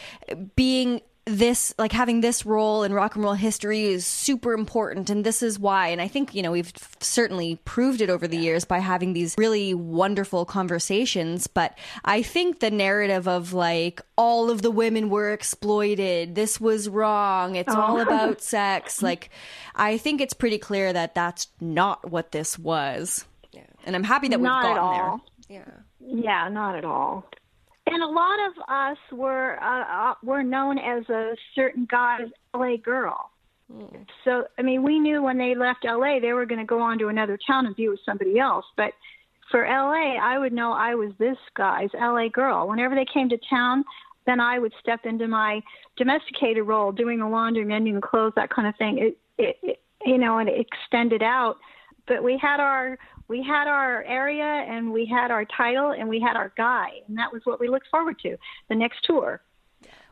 being 0.55 1.01
this 1.25 1.73
like 1.77 1.91
having 1.91 2.21
this 2.21 2.47
role 2.47 2.83
in 2.83 2.93
rock 2.93 3.15
and 3.15 3.23
roll 3.23 3.33
history 3.33 3.85
is 3.85 4.05
super 4.05 4.53
important 4.53 5.07
and 5.09 5.23
this 5.23 5.43
is 5.43 5.59
why 5.59 5.87
and 5.87 6.01
i 6.01 6.07
think 6.07 6.33
you 6.33 6.41
know 6.41 6.51
we've 6.51 6.73
certainly 6.99 7.59
proved 7.63 8.01
it 8.01 8.09
over 8.09 8.27
the 8.27 8.37
years 8.37 8.65
by 8.65 8.79
having 8.79 9.13
these 9.13 9.35
really 9.37 9.71
wonderful 9.73 10.45
conversations 10.45 11.45
but 11.45 11.77
i 12.05 12.23
think 12.23 12.59
the 12.59 12.71
narrative 12.71 13.27
of 13.27 13.53
like 13.53 14.01
all 14.17 14.49
of 14.49 14.63
the 14.63 14.71
women 14.71 15.09
were 15.09 15.31
exploited 15.31 16.33
this 16.33 16.59
was 16.59 16.89
wrong 16.89 17.55
it's 17.55 17.73
oh. 17.73 17.79
all 17.79 17.99
about 17.99 18.41
sex 18.41 19.03
like 19.03 19.29
i 19.75 19.97
think 19.97 20.21
it's 20.21 20.33
pretty 20.33 20.57
clear 20.57 20.91
that 20.91 21.13
that's 21.13 21.47
not 21.59 22.09
what 22.09 22.31
this 22.31 22.57
was. 22.57 23.25
Yeah. 23.51 23.61
and 23.85 23.95
i'm 23.95 24.03
happy 24.03 24.27
that 24.29 24.39
we've 24.39 24.45
not 24.45 24.63
gotten 24.63 25.21
there. 25.47 25.59
yeah. 25.59 25.73
Yeah 25.99 26.49
not 26.49 26.75
at 26.75 26.83
all 26.83 27.29
and 27.91 28.03
a 28.03 28.07
lot 28.07 28.39
of 28.47 28.53
us 28.69 28.97
were 29.11 29.61
uh, 29.61 30.11
uh, 30.11 30.13
were 30.23 30.43
known 30.43 30.77
as 30.77 31.07
a 31.09 31.35
certain 31.55 31.87
guy's 31.89 32.29
LA 32.53 32.77
girl. 32.77 33.31
Mm. 33.71 34.05
So 34.23 34.45
I 34.57 34.61
mean, 34.61 34.83
we 34.83 34.99
knew 34.99 35.21
when 35.21 35.37
they 35.37 35.55
left 35.55 35.85
LA, 35.85 36.19
they 36.19 36.33
were 36.33 36.45
going 36.45 36.59
to 36.59 36.65
go 36.65 36.81
on 36.81 36.97
to 36.99 37.07
another 37.07 37.37
town 37.45 37.65
and 37.65 37.75
be 37.75 37.89
with 37.89 37.99
somebody 38.05 38.39
else. 38.39 38.65
But 38.77 38.93
for 39.49 39.65
LA, 39.65 40.15
I 40.15 40.37
would 40.39 40.53
know 40.53 40.71
I 40.71 40.95
was 40.95 41.11
this 41.19 41.37
guy's 41.55 41.89
LA 41.93 42.29
girl. 42.29 42.67
Whenever 42.67 42.95
they 42.95 43.05
came 43.11 43.29
to 43.29 43.37
town, 43.49 43.83
then 44.25 44.39
I 44.39 44.59
would 44.59 44.73
step 44.79 45.01
into 45.03 45.27
my 45.27 45.61
domesticated 45.97 46.65
role, 46.65 46.91
doing 46.91 47.19
the 47.19 47.27
laundry, 47.27 47.65
mending 47.65 47.95
the 47.95 48.01
clothes, 48.01 48.33
that 48.35 48.49
kind 48.49 48.67
of 48.67 48.75
thing. 48.77 48.97
It, 48.99 49.17
it, 49.37 49.57
it 49.61 49.79
you 50.05 50.17
know, 50.17 50.37
and 50.37 50.49
it 50.49 50.65
extended 50.65 51.21
out. 51.21 51.57
But 52.07 52.23
we 52.23 52.37
had 52.41 52.59
our 52.59 52.97
we 53.31 53.41
had 53.41 53.65
our 53.65 54.03
area 54.03 54.43
and 54.43 54.91
we 54.91 55.05
had 55.05 55.31
our 55.31 55.45
title 55.45 55.91
and 55.91 56.09
we 56.09 56.19
had 56.19 56.35
our 56.35 56.51
guy 56.57 56.89
and 57.07 57.17
that 57.17 57.31
was 57.31 57.41
what 57.45 57.61
we 57.61 57.69
looked 57.69 57.87
forward 57.89 58.19
to 58.19 58.35
the 58.67 58.75
next 58.75 58.97
tour 59.05 59.41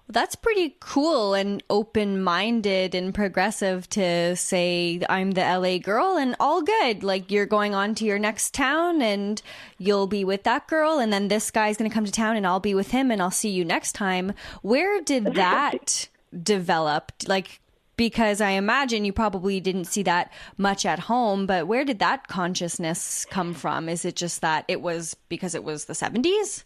well, 0.10 0.14
that's 0.14 0.36
pretty 0.36 0.78
cool 0.80 1.36
and 1.36 1.62
open 1.70 2.24
minded 2.24 2.96
and 2.96 3.14
progressive 3.14 3.88
to 3.90 4.36
say, 4.36 5.00
I'm 5.08 5.32
the 5.32 5.42
LA 5.42 5.78
girl 5.78 6.18
and 6.18 6.36
all 6.40 6.64
good. 6.64 7.04
Like, 7.04 7.30
you're 7.30 7.46
going 7.46 7.76
on 7.76 7.94
to 7.94 8.06
your 8.06 8.18
next 8.18 8.56
town 8.56 9.04
and 9.04 9.40
you'll 9.78 10.08
be 10.08 10.24
with 10.24 10.46
that 10.46 10.68
girl, 10.68 10.98
and 10.98 11.14
then 11.14 11.28
this 11.28 11.52
guy's 11.52 11.78
going 11.78 11.92
to 11.92 11.94
come 11.94 12.06
to 12.06 12.12
town 12.12 12.38
and 12.38 12.48
I'll 12.48 12.60
be 12.60 12.74
with 12.74 12.90
him 12.90 13.12
and 13.12 13.22
I'll 13.22 13.30
see 13.30 13.52
you 13.52 13.64
next 13.64 13.92
time. 13.92 14.34
Where 14.64 15.00
did 15.00 15.26
that 15.36 16.10
develop? 16.42 17.12
Like, 17.28 17.62
because 18.00 18.40
I 18.40 18.52
imagine 18.52 19.04
you 19.04 19.12
probably 19.12 19.60
didn't 19.60 19.84
see 19.84 20.04
that 20.04 20.32
much 20.58 20.86
at 20.86 21.00
home, 21.00 21.46
but 21.46 21.68
where 21.68 21.84
did 21.84 22.00
that 22.00 22.30
consciousness 22.30 23.26
come 23.26 23.54
from? 23.54 23.90
Is 23.90 24.06
it 24.06 24.16
just 24.16 24.40
that 24.40 24.64
it 24.70 24.80
was 24.80 25.18
because 25.28 25.54
it 25.54 25.66
was 25.66 25.84
the 25.84 25.92
70s? 25.92 26.64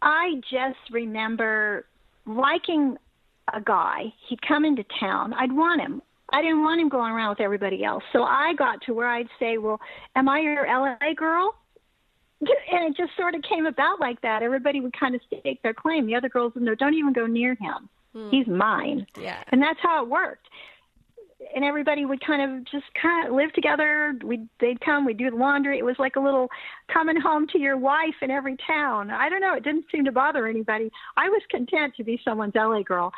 I 0.00 0.40
just 0.48 0.78
remember 0.92 1.86
liking 2.24 2.98
a 3.52 3.60
guy. 3.60 4.12
He'd 4.28 4.40
come 4.42 4.64
into 4.64 4.84
town. 5.00 5.34
I'd 5.34 5.50
want 5.50 5.80
him. 5.80 6.00
I 6.32 6.40
didn't 6.40 6.62
want 6.62 6.80
him 6.80 6.88
going 6.88 7.12
around 7.12 7.30
with 7.30 7.40
everybody 7.40 7.82
else. 7.82 8.04
So 8.12 8.22
I 8.22 8.54
got 8.56 8.80
to 8.82 8.94
where 8.94 9.08
I'd 9.08 9.28
say, 9.40 9.58
Well, 9.58 9.80
am 10.14 10.28
I 10.28 10.38
your 10.38 10.68
LA 10.68 11.14
girl? 11.16 11.52
And 12.72 12.94
it 12.94 12.96
just 12.96 13.16
sort 13.16 13.34
of 13.34 13.42
came 13.42 13.66
about 13.66 13.98
like 13.98 14.20
that. 14.22 14.44
Everybody 14.44 14.80
would 14.80 14.96
kind 14.98 15.16
of 15.16 15.20
stake 15.26 15.62
their 15.62 15.74
claim. 15.74 16.06
The 16.06 16.14
other 16.14 16.28
girls 16.28 16.54
would 16.54 16.62
know, 16.62 16.76
Don't 16.76 16.94
even 16.94 17.12
go 17.12 17.26
near 17.26 17.56
him. 17.56 17.88
Hmm. 18.12 18.30
He's 18.30 18.46
mine. 18.46 19.06
Yeah. 19.18 19.42
And 19.48 19.62
that's 19.62 19.78
how 19.82 20.02
it 20.02 20.08
worked. 20.08 20.48
And 21.54 21.64
everybody 21.64 22.04
would 22.04 22.24
kind 22.24 22.40
of 22.40 22.64
just 22.70 22.84
kind 23.00 23.26
of 23.26 23.34
live 23.34 23.52
together. 23.52 24.14
We 24.22 24.46
they'd 24.60 24.80
come, 24.80 25.04
we'd 25.04 25.16
do 25.16 25.30
the 25.30 25.36
laundry. 25.36 25.78
It 25.78 25.84
was 25.84 25.96
like 25.98 26.16
a 26.16 26.20
little 26.20 26.48
coming 26.92 27.20
home 27.20 27.46
to 27.48 27.58
your 27.58 27.76
wife 27.76 28.14
in 28.22 28.30
every 28.30 28.56
town. 28.64 29.10
I 29.10 29.28
don't 29.28 29.40
know. 29.40 29.54
It 29.54 29.64
didn't 29.64 29.86
seem 29.90 30.04
to 30.04 30.12
bother 30.12 30.46
anybody. 30.46 30.90
I 31.16 31.28
was 31.28 31.42
content 31.50 31.94
to 31.96 32.04
be 32.04 32.20
someone's 32.24 32.54
LA 32.54 32.82
girl. 32.82 33.12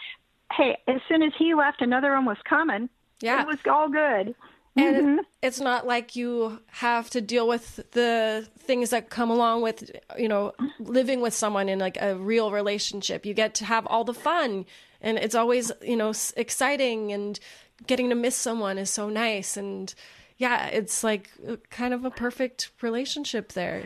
Hey, 0.53 0.79
as 0.89 1.01
soon 1.09 1.23
as 1.23 1.33
he 1.39 1.55
left, 1.55 1.83
another 1.83 2.13
one 2.13 2.25
was 2.25 2.39
coming. 2.49 2.89
Yeah, 3.21 3.43
it 3.43 3.47
was 3.47 3.59
all 3.71 3.89
good. 3.89 4.35
And 4.77 4.97
mm-hmm. 4.97 5.19
it's 5.43 5.61
not 5.61 5.87
like 5.87 6.17
you 6.17 6.59
have 6.67 7.09
to 7.11 7.21
deal 7.21 7.47
with 7.47 7.77
the 7.93 8.49
things 8.59 8.91
that 8.91 9.11
come 9.11 9.31
along 9.31 9.63
with 9.63 9.91
you 10.19 10.29
know 10.29 10.53
living 10.79 11.21
with 11.21 11.35
someone 11.35 11.69
in 11.69 11.79
like 11.79 11.97
a 12.01 12.17
real 12.17 12.51
relationship 12.51 13.25
you 13.25 13.35
get 13.35 13.55
to 13.55 13.65
have 13.65 13.87
all 13.87 14.05
the 14.05 14.15
fun 14.15 14.65
and 15.01 15.19
it's 15.19 15.35
always 15.35 15.71
you 15.83 15.97
know 15.97 16.13
exciting 16.37 17.13
and 17.13 17.39
getting 17.87 18.09
to 18.09 18.15
miss 18.15 18.37
someone 18.37 18.79
is 18.79 18.91
so 18.91 19.09
nice 19.09 19.57
and 19.57 19.95
yeah 20.39 20.67
it's 20.67 21.05
like 21.05 21.31
kind 21.71 21.95
of 21.95 22.05
a 22.05 22.11
perfect 22.11 22.71
relationship 22.81 23.53
there 23.53 23.85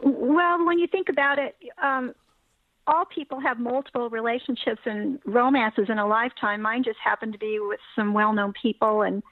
well 0.00 0.64
when 0.64 0.78
you 0.78 0.86
think 0.86 1.08
about 1.08 1.38
it 1.38 1.56
um 1.82 2.14
all 2.86 3.04
people 3.04 3.40
have 3.40 3.58
multiple 3.58 4.08
relationships 4.10 4.80
and 4.84 5.18
romances 5.24 5.86
in 5.88 5.98
a 5.98 6.06
lifetime. 6.06 6.62
Mine 6.62 6.84
just 6.84 6.98
happened 7.02 7.32
to 7.32 7.38
be 7.38 7.58
with 7.60 7.80
some 7.96 8.14
well-known 8.14 8.52
people, 8.60 9.02
and 9.02 9.22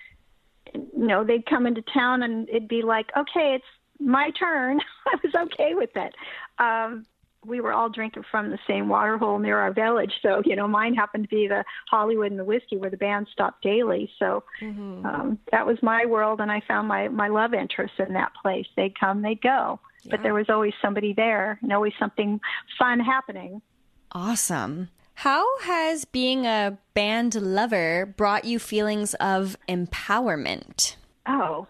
you 0.74 1.06
know 1.06 1.24
they'd 1.24 1.46
come 1.46 1.66
into 1.66 1.82
town, 1.82 2.22
and 2.22 2.48
it'd 2.48 2.68
be 2.68 2.82
like, 2.82 3.10
okay, 3.16 3.54
it's 3.54 3.64
my 4.00 4.30
turn. 4.38 4.80
I 5.06 5.16
was 5.22 5.34
okay 5.34 5.74
with 5.74 5.90
it. 5.96 6.14
Um, 6.58 7.06
we 7.46 7.60
were 7.60 7.74
all 7.74 7.90
drinking 7.90 8.24
from 8.30 8.50
the 8.50 8.58
same 8.66 8.88
water 8.88 9.18
hole 9.18 9.38
near 9.38 9.58
our 9.58 9.72
village, 9.72 10.12
so 10.22 10.42
you 10.44 10.56
know 10.56 10.66
mine 10.66 10.94
happened 10.94 11.24
to 11.24 11.34
be 11.34 11.46
the 11.46 11.64
Hollywood 11.90 12.30
and 12.30 12.40
the 12.40 12.44
whiskey, 12.44 12.76
where 12.76 12.90
the 12.90 12.96
band 12.96 13.28
stopped 13.32 13.62
daily. 13.62 14.10
So 14.18 14.44
mm-hmm. 14.60 15.04
um, 15.06 15.38
that 15.52 15.66
was 15.66 15.78
my 15.82 16.06
world, 16.06 16.40
and 16.40 16.50
I 16.50 16.62
found 16.66 16.88
my 16.88 17.08
my 17.08 17.28
love 17.28 17.54
interest 17.54 17.94
in 17.98 18.14
that 18.14 18.32
place. 18.40 18.66
They'd 18.76 18.98
come, 18.98 19.22
they'd 19.22 19.42
go 19.42 19.80
but 20.10 20.22
there 20.22 20.34
was 20.34 20.46
always 20.48 20.72
somebody 20.82 21.12
there 21.12 21.58
and 21.62 21.72
always 21.72 21.92
something 21.98 22.40
fun 22.78 23.00
happening. 23.00 23.62
Awesome. 24.12 24.90
How 25.14 25.44
has 25.60 26.04
being 26.04 26.44
a 26.44 26.78
band 26.92 27.34
lover 27.34 28.12
brought 28.16 28.44
you 28.44 28.58
feelings 28.58 29.14
of 29.14 29.56
empowerment? 29.68 30.96
Oh, 31.26 31.66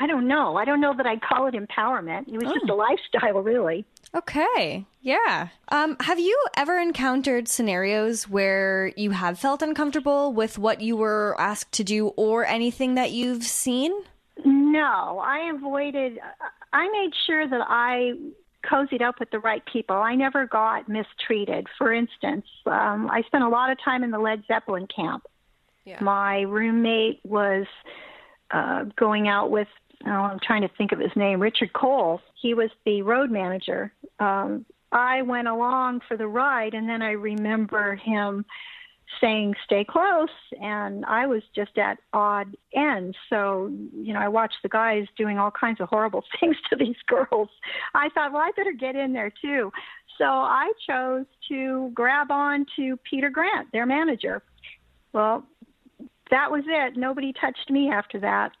I 0.00 0.06
don't 0.06 0.26
know. 0.26 0.56
I 0.56 0.64
don't 0.64 0.80
know 0.80 0.94
that 0.96 1.06
I'd 1.06 1.22
call 1.22 1.46
it 1.46 1.54
empowerment. 1.54 2.28
It 2.28 2.42
was 2.42 2.50
oh. 2.50 2.54
just 2.54 2.68
a 2.68 2.74
lifestyle, 2.74 3.40
really. 3.42 3.84
Okay. 4.14 4.84
Yeah. 5.00 5.48
Um, 5.68 5.96
have 6.00 6.18
you 6.18 6.36
ever 6.56 6.78
encountered 6.78 7.48
scenarios 7.48 8.28
where 8.28 8.92
you 8.96 9.12
have 9.12 9.38
felt 9.38 9.62
uncomfortable 9.62 10.32
with 10.32 10.58
what 10.58 10.80
you 10.80 10.96
were 10.96 11.36
asked 11.38 11.72
to 11.72 11.84
do 11.84 12.08
or 12.08 12.44
anything 12.44 12.94
that 12.94 13.12
you've 13.12 13.44
seen? 13.44 13.92
No, 14.44 15.22
I 15.22 15.50
avoided. 15.54 16.18
I 16.72 16.88
made 16.90 17.12
sure 17.26 17.46
that 17.48 17.64
I 17.68 18.12
cozied 18.62 19.02
up 19.02 19.20
with 19.20 19.30
the 19.30 19.38
right 19.38 19.62
people. 19.66 19.96
I 19.96 20.14
never 20.14 20.46
got 20.46 20.88
mistreated. 20.88 21.66
For 21.78 21.92
instance, 21.92 22.46
um, 22.66 23.10
I 23.10 23.22
spent 23.26 23.44
a 23.44 23.48
lot 23.48 23.70
of 23.70 23.78
time 23.84 24.04
in 24.04 24.10
the 24.10 24.18
Led 24.18 24.44
Zeppelin 24.46 24.86
camp. 24.86 25.24
Yeah. 25.84 26.02
My 26.02 26.42
roommate 26.42 27.20
was 27.24 27.66
uh, 28.50 28.84
going 28.96 29.28
out 29.28 29.50
with, 29.50 29.68
oh, 30.06 30.10
I'm 30.10 30.38
trying 30.40 30.62
to 30.62 30.70
think 30.78 30.92
of 30.92 30.98
his 30.98 31.10
name, 31.16 31.40
Richard 31.40 31.72
Cole. 31.72 32.20
He 32.40 32.54
was 32.54 32.70
the 32.84 33.02
road 33.02 33.30
manager. 33.30 33.92
Um, 34.18 34.64
I 34.92 35.22
went 35.22 35.48
along 35.48 36.02
for 36.06 36.16
the 36.16 36.28
ride, 36.28 36.74
and 36.74 36.88
then 36.88 37.02
I 37.02 37.12
remember 37.12 37.96
him 37.96 38.44
saying 39.20 39.54
stay 39.64 39.84
close 39.84 40.28
and 40.60 41.04
i 41.06 41.26
was 41.26 41.42
just 41.54 41.76
at 41.78 41.98
odd 42.12 42.56
ends. 42.74 43.16
So 43.28 43.70
you 43.94 44.12
know 44.12 44.20
i 44.20 44.28
watched 44.28 44.58
the 44.62 44.68
guys 44.68 45.06
doing 45.16 45.38
all 45.38 45.50
kinds 45.50 45.80
of 45.80 45.88
horrible 45.88 46.24
things 46.40 46.56
to 46.70 46.76
these 46.76 46.96
girls. 47.06 47.48
I 47.94 48.08
thought 48.10 48.32
well 48.32 48.42
i 48.42 48.50
better 48.56 48.72
get 48.72 48.96
in 48.96 49.12
there 49.12 49.32
too. 49.42 49.72
So 50.18 50.24
i 50.24 50.72
chose 50.88 51.26
to 51.48 51.90
grab 51.94 52.30
on 52.30 52.66
to 52.76 52.96
peter 52.98 53.30
grant 53.30 53.72
their 53.72 53.86
manager. 53.86 54.42
Well 55.12 55.44
that 56.30 56.50
was 56.50 56.64
it. 56.66 56.96
Nobody 56.96 57.32
touched 57.32 57.70
me 57.70 57.90
after 57.90 58.18
that. 58.20 58.52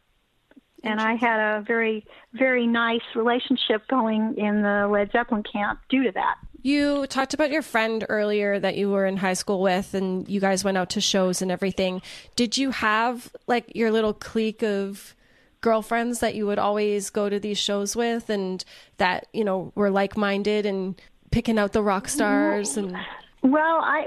And 0.84 1.00
I 1.00 1.14
had 1.14 1.38
a 1.38 1.62
very, 1.62 2.04
very 2.32 2.66
nice 2.66 3.00
relationship 3.14 3.86
going 3.88 4.34
in 4.36 4.62
the 4.62 4.88
Led 4.90 5.10
Zeppelin 5.12 5.44
camp 5.44 5.80
due 5.88 6.04
to 6.04 6.12
that. 6.12 6.36
You 6.62 7.06
talked 7.08 7.34
about 7.34 7.50
your 7.50 7.62
friend 7.62 8.06
earlier 8.08 8.58
that 8.58 8.76
you 8.76 8.88
were 8.88 9.04
in 9.04 9.16
high 9.16 9.32
school 9.32 9.60
with, 9.60 9.94
and 9.94 10.28
you 10.28 10.40
guys 10.40 10.62
went 10.62 10.78
out 10.78 10.90
to 10.90 11.00
shows 11.00 11.42
and 11.42 11.50
everything. 11.50 12.02
Did 12.36 12.56
you 12.56 12.70
have 12.70 13.34
like 13.46 13.74
your 13.74 13.90
little 13.90 14.14
clique 14.14 14.62
of 14.62 15.16
girlfriends 15.60 16.20
that 16.20 16.34
you 16.34 16.46
would 16.46 16.58
always 16.58 17.10
go 17.10 17.28
to 17.28 17.40
these 17.40 17.58
shows 17.58 17.96
with, 17.96 18.30
and 18.30 18.64
that 18.98 19.26
you 19.32 19.44
know 19.44 19.72
were 19.74 19.90
like 19.90 20.16
minded 20.16 20.64
and 20.64 21.00
picking 21.32 21.58
out 21.58 21.72
the 21.72 21.82
rock 21.82 22.08
stars? 22.08 22.76
And 22.76 22.96
well, 23.42 23.80
I, 23.82 24.06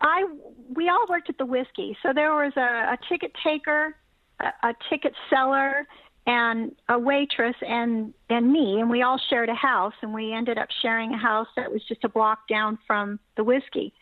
I, 0.00 0.24
we 0.74 0.88
all 0.88 1.04
worked 1.10 1.28
at 1.28 1.36
the 1.36 1.46
whiskey, 1.46 1.96
so 2.02 2.12
there 2.14 2.32
was 2.32 2.52
a, 2.56 2.94
a 2.94 2.98
ticket 3.08 3.32
taker, 3.44 3.94
a, 4.40 4.68
a 4.68 4.74
ticket 4.88 5.12
seller, 5.28 5.86
and 6.26 6.72
a 6.88 6.98
waitress 6.98 7.56
and 7.66 8.14
and 8.30 8.52
me 8.52 8.80
and 8.80 8.88
we 8.88 9.02
all 9.02 9.20
shared 9.30 9.48
a 9.48 9.54
house 9.54 9.94
and 10.02 10.14
we 10.14 10.32
ended 10.32 10.56
up 10.56 10.68
sharing 10.80 11.12
a 11.12 11.18
house 11.18 11.48
that 11.56 11.72
was 11.72 11.82
just 11.84 12.04
a 12.04 12.08
block 12.08 12.46
down 12.48 12.78
from 12.86 13.18
the 13.36 13.44
whiskey. 13.44 13.92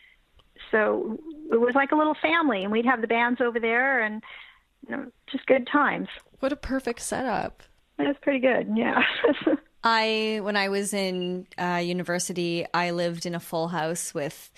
So 0.69 1.19
it 1.51 1.59
was 1.59 1.73
like 1.73 1.91
a 1.91 1.95
little 1.95 2.15
family 2.21 2.63
and 2.63 2.71
we'd 2.71 2.85
have 2.85 3.01
the 3.01 3.07
bands 3.07 3.41
over 3.41 3.59
there 3.59 4.01
and 4.01 4.21
you 4.87 4.95
know 4.95 5.05
just 5.31 5.45
good 5.47 5.67
times. 5.67 6.07
What 6.39 6.51
a 6.51 6.55
perfect 6.55 7.01
setup. 7.01 7.63
That 7.97 8.07
was 8.07 8.17
pretty 8.21 8.39
good 8.39 8.71
yeah. 8.75 9.01
I, 9.83 10.39
when 10.43 10.55
I 10.55 10.69
was 10.69 10.93
in 10.93 11.47
uh, 11.57 11.81
university, 11.83 12.67
I 12.71 12.91
lived 12.91 13.25
in 13.25 13.33
a 13.33 13.39
full 13.39 13.67
house 13.67 14.13
with 14.13 14.51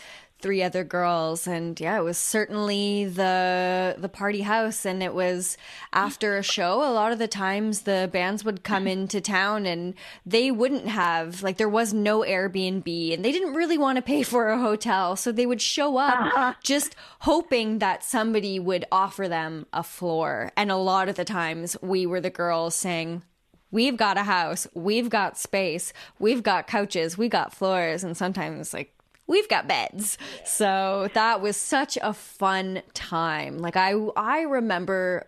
three 0.44 0.62
other 0.62 0.84
girls 0.84 1.48
and 1.48 1.80
yeah 1.80 1.98
it 1.98 2.04
was 2.04 2.18
certainly 2.18 3.06
the 3.06 3.96
the 3.98 4.10
party 4.10 4.42
house 4.42 4.86
and 4.86 5.02
it 5.02 5.14
was 5.14 5.58
after 5.94 6.38
a 6.38 6.44
show 6.44 6.84
a 6.84 6.92
lot 6.92 7.14
of 7.14 7.18
the 7.18 7.30
times 7.30 7.82
the 7.82 8.10
bands 8.12 8.44
would 8.44 8.62
come 8.62 8.86
into 8.86 9.22
town 9.22 9.66
and 9.66 9.94
they 10.26 10.52
wouldn't 10.52 10.86
have 10.86 11.42
like 11.42 11.56
there 11.56 11.70
was 11.70 11.94
no 11.94 12.20
Airbnb 12.20 13.14
and 13.14 13.24
they 13.24 13.32
didn't 13.32 13.54
really 13.54 13.78
want 13.78 13.96
to 13.96 14.02
pay 14.02 14.22
for 14.34 14.50
a 14.50 14.60
hotel 14.60 15.16
so 15.16 15.32
they 15.32 15.46
would 15.46 15.62
show 15.62 15.96
up 15.96 16.20
uh-huh. 16.20 16.54
just 16.62 16.94
hoping 17.20 17.80
that 17.80 18.04
somebody 18.04 18.60
would 18.60 18.84
offer 18.92 19.30
them 19.30 19.66
a 19.72 19.82
floor 19.82 20.52
and 20.58 20.70
a 20.70 20.76
lot 20.76 21.08
of 21.08 21.16
the 21.16 21.26
times 21.26 21.78
we 21.82 22.06
were 22.06 22.20
the 22.20 22.30
girls 22.30 22.76
saying 22.76 23.24
we've 23.72 23.98
got 23.98 24.18
a 24.18 24.24
house, 24.24 24.68
we've 24.76 25.10
got 25.10 25.36
space, 25.36 25.94
we've 26.20 26.44
got 26.44 26.68
couches, 26.68 27.18
we 27.18 27.28
got 27.28 27.56
floors, 27.56 28.04
and 28.04 28.16
sometimes 28.16 28.72
like 28.72 28.94
we've 29.34 29.50
got 29.50 29.68
beds. 29.68 30.18
So 30.46 31.10
that 31.14 31.42
was 31.42 31.58
such 31.58 31.98
a 32.02 32.14
fun 32.14 32.82
time. 32.94 33.58
Like 33.58 33.76
I 33.76 33.92
I 34.16 34.42
remember 34.42 35.28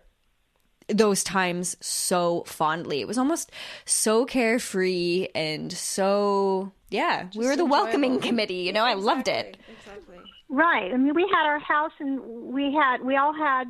those 0.88 1.22
times 1.24 1.76
so 1.80 2.44
fondly. 2.46 3.00
It 3.00 3.08
was 3.08 3.18
almost 3.18 3.50
so 3.84 4.24
carefree 4.24 5.28
and 5.34 5.72
so 5.72 6.72
yeah, 6.90 7.24
Just 7.24 7.36
we 7.36 7.44
were 7.44 7.56
the 7.56 7.64
enjoyable. 7.64 7.70
welcoming 7.70 8.20
committee, 8.20 8.54
you 8.66 8.72
know. 8.72 8.84
Exactly. 8.86 9.02
I 9.02 9.14
loved 9.14 9.28
it. 9.28 9.56
Exactly. 9.78 10.16
Right. 10.48 10.92
I 10.92 10.96
mean, 10.96 11.12
we 11.14 11.22
had 11.34 11.44
our 11.46 11.58
house 11.58 11.90
and 11.98 12.20
we 12.54 12.72
had 12.72 13.02
we 13.02 13.16
all 13.16 13.34
had 13.34 13.64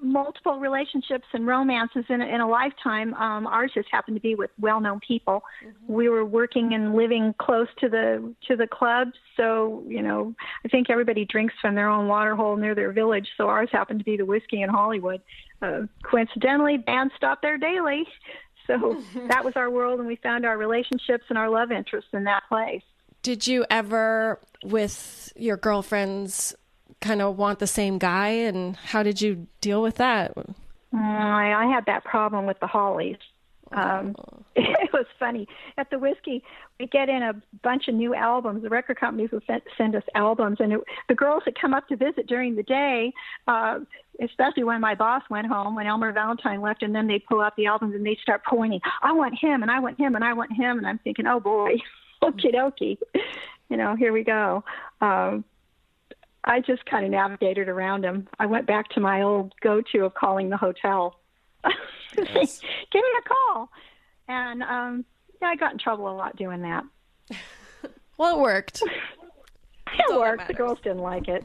multiple 0.00 0.58
relationships 0.58 1.26
and 1.32 1.46
romances 1.46 2.04
in 2.08 2.20
a, 2.20 2.26
in 2.26 2.40
a 2.40 2.48
lifetime. 2.48 3.14
Um, 3.14 3.46
ours 3.46 3.72
just 3.74 3.88
happened 3.90 4.16
to 4.16 4.20
be 4.20 4.34
with 4.34 4.50
well-known 4.60 5.00
people. 5.00 5.42
Mm-hmm. 5.64 5.92
We 5.92 6.08
were 6.08 6.24
working 6.24 6.74
and 6.74 6.94
living 6.94 7.34
close 7.38 7.68
to 7.80 7.88
the 7.88 8.34
to 8.48 8.56
the 8.56 8.66
clubs, 8.66 9.12
so 9.36 9.82
you 9.86 10.02
know, 10.02 10.34
I 10.64 10.68
think 10.68 10.90
everybody 10.90 11.24
drinks 11.24 11.54
from 11.60 11.74
their 11.74 11.88
own 11.88 12.08
water 12.08 12.34
hole 12.36 12.56
near 12.56 12.74
their 12.74 12.92
village. 12.92 13.28
So 13.36 13.48
ours 13.48 13.68
happened 13.72 14.00
to 14.00 14.04
be 14.04 14.16
the 14.16 14.26
whiskey 14.26 14.62
in 14.62 14.68
Hollywood. 14.68 15.20
Uh, 15.60 15.82
coincidentally, 16.02 16.76
bands 16.76 17.12
stopped 17.16 17.42
there 17.42 17.58
daily, 17.58 18.06
so 18.66 19.02
that 19.28 19.44
was 19.44 19.54
our 19.56 19.70
world, 19.70 19.98
and 19.98 20.08
we 20.08 20.16
found 20.16 20.46
our 20.46 20.56
relationships 20.56 21.24
and 21.28 21.38
our 21.38 21.48
love 21.48 21.72
interests 21.72 22.10
in 22.12 22.24
that 22.24 22.44
place. 22.48 22.82
Did 23.22 23.46
you 23.46 23.66
ever, 23.68 24.38
with 24.62 25.32
your 25.34 25.56
girlfriends, 25.56 26.54
kind 27.00 27.22
of 27.22 27.36
want 27.36 27.58
the 27.58 27.66
same 27.66 27.98
guy, 27.98 28.28
and 28.28 28.76
how 28.76 29.02
did 29.02 29.20
you 29.20 29.46
deal 29.60 29.82
with 29.82 29.96
that? 29.96 30.34
Mm, 30.34 30.46
I, 30.94 31.64
I 31.64 31.66
had 31.66 31.86
that 31.86 32.04
problem 32.04 32.46
with 32.46 32.58
the 32.60 32.66
Hollies. 32.66 33.16
Um, 33.72 34.14
it 34.56 34.90
was 34.92 35.06
funny 35.18 35.46
at 35.76 35.90
the 35.90 35.98
whiskey. 35.98 36.42
We 36.80 36.86
get 36.86 37.08
in 37.08 37.22
a 37.22 37.34
bunch 37.62 37.88
of 37.88 37.94
new 37.94 38.14
albums. 38.14 38.62
The 38.62 38.68
record 38.68 38.98
companies 38.98 39.30
would 39.32 39.42
send, 39.46 39.62
send 39.76 39.94
us 39.94 40.02
albums, 40.14 40.58
and 40.60 40.72
it, 40.72 40.80
the 41.08 41.14
girls 41.14 41.42
that 41.44 41.60
come 41.60 41.74
up 41.74 41.86
to 41.88 41.96
visit 41.96 42.26
during 42.26 42.56
the 42.56 42.62
day, 42.62 43.12
uh, 43.46 43.80
especially 44.22 44.64
when 44.64 44.80
my 44.80 44.94
boss 44.94 45.22
went 45.30 45.46
home, 45.46 45.74
when 45.74 45.86
Elmer 45.86 46.12
Valentine 46.12 46.60
left, 46.60 46.82
and 46.82 46.94
then 46.94 47.06
they 47.06 47.18
pull 47.18 47.40
out 47.40 47.56
the 47.56 47.66
albums 47.66 47.94
and 47.94 48.06
they 48.06 48.18
start 48.22 48.42
pointing. 48.44 48.80
I 49.02 49.12
want 49.12 49.38
him, 49.38 49.62
and 49.62 49.70
I 49.70 49.80
want 49.80 49.98
him, 49.98 50.14
and 50.14 50.24
I 50.24 50.32
want 50.32 50.52
him, 50.52 50.78
and 50.78 50.86
I'm 50.86 50.98
thinking, 50.98 51.26
oh 51.26 51.40
boy, 51.40 51.76
okie 52.22 52.54
dokie, 52.54 52.98
you 53.68 53.76
know, 53.76 53.94
here 53.96 54.12
we 54.12 54.24
go. 54.24 54.64
Um, 55.00 55.44
I 56.48 56.60
just 56.60 56.84
kind 56.86 57.04
of 57.04 57.10
navigated 57.10 57.68
around 57.68 58.04
him. 58.04 58.26
I 58.38 58.46
went 58.46 58.66
back 58.66 58.88
to 58.90 59.00
my 59.00 59.22
old 59.22 59.52
go-to 59.60 60.06
of 60.06 60.14
calling 60.14 60.48
the 60.50 60.56
hotel. 60.56 61.20
Yes. 62.16 62.62
Give 62.90 63.02
me 63.02 63.08
a 63.18 63.28
call, 63.28 63.68
and 64.28 64.62
um, 64.62 65.04
yeah, 65.42 65.48
I 65.48 65.56
got 65.56 65.72
in 65.72 65.78
trouble 65.78 66.08
a 66.08 66.16
lot 66.16 66.34
doing 66.36 66.62
that. 66.62 66.82
well, 68.16 68.38
it 68.38 68.40
worked. 68.40 68.82
it 69.92 70.18
worked. 70.18 70.48
The 70.48 70.54
girls 70.54 70.78
didn't 70.82 71.02
like 71.02 71.28
it. 71.28 71.44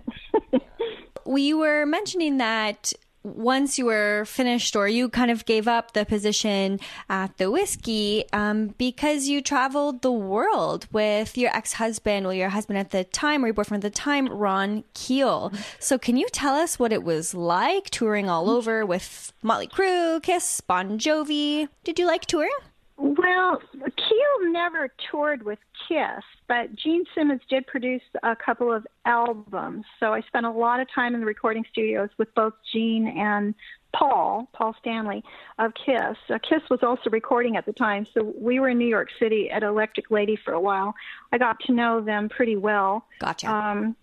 we 1.26 1.54
were 1.54 1.86
mentioning 1.86 2.38
that 2.38 2.94
once 3.24 3.78
you 3.78 3.86
were 3.86 4.26
finished 4.26 4.76
or 4.76 4.88
you 4.88 5.10
kind 5.10 5.32
of 5.32 5.46
gave 5.46 5.68
up 5.68 5.94
the 5.94 6.06
position 6.06 6.80
at 7.10 7.38
the 7.38 7.50
whiskey 7.50 8.26
um, 8.34 8.68
because 8.78 9.28
you 9.28 9.42
traveled 9.42 10.02
the 10.02 10.12
world 10.12 10.88
with 10.92 11.38
your 11.38 11.56
ex-husband. 11.56 12.26
Well 12.26 12.34
your 12.34 12.50
husband 12.50 12.78
at 12.80 12.92
the 12.92 13.04
time 13.06 13.44
or 13.44 13.48
your 13.48 13.54
boyfriend 13.54 13.84
at 13.84 13.94
the 13.94 13.98
time 13.98 14.28
ron 14.28 14.84
keel. 14.94 15.52
So 15.80 15.98
can 15.98 16.18
you 16.18 16.28
tell 16.32 16.56
us 16.56 16.78
what 16.78 16.94
it 16.94 17.04
was 17.04 17.34
like 17.34 17.90
touring 17.90 18.30
all 18.30 18.50
over 18.50 18.86
with 18.86 19.34
motley 19.42 19.68
crue 19.68 20.22
kiss 20.22 20.62
bon 20.62 21.00
jovi? 21.00 21.68
Did 21.84 22.00
you 22.00 22.06
like 22.06 22.26
touring 22.26 22.52
Well, 22.96 23.60
Keel 23.98 24.52
never 24.52 24.90
toured 25.10 25.44
with 25.44 25.60
Kiss, 25.88 26.24
but 26.48 26.76
Gene 26.76 27.04
Simmons 27.16 27.42
did 27.50 27.66
produce 27.66 28.04
a 28.22 28.36
couple 28.36 28.72
of 28.72 28.86
albums. 29.06 29.86
So 30.00 30.14
I 30.14 30.22
spent 30.22 30.46
a 30.46 30.52
lot 30.52 30.80
of 30.80 30.88
time 30.94 31.16
in 31.16 31.20
the 31.20 31.26
recording 31.26 31.66
studios 31.72 32.10
with 32.18 32.34
both 32.36 32.54
Gene 32.72 33.08
and 33.08 33.56
Paul, 33.96 34.48
Paul 34.54 34.76
Stanley 34.80 35.24
of 35.58 35.72
Kiss. 35.74 36.18
Uh, 36.30 36.38
Kiss 36.48 36.62
was 36.70 36.80
also 36.84 37.10
recording 37.10 37.58
at 37.58 37.66
the 37.66 37.74
time, 37.74 38.06
so 38.14 38.34
we 38.40 38.60
were 38.60 38.70
in 38.70 38.78
New 38.78 38.88
York 38.88 39.10
City 39.20 39.50
at 39.50 39.64
Electric 39.64 40.12
Lady 40.12 40.38
for 40.44 40.54
a 40.54 40.60
while. 40.60 40.94
I 41.32 41.40
got 41.40 41.60
to 41.62 41.74
know 41.74 42.00
them 42.00 42.30
pretty 42.30 42.56
well. 42.56 43.08
Gotcha. 43.20 43.52
Um, 43.52 43.96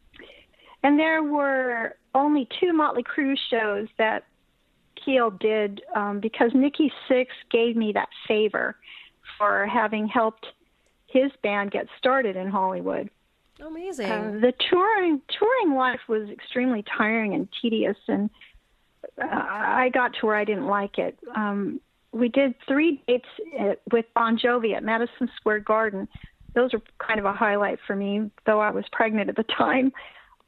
and 0.83 0.99
there 0.99 1.23
were 1.23 1.97
only 2.15 2.49
two 2.59 2.73
Motley 2.73 3.05
Crue 3.05 3.37
shows 3.51 3.89
that 3.99 4.25
Keel 5.05 5.31
did 5.31 5.83
um, 5.95 6.21
because 6.21 6.51
Nikki 6.55 6.93
Sixx 7.09 7.27
gave 7.51 7.77
me 7.77 7.93
that 7.93 8.09
favor 8.27 8.77
for 9.39 9.67
having 9.67 10.07
helped 10.07 10.47
his 11.07 11.31
band 11.43 11.71
get 11.71 11.87
started 11.99 12.37
in 12.37 12.49
Hollywood. 12.49 13.11
Amazing. 13.65 14.11
Uh, 14.11 14.39
the 14.41 14.53
touring 14.71 15.21
touring 15.29 15.75
life 15.75 16.01
was 16.09 16.29
extremely 16.31 16.85
tiring 16.97 17.35
and 17.35 17.49
tedious, 17.61 17.97
and 18.09 18.31
uh, 19.21 19.27
I 19.27 19.91
got 19.93 20.15
to 20.21 20.27
where 20.27 20.37
I 20.37 20.45
didn't 20.45 20.67
like 20.67 20.99
it. 20.99 21.19
Um, 21.35 21.81
we 22.13 22.29
did 22.29 22.55
three 22.67 23.03
dates 23.07 23.29
at, 23.59 23.81
with 23.93 24.07
Bon 24.15 24.39
Jovi 24.39 24.75
at 24.75 24.83
Madison 24.83 25.31
Square 25.37 25.61
Garden. 25.61 26.09
Those 26.55 26.73
were 26.73 26.83
kind 26.99 27.21
of 27.21 27.27
a 27.27 27.33
highlight 27.33 27.79
for 27.87 27.95
me, 27.95 28.31
though 28.47 28.61
I 28.61 28.71
was 28.71 28.85
pregnant 28.93 29.29
at 29.29 29.37
the 29.37 29.45
time. 29.45 29.93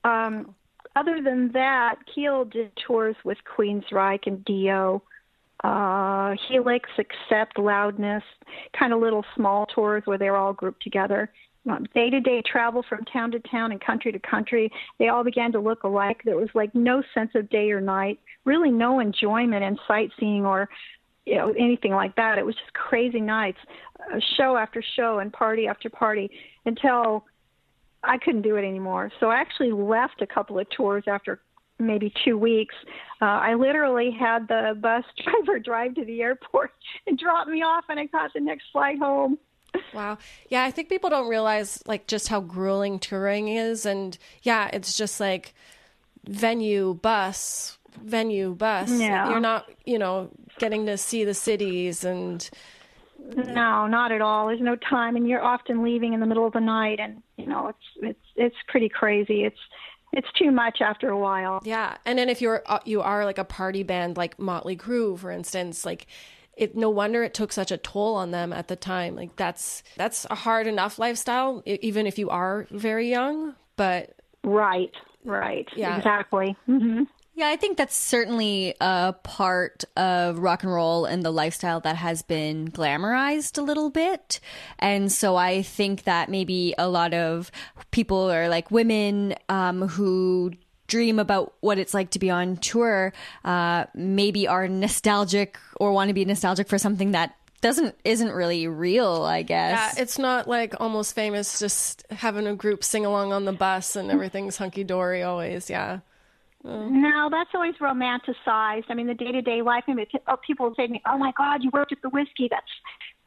Um, 0.04 0.54
other 0.96 1.20
than 1.22 1.50
that, 1.52 1.96
Keel 2.12 2.44
did 2.44 2.72
tours 2.86 3.16
with 3.24 3.38
Queensryche 3.56 4.26
and 4.26 4.44
Dio, 4.44 5.02
uh, 5.64 6.34
Helix, 6.48 6.88
Accept, 6.98 7.58
Loudness, 7.58 8.22
kind 8.78 8.92
of 8.92 9.00
little 9.00 9.24
small 9.34 9.66
tours 9.66 10.02
where 10.06 10.18
they 10.18 10.30
were 10.30 10.36
all 10.36 10.52
grouped 10.52 10.82
together. 10.82 11.30
Day 11.94 12.10
to 12.10 12.20
day 12.20 12.42
travel 12.44 12.84
from 12.88 13.04
town 13.04 13.30
to 13.30 13.40
town 13.40 13.70
and 13.70 13.80
country 13.80 14.10
to 14.10 14.18
country. 14.18 14.68
They 14.98 15.08
all 15.08 15.22
began 15.22 15.52
to 15.52 15.60
look 15.60 15.84
alike. 15.84 16.20
There 16.24 16.36
was 16.36 16.48
like 16.54 16.74
no 16.74 17.04
sense 17.14 17.30
of 17.36 17.48
day 17.50 17.70
or 17.70 17.80
night, 17.80 18.18
really 18.44 18.70
no 18.70 18.98
enjoyment 18.98 19.62
in 19.62 19.78
sightseeing 19.86 20.44
or 20.44 20.68
you 21.24 21.36
know 21.36 21.54
anything 21.56 21.92
like 21.92 22.16
that. 22.16 22.36
It 22.36 22.44
was 22.44 22.56
just 22.56 22.72
crazy 22.72 23.20
nights, 23.20 23.58
uh, 24.00 24.18
show 24.36 24.56
after 24.56 24.82
show 24.96 25.20
and 25.20 25.32
party 25.32 25.68
after 25.68 25.88
party 25.88 26.28
until 26.66 27.24
I 28.04 28.18
couldn't 28.18 28.42
do 28.42 28.56
it 28.56 28.64
anymore. 28.64 29.10
So 29.20 29.30
I 29.30 29.36
actually 29.36 29.72
left 29.72 30.22
a 30.22 30.26
couple 30.26 30.58
of 30.58 30.68
tours 30.70 31.04
after 31.06 31.40
maybe 31.78 32.12
two 32.24 32.38
weeks. 32.38 32.74
Uh, 33.20 33.26
I 33.26 33.54
literally 33.54 34.10
had 34.10 34.48
the 34.48 34.76
bus 34.80 35.04
driver 35.24 35.58
drive 35.58 35.94
to 35.94 36.04
the 36.04 36.22
airport 36.22 36.72
and 37.06 37.18
drop 37.18 37.48
me 37.48 37.62
off, 37.62 37.84
and 37.88 37.98
I 37.98 38.06
caught 38.06 38.32
the 38.34 38.40
next 38.40 38.64
flight 38.72 38.98
home. 38.98 39.38
Wow. 39.94 40.18
Yeah, 40.48 40.64
I 40.64 40.70
think 40.70 40.88
people 40.88 41.10
don't 41.10 41.28
realize 41.28 41.82
like 41.86 42.06
just 42.06 42.28
how 42.28 42.40
grueling 42.40 42.98
touring 42.98 43.48
is 43.48 43.86
and 43.86 44.18
yeah, 44.42 44.68
it's 44.72 44.96
just 44.96 45.18
like 45.18 45.54
venue 46.26 46.94
bus, 46.94 47.78
venue 48.02 48.54
bus. 48.54 48.90
Yeah. 48.90 49.30
You're 49.30 49.40
not, 49.40 49.70
you 49.86 49.98
know, 49.98 50.30
getting 50.58 50.86
to 50.86 50.98
see 50.98 51.24
the 51.24 51.34
cities 51.34 52.04
and 52.04 52.48
No, 53.36 53.86
not 53.86 54.12
at 54.12 54.20
all. 54.20 54.48
There's 54.48 54.60
no 54.60 54.76
time, 54.76 55.16
and 55.16 55.28
you're 55.28 55.42
often 55.42 55.82
leaving 55.82 56.12
in 56.12 56.20
the 56.20 56.26
middle 56.26 56.46
of 56.46 56.52
the 56.52 56.60
night, 56.60 57.00
and 57.00 57.22
you 57.36 57.46
know 57.46 57.68
it's 57.68 57.86
it's 58.02 58.26
it's 58.36 58.56
pretty 58.68 58.88
crazy. 58.88 59.44
It's 59.44 59.58
it's 60.12 60.28
too 60.38 60.50
much 60.50 60.80
after 60.80 61.08
a 61.08 61.18
while. 61.18 61.60
yeah. 61.64 61.96
And 62.04 62.18
then 62.18 62.28
if 62.28 62.42
you're 62.42 62.62
uh, 62.66 62.80
you 62.84 63.00
are 63.00 63.24
like 63.24 63.38
a 63.38 63.44
party 63.44 63.82
band 63.82 64.16
like 64.16 64.38
Motley 64.38 64.76
Crue 64.76 65.18
for 65.18 65.30
instance, 65.30 65.86
like 65.86 66.06
it 66.56 66.76
no 66.76 66.90
wonder 66.90 67.22
it 67.22 67.32
took 67.32 67.50
such 67.52 67.70
a 67.70 67.78
toll 67.78 68.14
on 68.16 68.30
them 68.30 68.52
at 68.52 68.68
the 68.68 68.76
time. 68.76 69.16
Like 69.16 69.36
that's 69.36 69.82
that's 69.96 70.26
a 70.30 70.34
hard 70.34 70.66
enough 70.66 70.98
lifestyle 70.98 71.62
even 71.64 72.06
if 72.06 72.18
you 72.18 72.28
are 72.28 72.66
very 72.70 73.08
young, 73.08 73.54
but 73.76 74.16
Right, 74.44 74.92
right, 75.24 75.66
Yeah. 75.76 75.96
exactly. 75.96 76.56
hmm 76.66 77.04
Yeah, 77.34 77.48
I 77.48 77.56
think 77.56 77.78
that's 77.78 77.96
certainly 77.96 78.74
a 78.80 79.14
part 79.22 79.84
of 79.96 80.38
rock 80.38 80.64
and 80.64 80.72
roll 80.72 81.06
and 81.06 81.22
the 81.22 81.30
lifestyle 81.30 81.80
that 81.80 81.96
has 81.96 82.22
been 82.22 82.68
glamorized 82.70 83.56
a 83.56 83.62
little 83.62 83.88
bit. 83.88 84.38
And 84.78 85.10
so 85.10 85.36
I 85.36 85.62
think 85.62 86.04
that 86.04 86.28
maybe 86.28 86.74
a 86.76 86.88
lot 86.88 87.14
of 87.14 87.50
people 87.90 88.30
or 88.30 88.48
like 88.48 88.70
women 88.70 89.34
um, 89.48 89.88
who 89.88 90.52
dream 90.88 91.18
about 91.18 91.54
what 91.60 91.78
it's 91.78 91.94
like 91.94 92.10
to 92.10 92.18
be 92.18 92.28
on 92.28 92.58
tour 92.58 93.14
uh, 93.46 93.86
maybe 93.94 94.46
are 94.46 94.68
nostalgic 94.68 95.56
or 95.76 95.92
want 95.92 96.08
to 96.08 96.14
be 96.14 96.24
nostalgic 96.26 96.68
for 96.68 96.76
something 96.76 97.12
that 97.12 97.34
doesn't 97.62 97.94
isn't 98.04 98.32
really 98.32 98.66
real 98.66 99.22
i 99.22 99.40
guess 99.42 99.94
Yeah, 99.96 100.02
it's 100.02 100.18
not 100.18 100.48
like 100.48 100.74
almost 100.80 101.14
famous 101.14 101.60
just 101.60 102.04
having 102.10 102.46
a 102.46 102.54
group 102.56 102.82
sing 102.84 103.06
along 103.06 103.32
on 103.32 103.44
the 103.46 103.52
bus 103.52 103.94
and 103.96 104.10
everything's 104.10 104.56
hunky 104.56 104.82
dory 104.84 105.22
always. 105.22 105.70
Yeah. 105.70 106.00
Oh. 106.64 106.88
No, 106.88 107.28
that's 107.30 107.50
always 107.54 107.74
romanticized. 107.80 108.84
I 108.88 108.94
mean, 108.94 109.08
the 109.08 109.14
day 109.14 109.32
to 109.32 109.42
day 109.42 109.62
life. 109.62 109.84
I 109.88 109.94
mean, 109.94 110.06
oh, 110.28 110.36
people 110.46 110.72
say 110.76 110.86
to 110.86 110.92
me, 110.92 111.02
"Oh 111.06 111.18
my 111.18 111.32
God, 111.36 111.62
you 111.64 111.70
worked 111.72 111.92
at 111.92 112.02
the 112.02 112.10
whiskey." 112.10 112.48
That's 112.48 112.70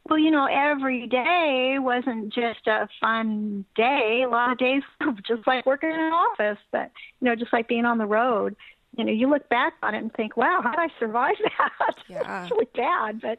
well, 0.08 0.18
you 0.18 0.30
know, 0.30 0.46
every 0.46 1.06
day 1.06 1.76
wasn't 1.78 2.32
just 2.32 2.66
a 2.66 2.88
fun 3.00 3.64
day. 3.74 4.22
A 4.24 4.28
lot 4.28 4.52
of 4.52 4.58
days 4.58 4.82
just 5.26 5.46
like 5.46 5.66
working 5.66 5.90
in 5.90 5.98
an 5.98 6.12
office, 6.12 6.58
but 6.70 6.90
you 7.20 7.26
know, 7.26 7.34
just 7.34 7.52
like 7.52 7.68
being 7.68 7.84
on 7.84 7.98
the 7.98 8.06
road. 8.06 8.56
You 8.96 9.04
know, 9.04 9.12
you 9.12 9.28
look 9.28 9.48
back 9.50 9.74
on 9.82 9.94
it 9.94 9.98
and 9.98 10.12
think, 10.14 10.36
"Wow, 10.36 10.60
how 10.62 10.70
did 10.70 10.80
I 10.80 10.88
survive 10.98 11.34
that?" 11.42 11.96
Yeah. 12.08 12.42
it's 12.42 12.50
really 12.50 12.68
bad, 12.74 13.20
but 13.20 13.38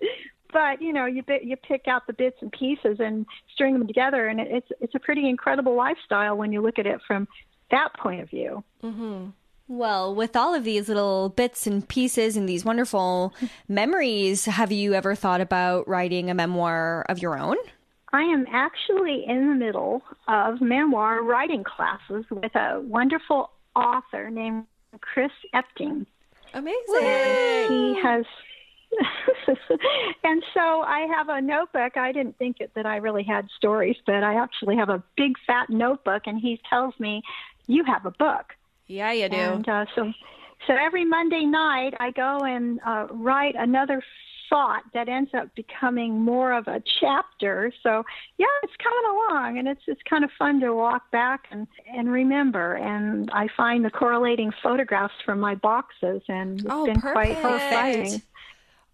but 0.54 0.82
you 0.82 0.94
know, 0.94 1.06
you 1.06 1.24
bit, 1.24 1.44
you 1.44 1.56
pick 1.56 1.88
out 1.88 2.06
the 2.06 2.14
bits 2.14 2.38
and 2.42 2.52
pieces 2.52 2.98
and 3.00 3.26
string 3.54 3.74
them 3.74 3.88
together, 3.88 4.28
and 4.28 4.40
it, 4.40 4.48
it's 4.50 4.68
it's 4.80 4.96
a 4.96 5.00
pretty 5.00 5.28
incredible 5.28 5.76
lifestyle 5.76 6.38
when 6.38 6.52
you 6.52 6.62
look 6.62 6.78
at 6.78 6.86
it 6.86 7.00
from 7.08 7.28
that 7.72 7.90
point 7.98 8.22
of 8.22 8.30
view. 8.30 8.64
Mm-hmm. 8.84 9.30
Well, 9.70 10.16
with 10.16 10.36
all 10.36 10.54
of 10.54 10.64
these 10.64 10.88
little 10.88 11.30
bits 11.30 11.68
and 11.68 11.88
pieces 11.88 12.38
and 12.38 12.48
these 12.48 12.64
wonderful 12.64 13.34
memories, 13.68 14.46
have 14.46 14.72
you 14.72 14.94
ever 14.94 15.14
thought 15.14 15.42
about 15.42 15.88
writing 15.88 16.30
a 16.30 16.34
memoir 16.34 17.06
of 17.10 17.20
your 17.20 17.38
own? 17.38 17.58
I 18.14 18.22
am 18.22 18.46
actually 18.50 19.26
in 19.28 19.50
the 19.50 19.56
middle 19.56 20.02
of 20.30 20.62
memoir 20.62 21.22
writing 21.22 21.64
classes 21.66 22.26
with 22.30 22.56
a 22.56 22.82
wonderful 22.82 23.52
author 23.76 24.30
named 24.30 24.66
Chris 25.02 25.32
Epting. 25.54 26.06
Amazing. 26.54 26.78
He 27.68 28.00
has, 28.02 28.26
and 30.24 30.42
so 30.54 30.62
I 30.82 31.08
have 31.14 31.28
a 31.28 31.42
notebook. 31.42 31.98
I 31.98 32.14
didn't 32.14 32.38
think 32.38 32.62
it, 32.62 32.72
that 32.76 32.86
I 32.86 32.96
really 32.96 33.24
had 33.24 33.50
stories, 33.58 33.98
but 34.06 34.24
I 34.24 34.36
actually 34.36 34.78
have 34.78 34.88
a 34.88 35.04
big 35.18 35.34
fat 35.46 35.70
notebook, 35.70 36.24
and 36.26 36.40
he 36.40 36.62
tells 36.70 36.98
me, 36.98 37.22
"You 37.68 37.84
have 37.84 38.06
a 38.06 38.12
book." 38.12 38.54
Yeah, 38.88 39.12
you 39.12 39.30
do. 39.30 39.36
And 39.36 39.68
uh, 39.68 39.86
so, 39.96 40.12
so 40.68 40.74
every 40.74 41.06
Monday 41.06 41.44
night, 41.46 41.94
I 42.00 42.12
go 42.12 42.44
and 42.44 42.80
uh, 42.86 43.08
write 43.12 43.56
another 43.58 44.02
thought 44.50 44.84
that 44.94 45.10
ends 45.10 45.32
up 45.38 45.54
becoming 45.56 46.22
more 46.22 46.54
of 46.54 46.68
a 46.68 46.82
chapter. 47.02 47.72
So, 47.84 48.04
yeah, 48.38 48.46
it's 48.64 48.74
coming 48.82 49.04
along, 49.12 49.58
and 49.60 49.68
it's 49.68 49.82
it's 49.88 50.02
kind 50.10 50.24
of 50.24 50.30
fun 50.40 50.60
to 50.62 50.74
walk 50.74 51.12
back 51.12 51.46
and 51.52 51.68
and 51.94 52.10
remember. 52.12 52.76
And 52.76 53.30
I 53.34 53.48
find 53.58 53.84
the 53.84 53.90
correlating 53.90 54.52
photographs 54.64 55.14
from 55.26 55.40
my 55.40 55.56
boxes, 55.56 56.22
and 56.30 56.66
it's 56.66 56.70
Oh, 56.72 56.86
been 56.86 57.02
quite 57.02 57.42
perfect. 57.42 57.74
exciting. 57.74 58.22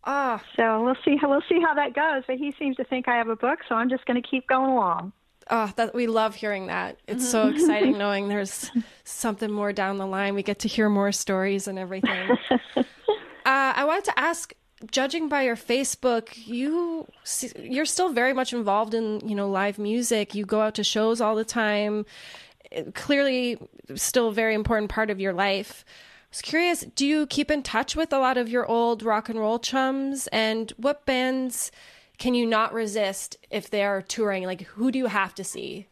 Ah, 0.06 0.44
So 0.58 0.84
we'll 0.84 0.98
see 1.06 1.18
how 1.18 1.30
we'll 1.30 1.44
see 1.48 1.62
how 1.62 1.74
that 1.76 1.94
goes. 1.94 2.24
But 2.28 2.38
he 2.38 2.54
seems 2.60 2.76
to 2.78 2.84
think 2.84 3.08
I 3.08 3.16
have 3.18 3.30
a 3.30 3.36
book, 3.36 3.60
so 3.70 3.76
I'm 3.76 3.90
just 3.90 4.06
going 4.06 4.22
to 4.22 4.28
keep 4.28 4.48
going 4.48 4.72
along. 4.72 5.14
Oh, 5.50 5.72
that 5.76 5.94
we 5.94 6.08
love 6.08 6.36
hearing 6.36 6.68
that. 6.68 6.98
It's 7.08 7.30
so 7.30 7.46
Mm-hmm. 7.48 7.56
exciting 7.58 7.98
knowing 7.98 8.28
there's 8.30 8.72
something 9.04 9.52
more 9.52 9.74
down 9.74 9.98
the 9.98 10.08
line. 10.08 10.36
We 10.36 10.44
get 10.44 10.60
to 10.60 10.68
hear 10.68 10.90
more 10.90 11.12
stories 11.12 11.68
and 11.68 11.78
everything. 11.80 12.38
uh, 12.78 12.84
I 13.46 13.84
wanted 13.86 14.06
to 14.06 14.20
ask, 14.20 14.54
judging 14.92 15.30
by 15.30 15.44
your 15.44 15.56
Facebook, 15.56 16.30
you 16.48 17.08
you're 17.58 17.86
still 17.86 18.10
very 18.10 18.34
much 18.34 18.54
involved 18.54 18.94
in 18.94 19.28
you 19.28 19.36
know 19.36 19.50
live 19.50 19.78
music. 19.80 20.36
You 20.36 20.46
go 20.46 20.62
out 20.62 20.76
to 20.76 20.84
shows 20.84 21.22
all 21.22 21.36
the 21.36 21.46
time. 21.46 22.06
It- 22.72 22.94
clearly, 22.96 23.58
still 23.96 24.30
a 24.30 24.34
very 24.34 24.54
important 24.54 24.90
part 24.90 25.10
of 25.10 25.20
your 25.20 25.34
life. 25.34 25.86
I 25.88 26.34
was 26.34 26.42
curious, 26.42 26.82
do 26.96 27.06
you 27.06 27.28
keep 27.28 27.52
in 27.52 27.62
touch 27.62 27.96
with 27.96 28.12
a 28.12 28.18
lot 28.18 28.38
of 28.38 28.50
your 28.50 28.66
old 28.66 29.04
rock 29.04 29.30
and 29.30 29.40
roll 29.40 29.60
chums? 29.60 30.26
And 30.32 30.74
what 30.78 31.06
bands 31.06 31.72
can 32.24 32.34
you 32.34 32.46
not 32.46 32.74
resist 32.74 33.38
if 33.52 33.70
they 33.70 33.84
are 33.84 34.02
touring? 34.02 34.44
Like, 34.44 34.62
who 34.62 34.92
do 34.92 34.98
you 34.98 35.08
have 35.08 35.36
to 35.36 35.44
see? 35.44 35.88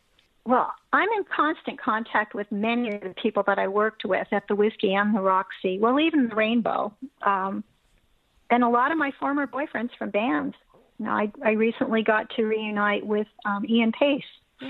well, 0.45 0.73
I'm 0.91 1.09
in 1.09 1.23
constant 1.35 1.79
contact 1.79 2.33
with 2.33 2.51
many 2.51 2.95
of 2.95 3.01
the 3.01 3.13
people 3.21 3.43
that 3.45 3.59
I 3.59 3.67
worked 3.67 4.05
with 4.05 4.27
at 4.31 4.47
the 4.47 4.55
Whiskey 4.55 4.93
and 4.93 5.15
the 5.15 5.21
Roxy, 5.21 5.77
well, 5.77 5.99
even 5.99 6.29
the 6.29 6.35
Rainbow, 6.35 6.93
um, 7.21 7.63
and 8.49 8.63
a 8.63 8.69
lot 8.69 8.91
of 8.91 8.97
my 8.97 9.11
former 9.19 9.45
boyfriends 9.45 9.91
from 9.97 10.09
bands. 10.09 10.55
You 10.97 11.05
know, 11.05 11.11
I, 11.11 11.31
I 11.45 11.51
recently 11.51 12.01
got 12.01 12.29
to 12.37 12.43
reunite 12.43 13.05
with 13.05 13.27
um, 13.45 13.65
Ian 13.69 13.91
Paice 13.91 14.23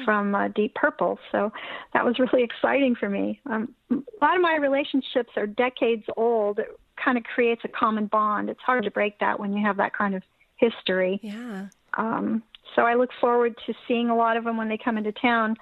from 0.05 0.35
uh, 0.35 0.49
Deep 0.49 0.75
Purple, 0.75 1.19
so 1.31 1.53
that 1.93 2.03
was 2.03 2.19
really 2.33 2.43
exciting 2.43 2.95
for 2.95 3.09
me. 3.09 3.39
Um, 3.45 3.73
a 3.89 3.95
lot 4.21 4.35
of 4.35 4.41
my 4.41 4.57
relationships 4.57 5.31
are 5.37 5.47
decades 5.47 6.03
old. 6.17 6.59
It 6.59 6.67
kind 7.03 7.17
of 7.17 7.23
creates 7.23 7.61
a 7.63 7.69
common 7.69 8.07
bond. 8.07 8.49
It's 8.49 8.61
hard 8.61 8.83
to 8.83 8.91
break 8.91 9.19
that 9.19 9.39
when 9.39 9.53
you 9.53 9.65
have 9.65 9.77
that 9.77 9.93
kind 9.93 10.15
of 10.15 10.23
history. 10.61 11.19
Yeah. 11.21 11.65
Um, 11.97 12.41
so 12.75 12.83
I 12.83 12.93
look 12.93 13.09
forward 13.19 13.55
to 13.65 13.73
seeing 13.87 14.09
a 14.09 14.15
lot 14.15 14.37
of 14.37 14.45
them 14.45 14.55
when 14.55 14.69
they 14.69 14.77
come 14.77 14.97
into 14.97 15.11
town. 15.11 15.57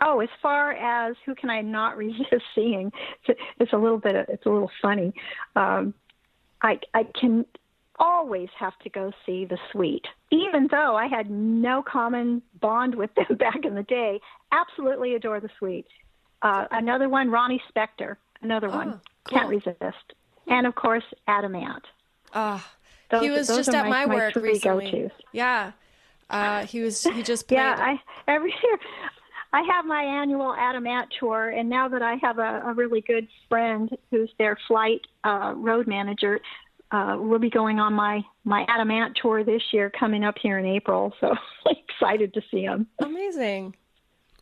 Oh, 0.00 0.20
as 0.20 0.28
far 0.40 0.72
as 0.72 1.16
who 1.26 1.34
can 1.34 1.50
I 1.50 1.60
not 1.60 1.96
resist 2.04 2.42
seeing? 2.54 2.90
It's 3.60 3.72
a, 3.74 3.76
little 3.76 3.98
bit. 3.98 4.14
It's 4.30 4.46
a 4.46 4.48
little 4.50 4.70
funny. 4.80 5.12
Um, 5.54 5.92
I 6.62 6.78
I 6.94 7.04
can 7.20 7.44
always 7.98 8.48
have 8.58 8.78
to 8.80 8.90
go 8.90 9.10
see 9.24 9.44
the 9.46 9.58
Sweet, 9.72 10.04
even 10.30 10.68
though 10.70 10.96
I 10.96 11.06
had 11.06 11.30
no 11.30 11.82
common 11.82 12.42
bond 12.60 12.94
with 12.94 13.10
them 13.14 13.36
back 13.38 13.64
in 13.64 13.74
the 13.74 13.82
day. 13.82 14.20
Absolutely 14.52 15.14
adore 15.14 15.40
the 15.40 15.50
Sweet. 15.58 15.86
Uh, 16.42 16.66
another 16.70 17.08
one, 17.08 17.30
Ronnie 17.30 17.62
Spector. 17.74 18.16
Another 18.42 18.68
one, 18.68 18.88
Oh, 18.94 19.00
cool. 19.24 19.38
can't 19.38 19.48
resist. 19.48 20.12
And 20.46 20.66
of 20.66 20.74
course, 20.74 21.04
Adam 21.26 21.54
Ant. 21.54 21.84
Oh, 22.34 22.62
Those- 23.10 23.22
he 23.22 23.30
was 23.30 23.46
just 23.48 23.68
at 23.74 23.88
my, 23.88 24.06
my- 24.06 24.14
work 24.14 24.36
recently. 24.36 24.90
go-tos. 24.90 25.10
Yeah. 25.32 25.72
Uh, 26.28 26.66
he 26.66 26.80
was. 26.80 27.04
He 27.04 27.22
just 27.22 27.46
played. 27.46 27.58
Yeah, 27.58 27.76
I 27.78 28.00
every 28.26 28.50
year 28.62 28.78
I 29.52 29.62
have 29.72 29.84
my 29.86 30.02
annual 30.02 30.54
Adam 30.58 30.86
Ant 30.86 31.08
tour, 31.20 31.50
and 31.50 31.68
now 31.68 31.88
that 31.88 32.02
I 32.02 32.16
have 32.20 32.38
a, 32.38 32.62
a 32.66 32.74
really 32.74 33.00
good 33.00 33.28
friend 33.48 33.88
who's 34.10 34.30
their 34.38 34.58
flight 34.66 35.02
uh, 35.24 35.52
road 35.56 35.86
manager, 35.86 36.40
uh, 36.90 37.16
we'll 37.18 37.38
be 37.38 37.48
going 37.48 37.78
on 37.78 37.92
my 37.94 38.24
my 38.44 38.64
Adam 38.68 38.90
Ant 38.90 39.16
tour 39.22 39.44
this 39.44 39.62
year, 39.72 39.88
coming 39.88 40.24
up 40.24 40.34
here 40.42 40.58
in 40.58 40.66
April. 40.66 41.14
So 41.20 41.32
excited 41.88 42.34
to 42.34 42.42
see 42.50 42.62
him. 42.62 42.88
Amazing. 42.98 43.76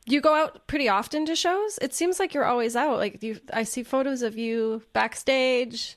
You 0.06 0.20
go 0.20 0.34
out 0.34 0.66
pretty 0.66 0.88
often 0.88 1.26
to 1.26 1.36
shows? 1.36 1.78
It 1.82 1.94
seems 1.94 2.18
like 2.18 2.32
you're 2.34 2.44
always 2.44 2.76
out. 2.76 2.96
Like 2.96 3.22
you 3.22 3.40
I 3.52 3.64
see 3.64 3.82
photos 3.82 4.22
of 4.22 4.38
you 4.38 4.82
backstage, 4.94 5.96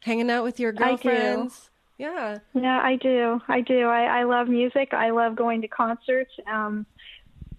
hanging 0.00 0.30
out 0.30 0.42
with 0.42 0.58
your 0.58 0.72
girlfriends. 0.72 1.67
Yeah. 1.98 2.38
Yeah, 2.54 2.80
I 2.82 2.96
do. 2.96 3.40
I 3.48 3.60
do. 3.60 3.86
I, 3.86 4.20
I 4.20 4.22
love 4.24 4.48
music. 4.48 4.94
I 4.94 5.10
love 5.10 5.36
going 5.36 5.62
to 5.62 5.68
concerts. 5.68 6.30
Um, 6.50 6.86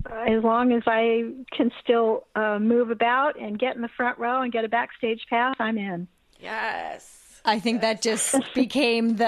as 0.09 0.43
long 0.43 0.71
as 0.71 0.83
I 0.87 1.33
can 1.51 1.71
still 1.83 2.25
uh, 2.35 2.57
move 2.57 2.89
about 2.89 3.39
and 3.39 3.59
get 3.59 3.75
in 3.75 3.81
the 3.81 3.89
front 3.89 4.17
row 4.17 4.41
and 4.41 4.51
get 4.51 4.63
a 4.63 4.69
backstage 4.69 5.21
pass, 5.29 5.55
I'm 5.59 5.77
in. 5.77 6.07
Yes. 6.39 7.41
I 7.45 7.59
think 7.59 7.81
that 7.81 8.01
just 8.01 8.35
became 8.53 9.15
the 9.17 9.25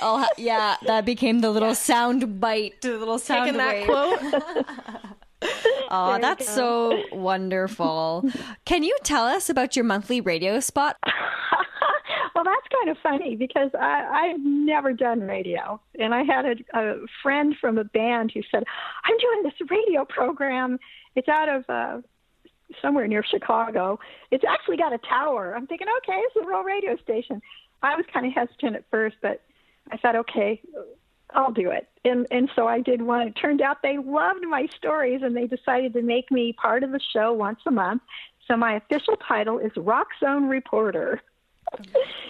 I'll 0.00 0.28
yeah 0.36 0.76
that 0.86 1.04
became 1.04 1.40
the 1.40 1.50
little 1.50 1.74
sound 1.74 2.40
bite, 2.40 2.80
the 2.82 2.96
little 2.96 3.18
sound 3.18 3.56
Taking 3.56 3.58
that 3.58 3.84
quote. 3.84 5.04
Oh, 5.90 6.18
that's 6.20 6.46
so 6.46 7.02
wonderful. 7.12 8.28
Can 8.66 8.82
you 8.82 8.94
tell 9.04 9.24
us 9.24 9.48
about 9.48 9.74
your 9.74 9.84
monthly 9.86 10.20
radio 10.20 10.60
spot? 10.60 10.98
Well, 12.34 12.44
that's 12.44 12.66
kind 12.72 12.90
of 12.90 12.96
funny 13.02 13.36
because 13.36 13.70
I, 13.78 14.32
I've 14.32 14.40
never 14.40 14.92
done 14.92 15.20
radio. 15.20 15.80
And 15.98 16.14
I 16.14 16.22
had 16.22 16.44
a, 16.44 16.78
a 16.78 17.06
friend 17.22 17.54
from 17.60 17.78
a 17.78 17.84
band 17.84 18.32
who 18.32 18.42
said, 18.50 18.64
I'm 19.04 19.18
doing 19.18 19.42
this 19.42 19.70
radio 19.70 20.04
program. 20.04 20.78
It's 21.14 21.28
out 21.28 21.48
of 21.48 21.64
uh, 21.68 22.00
somewhere 22.80 23.06
near 23.06 23.24
Chicago. 23.24 23.98
It's 24.30 24.44
actually 24.48 24.76
got 24.76 24.92
a 24.92 24.98
tower. 24.98 25.54
I'm 25.56 25.66
thinking, 25.66 25.88
okay, 25.98 26.18
it's 26.18 26.36
a 26.36 26.46
real 26.46 26.62
radio 26.62 26.96
station. 26.96 27.40
I 27.82 27.94
was 27.96 28.04
kind 28.12 28.26
of 28.26 28.32
hesitant 28.32 28.76
at 28.76 28.84
first, 28.90 29.16
but 29.22 29.42
I 29.90 29.96
thought, 29.96 30.16
okay, 30.16 30.60
I'll 31.30 31.52
do 31.52 31.70
it. 31.70 31.88
And 32.04 32.26
and 32.30 32.50
so 32.56 32.66
I 32.66 32.80
did 32.80 33.02
one. 33.02 33.28
It 33.28 33.32
turned 33.32 33.60
out 33.60 33.82
they 33.82 33.98
loved 33.98 34.44
my 34.48 34.66
stories 34.76 35.20
and 35.22 35.36
they 35.36 35.46
decided 35.46 35.92
to 35.94 36.02
make 36.02 36.30
me 36.30 36.52
part 36.52 36.82
of 36.82 36.90
the 36.90 37.00
show 37.12 37.32
once 37.32 37.60
a 37.66 37.70
month. 37.70 38.02
So 38.46 38.56
my 38.56 38.76
official 38.76 39.16
title 39.16 39.58
is 39.58 39.72
Rock 39.76 40.08
Zone 40.20 40.48
Reporter. 40.48 41.20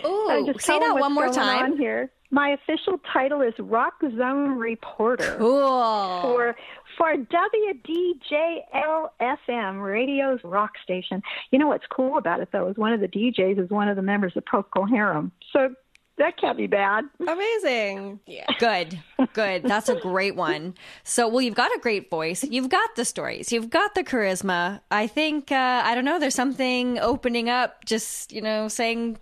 Ooh, 0.05 0.27
I'm 0.31 0.47
just 0.47 0.63
say 0.65 0.79
that 0.79 0.95
one 0.99 1.13
more 1.15 1.29
time. 1.33 1.73
on 1.73 1.79
here. 1.79 2.11
My 2.31 2.51
official 2.51 3.01
title 3.11 3.41
is 3.41 3.55
Rock 3.59 3.95
Zone 4.03 4.59
Reporter 4.59 5.37
Cool. 5.39 6.21
for 6.23 6.57
for 6.99 7.15
WDJL 7.15 9.09
FM, 9.21 9.83
radio's 9.83 10.41
rock 10.45 10.73
station. 10.83 11.23
You 11.51 11.59
know 11.59 11.69
what's 11.69 11.87
cool 11.91 12.19
about 12.19 12.41
it 12.41 12.49
though 12.53 12.69
is 12.69 12.77
one 12.77 12.93
of 12.93 13.01
the 13.01 13.09
DJs 13.09 13.59
is 13.65 13.71
one 13.71 13.89
of 13.89 13.97
the 13.97 14.03
members 14.03 14.35
of 14.37 14.45
Procol 14.45 14.89
Harum, 14.89 15.33
so 15.53 15.75
that 16.19 16.37
can't 16.37 16.59
be 16.59 16.67
bad. 16.67 17.05
Amazing. 17.27 18.19
Yeah. 18.27 18.45
Good, 18.59 18.99
good. 19.35 19.63
That's 19.63 19.89
a 19.89 19.95
great 19.95 20.35
one. 20.35 20.75
So, 21.05 21.29
well, 21.29 21.41
you've 21.41 21.55
got 21.55 21.71
a 21.77 21.79
great 21.79 22.11
voice. 22.11 22.43
You've 22.43 22.69
got 22.69 22.97
the 22.97 23.05
stories. 23.05 23.53
You've 23.53 23.71
got 23.71 23.95
the 23.95 24.03
charisma. 24.03 24.81
I 24.91 25.07
think, 25.07 25.53
uh, 25.53 25.83
I 25.85 25.95
don't 25.95 26.05
know, 26.05 26.19
there's 26.19 26.35
something 26.35 26.99
opening 26.99 27.49
up, 27.49 27.85
just, 27.85 28.33
you 28.33 28.43
know, 28.43 28.67
saying 28.67 29.19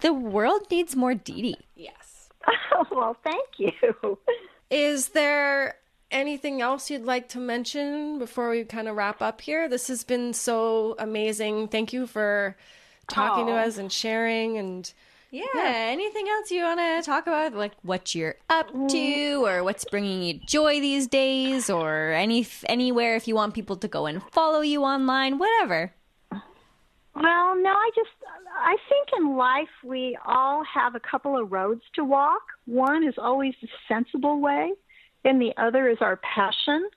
the 0.00 0.12
world 0.12 0.62
needs 0.70 0.94
more 0.96 1.14
Dee 1.14 1.42
Dee. 1.42 1.56
Yes. 1.74 2.28
well, 2.90 3.16
thank 3.24 3.48
you. 3.58 4.18
Is 4.70 5.08
there 5.08 5.76
anything 6.10 6.60
else 6.60 6.90
you'd 6.90 7.04
like 7.04 7.28
to 7.30 7.38
mention 7.38 8.18
before 8.18 8.50
we 8.50 8.64
kind 8.64 8.88
of 8.88 8.96
wrap 8.96 9.22
up 9.22 9.40
here? 9.40 9.68
This 9.68 9.88
has 9.88 10.04
been 10.04 10.32
so 10.32 10.96
amazing. 10.98 11.68
Thank 11.68 11.92
you 11.92 12.06
for 12.06 12.56
talking 13.08 13.46
to 13.46 13.52
oh. 13.52 13.56
us 13.56 13.78
and 13.78 13.92
sharing 13.92 14.58
and 14.58 14.92
Yeah. 15.30 15.44
Anything 15.54 16.26
else 16.28 16.50
you 16.50 16.62
want 16.62 16.80
to 16.80 17.02
talk 17.02 17.26
about? 17.26 17.54
Like 17.54 17.72
what 17.82 18.14
you're 18.14 18.36
up 18.48 18.70
mm. 18.72 18.88
to 18.88 19.46
or 19.46 19.64
what's 19.64 19.84
bringing 19.84 20.22
you 20.22 20.34
joy 20.46 20.80
these 20.80 21.06
days 21.06 21.68
or 21.68 22.12
any 22.12 22.46
anywhere 22.66 23.16
if 23.16 23.28
you 23.28 23.34
want 23.34 23.54
people 23.54 23.76
to 23.76 23.88
go 23.88 24.06
and 24.06 24.22
follow 24.32 24.60
you 24.60 24.82
online, 24.82 25.38
whatever. 25.38 25.92
Well, 27.16 27.56
no, 27.56 27.70
I 27.70 27.90
just 27.94 28.10
I 28.58 28.76
think 28.90 29.08
in 29.18 29.36
life 29.36 29.70
we 29.82 30.18
all 30.26 30.62
have 30.64 30.94
a 30.94 31.00
couple 31.00 31.40
of 31.40 31.50
roads 31.50 31.80
to 31.94 32.04
walk. 32.04 32.42
One 32.66 33.04
is 33.04 33.14
always 33.16 33.54
the 33.62 33.68
sensible 33.88 34.38
way, 34.40 34.72
and 35.24 35.40
the 35.40 35.54
other 35.56 35.88
is 35.88 35.98
our 36.02 36.16
passion. 36.16 36.88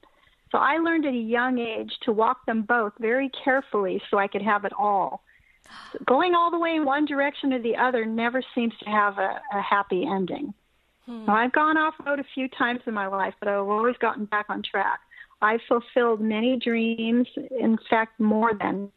So 0.52 0.58
I 0.58 0.78
learned 0.78 1.06
at 1.06 1.14
a 1.14 1.18
young 1.18 1.60
age 1.60 1.94
to 2.04 2.12
walk 2.12 2.46
them 2.46 2.64
both 2.64 2.94
very 3.00 3.30
carefully 3.44 4.02
so 4.10 4.18
I 4.18 4.28
could 4.28 4.42
have 4.42 4.66
it 4.66 4.74
all. 4.78 5.24
Going 6.06 6.36
all 6.36 6.52
the 6.52 6.60
way 6.60 6.76
in 6.76 6.84
one 6.84 7.06
direction 7.06 7.54
or 7.54 7.62
the 7.62 7.78
other 7.78 8.06
never 8.06 8.42
seems 8.56 8.74
to 8.84 8.90
have 8.90 9.20
a, 9.20 9.40
a 9.54 9.62
happy 9.62 10.06
ending. 10.06 10.54
Hmm. 11.06 11.26
Now, 11.26 11.36
I've 11.36 11.54
gone 11.54 11.78
off 11.78 11.94
road 12.06 12.20
a 12.20 12.26
few 12.34 12.50
times 12.50 12.82
in 12.88 12.94
my 12.94 13.08
life, 13.08 13.36
but 13.40 13.48
I've 13.48 13.60
always 13.60 13.96
gotten 13.98 14.26
back 14.26 14.48
on 14.50 14.64
track. 14.64 15.00
I've 15.42 15.62
fulfilled 15.68 16.20
many 16.20 16.58
dreams, 16.58 17.28
in 17.58 17.78
fact, 17.90 18.20
more 18.20 18.54
than 18.54 18.92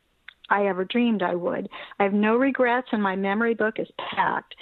I 0.50 0.66
ever 0.66 0.84
dreamed 0.84 1.22
I 1.22 1.34
would. 1.34 1.68
I 1.98 2.04
have 2.04 2.12
no 2.12 2.36
regrets, 2.36 2.88
and 2.92 3.02
my 3.02 3.16
memory 3.16 3.54
book 3.54 3.78
is 3.78 3.88
packed. 4.14 4.54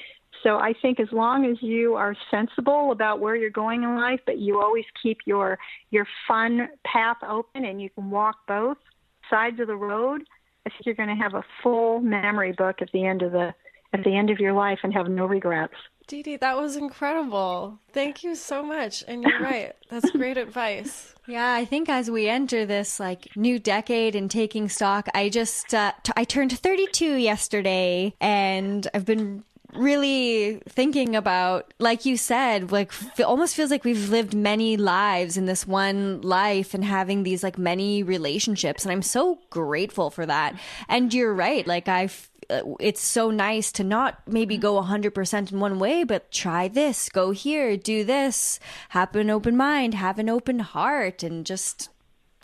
So 0.43 0.57
I 0.57 0.72
think 0.81 1.01
as 1.01 1.09
long 1.12 1.45
as 1.45 1.59
you 1.61 1.95
are 1.95 2.16
sensible 2.31 2.93
about 2.93 3.20
where 3.20 3.37
you're 3.37 3.51
going 3.51 3.83
in 3.83 3.97
life, 3.97 4.20
but 4.24 4.39
you 4.39 4.61
always 4.61 4.87
keep 5.03 5.18
your 5.26 5.59
your 5.91 6.07
fun 6.26 6.68
path 6.85 7.18
open, 7.28 7.64
and 7.64 7.81
you 7.81 7.91
can 7.91 8.11
walk 8.11 8.37
both 8.47 8.78
sides 9.28 9.61
of 9.61 9.66
the 9.66 9.76
road, 9.76 10.22
I 10.66 10.70
think 10.70 10.87
you're 10.87 10.95
going 10.95 11.16
to 11.16 11.22
have 11.22 11.35
a 11.35 11.45
full 11.62 12.01
memory 12.01 12.53
book 12.53 12.76
at 12.81 12.91
the 12.93 13.07
end 13.07 13.22
of 13.22 13.33
the 13.33 13.55
at 13.93 14.05
the 14.05 14.16
end 14.16 14.31
of 14.31 14.39
your 14.39 14.53
life 14.53 14.78
and 14.83 14.93
have 14.95 15.09
no 15.09 15.26
regrets. 15.26 15.74
Dee 16.11 16.24
Dee, 16.24 16.36
that 16.38 16.56
was 16.56 16.74
incredible. 16.74 17.78
Thank 17.92 18.24
you 18.24 18.34
so 18.34 18.64
much. 18.64 19.04
And 19.06 19.22
you're 19.22 19.38
right. 19.40 19.76
That's 19.90 20.11
great 20.11 20.36
advice. 20.36 21.14
Yeah, 21.28 21.54
I 21.54 21.64
think 21.64 21.88
as 21.88 22.11
we 22.11 22.28
enter 22.28 22.66
this 22.66 22.98
like 22.98 23.28
new 23.36 23.61
decade 23.61 24.16
and 24.16 24.28
taking 24.28 24.68
stock, 24.68 25.06
I 25.14 25.28
just 25.28 25.72
uh, 25.72 25.92
t- 26.02 26.12
I 26.16 26.24
turned 26.24 26.58
32 26.58 27.14
yesterday, 27.14 28.12
and 28.20 28.88
I've 28.92 29.04
been 29.04 29.44
really 29.72 30.61
thinking 30.68 31.14
about, 31.14 31.72
like 31.78 32.04
you 32.04 32.16
said, 32.16 32.72
like 32.72 32.90
it 33.16 33.22
almost 33.22 33.54
feels 33.54 33.70
like 33.70 33.84
we've 33.84 34.08
lived 34.08 34.34
many 34.34 34.76
lives 34.76 35.36
in 35.36 35.46
this 35.46 35.64
one 35.64 36.20
life 36.22 36.74
and 36.74 36.84
having 36.84 37.22
these 37.22 37.44
like 37.44 37.56
many 37.56 38.02
relationships, 38.02 38.84
and 38.84 38.90
I'm 38.90 39.02
so 39.02 39.38
grateful 39.48 40.11
for 40.11 40.26
that. 40.26 40.58
And 40.88 41.14
you're 41.14 41.32
right, 41.32 41.64
like 41.64 41.86
I. 41.86 42.11
uh, 42.51 42.74
It's 42.80 43.03
so 43.03 43.30
nice 43.30 43.72
to 43.72 43.84
not 43.84 44.20
maybe 44.26 44.57
go 44.57 44.80
100% 44.82 45.53
in 45.53 45.61
one 45.61 45.78
way, 45.78 46.05
but 46.05 46.30
try 46.30 46.68
this, 46.68 47.09
go 47.09 47.30
here, 47.30 47.76
do 47.76 48.05
this, 48.05 48.59
have 48.90 49.14
an 49.16 49.30
open 49.30 49.57
mind, 49.57 49.94
have 49.94 50.18
an 50.18 50.28
open 50.28 50.59
heart, 50.61 51.22
and 51.22 51.46
just 51.46 51.90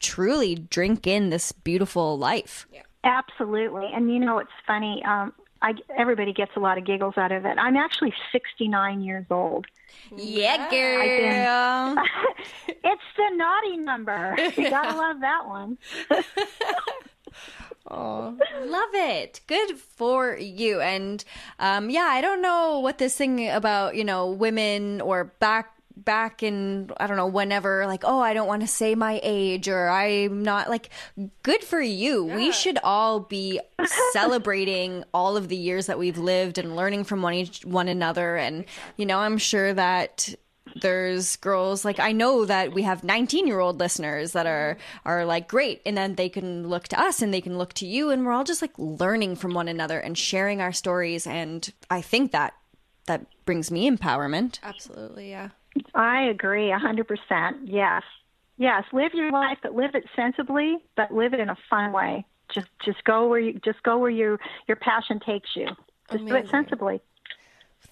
truly 0.01 0.55
drink 0.55 1.07
in 1.07 1.31
this 1.31 1.53
beautiful 1.53 2.19
life. 2.19 2.67
Absolutely. 3.05 3.89
And 3.95 4.13
you 4.13 4.19
know, 4.19 4.39
it's 4.39 4.51
funny. 4.67 5.03
Um, 5.05 5.33
I, 5.63 5.75
everybody 5.97 6.33
gets 6.33 6.53
a 6.57 6.61
lot 6.61 6.79
of 6.79 6.85
giggles 6.85 7.17
out 7.17 7.33
of 7.33 7.45
it. 7.47 7.57
I'm 7.59 7.77
actually 7.77 8.13
69 8.33 9.01
years 9.03 9.27
old. 9.31 9.67
Yeah, 10.15 10.69
girl. 10.71 12.05
it's 12.69 13.03
the 13.17 13.37
naughty 13.37 13.77
number. 13.79 14.37
You 14.57 14.71
gotta 14.71 14.97
love 14.97 15.21
that 15.21 15.47
one. 15.47 15.79
Oh, 17.91 18.37
love 18.65 18.95
it. 18.95 19.41
Good 19.47 19.79
for 19.79 20.37
you. 20.37 20.81
And 20.81 21.25
um, 21.59 21.91
yeah, 21.91 22.09
I 22.11 22.21
don't 22.21 22.43
know 22.43 22.81
what 22.81 22.99
this 22.99 23.17
thing 23.17 23.49
about, 23.49 23.95
you 23.95 24.05
know, 24.05 24.31
women 24.31 25.01
or 25.01 25.25
back 25.39 25.73
back 25.97 26.43
in 26.43 26.91
I 26.99 27.07
don't 27.07 27.17
know 27.17 27.27
whenever 27.27 27.87
like 27.87 28.05
oh 28.05 28.21
I 28.21 28.35
don't 28.35 28.47
want 28.47 28.61
to 28.61 28.69
say 28.69 28.95
my 28.95 29.19
age 29.23 29.67
or 29.67 29.89
I'm 29.89 30.43
not 30.43 30.69
like 30.69 30.91
good 31.43 31.65
for 31.65 31.81
you. 31.81 32.29
Yeah. 32.29 32.37
We 32.37 32.53
should 32.53 32.79
all 32.85 33.21
be 33.21 33.61
celebrating 34.13 35.05
all 35.15 35.39
of 35.39 35.49
the 35.49 35.57
years 35.57 35.87
that 35.87 35.99
we've 35.99 36.19
lived 36.19 36.59
and 36.59 36.77
learning 36.77 37.05
from 37.05 37.23
one 37.23 37.35
each, 37.35 37.65
one 37.65 37.89
another 37.89 38.37
and 38.37 38.67
you 38.99 39.07
know 39.07 39.19
I'm 39.19 39.39
sure 39.39 39.73
that 39.73 40.35
there's 40.81 41.37
girls 41.37 41.85
like 41.85 41.99
I 41.99 42.13
know 42.13 42.45
that 42.45 42.73
we 42.73 42.83
have 42.83 43.05
19 43.05 43.47
year 43.47 43.61
old 43.61 43.79
listeners 43.81 44.33
that 44.33 44.47
are 44.47 44.77
are 45.05 45.25
like 45.25 45.49
great 45.49 45.83
and 45.87 45.97
then 45.97 46.15
they 46.15 46.29
can 46.29 46.69
look 46.69 46.89
to 46.89 47.01
us 47.01 47.23
and 47.23 47.33
they 47.33 47.41
can 47.41 47.59
look 47.59 47.73
to 47.75 47.87
you 47.87 48.11
and 48.11 48.25
we're 48.25 48.33
all 48.33 48.45
just 48.45 48.63
like 48.63 48.73
learning 48.79 49.37
from 49.37 49.55
one 49.55 49.69
another 49.69 49.99
and 49.99 50.17
sharing 50.17 50.61
our 50.61 50.73
stories 50.73 51.27
and 51.27 51.73
I 51.91 52.01
think 52.01 52.33
that 52.33 52.55
that 53.07 53.27
brings 53.45 53.71
me 53.71 53.89
empowerment. 53.91 54.59
Absolutely, 54.63 55.31
yeah. 55.31 55.51
I 55.95 56.23
agree 56.23 56.71
100%. 56.71 57.59
Yes. 57.65 58.03
Yes, 58.59 58.85
live 58.93 59.13
your 59.15 59.31
life 59.31 59.59
but 59.63 59.75
live 59.75 59.95
it 59.95 60.05
sensibly, 60.17 60.79
but 60.97 61.13
live 61.13 61.35
it 61.35 61.41
in 61.41 61.51
a 61.51 61.57
fun 61.69 61.93
way. 61.93 62.25
Just 62.55 62.69
just 62.85 63.03
go 63.05 63.29
where 63.29 63.41
you 63.41 63.61
just 63.65 63.83
go 63.83 63.99
where 63.99 64.11
your 64.11 64.39
your 64.69 64.77
passion 64.77 65.21
takes 65.21 65.51
you. 65.55 65.67
Just 66.11 66.23
Amazing. 66.23 66.27
do 66.29 66.35
it 66.37 66.51
sensibly. 66.51 67.01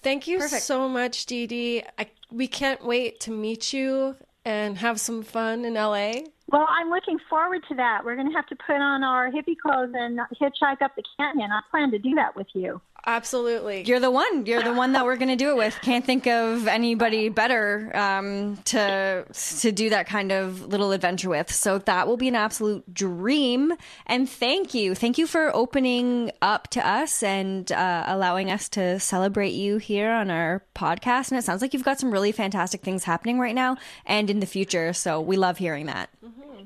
Thank 0.01 0.27
you 0.27 0.39
Perfect. 0.39 0.63
so 0.63 0.87
much, 0.87 1.25
Dee 1.25 1.47
Dee. 1.47 1.83
I, 1.97 2.07
we 2.35 2.47
can't 2.47 2.83
wait 2.83 3.19
to 3.21 3.31
meet 3.31 3.71
you 3.71 4.17
and 4.43 4.77
have 4.77 4.99
some 4.99 5.23
fun 5.23 5.63
in 5.63 5.75
LA. 5.75 6.13
Well, 6.47 6.67
I'm 6.69 6.89
looking 6.89 7.17
forward 7.29 7.63
to 7.69 7.75
that. 7.75 8.01
We're 8.03 8.15
going 8.15 8.29
to 8.29 8.35
have 8.35 8.45
to 8.47 8.55
put 8.55 8.75
on 8.75 9.03
our 9.03 9.31
hippie 9.31 9.57
clothes 9.57 9.93
and 9.95 10.19
hitchhike 10.39 10.81
up 10.81 10.95
the 10.95 11.03
canyon. 11.17 11.49
I 11.51 11.61
plan 11.71 11.91
to 11.91 11.97
do 11.97 12.13
that 12.15 12.35
with 12.35 12.47
you. 12.53 12.81
Absolutely. 13.07 13.83
You're 13.83 13.99
the 13.99 14.09
one. 14.09 14.47
You're 14.47 14.63
the 14.63 14.73
one 14.73 14.93
that 14.93 15.05
we're 15.05 15.15
going 15.17 15.29
to 15.29 15.35
do 15.35 15.49
it 15.49 15.57
with. 15.57 15.77
Can't 15.81 16.03
think 16.03 16.25
of 16.25 16.67
anybody 16.67 17.29
better 17.29 17.91
um, 17.95 18.57
to 18.65 19.25
to 19.59 19.71
do 19.71 19.89
that 19.91 20.07
kind 20.07 20.31
of 20.31 20.65
little 20.67 20.91
adventure 20.91 21.29
with. 21.29 21.51
So 21.51 21.77
that 21.79 22.07
will 22.07 22.17
be 22.17 22.27
an 22.27 22.35
absolute 22.35 22.91
dream. 22.91 23.73
And 24.07 24.27
thank 24.27 24.73
you, 24.73 24.95
thank 24.95 25.19
you 25.19 25.27
for 25.27 25.55
opening 25.55 26.31
up 26.41 26.69
to 26.71 26.87
us 26.87 27.21
and 27.21 27.71
uh, 27.71 28.05
allowing 28.07 28.49
us 28.49 28.69
to 28.69 28.99
celebrate 28.99 29.53
you 29.53 29.77
here 29.77 30.09
on 30.11 30.31
our 30.31 30.63
podcast. 30.73 31.29
And 31.29 31.37
it 31.37 31.43
sounds 31.43 31.61
like 31.61 31.73
you've 31.73 31.83
got 31.83 31.99
some 31.99 32.11
really 32.11 32.31
fantastic 32.31 32.81
things 32.81 33.03
happening 33.03 33.39
right 33.39 33.55
now 33.55 33.77
and 34.05 34.31
in 34.31 34.39
the 34.39 34.47
future. 34.47 34.93
So 34.93 35.21
we 35.21 35.37
love 35.37 35.59
hearing 35.59 35.85
that. 35.85 36.09
Mm-hmm. 36.25 36.63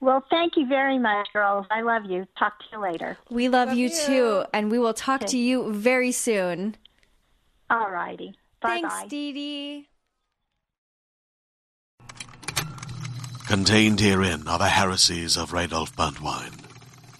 Well, 0.00 0.24
thank 0.30 0.56
you 0.56 0.66
very 0.66 0.98
much, 0.98 1.28
girls. 1.32 1.66
I 1.70 1.80
love 1.80 2.04
you. 2.04 2.26
Talk 2.38 2.58
to 2.58 2.64
you 2.72 2.80
later. 2.80 3.16
We 3.30 3.48
love, 3.48 3.68
love 3.68 3.78
you, 3.78 3.88
you, 3.88 4.06
too, 4.06 4.44
and 4.52 4.70
we 4.70 4.78
will 4.78 4.94
talk 4.94 5.22
okay. 5.22 5.30
to 5.32 5.38
you 5.38 5.72
very 5.72 6.12
soon. 6.12 6.76
All 7.70 7.90
righty. 7.90 8.34
Bye 8.60 8.82
Thanks, 8.82 9.04
Dee 9.08 9.32
Dee. 9.32 9.88
Contained 13.46 14.00
herein 14.00 14.48
are 14.48 14.58
the 14.58 14.68
heresies 14.68 15.36
of 15.36 15.52
Radolf 15.52 15.94
Burntwine, 15.94 16.64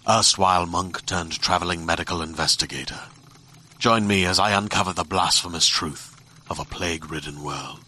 erstwhile 0.08 0.66
monk 0.66 1.06
turned 1.06 1.40
traveling 1.40 1.86
medical 1.86 2.20
investigator. 2.20 3.00
Join 3.78 4.06
me 4.06 4.24
as 4.24 4.38
I 4.38 4.50
uncover 4.50 4.92
the 4.92 5.04
blasphemous 5.04 5.66
truth 5.66 6.20
of 6.50 6.58
a 6.58 6.64
plague 6.64 7.10
ridden 7.10 7.42
world 7.42 7.80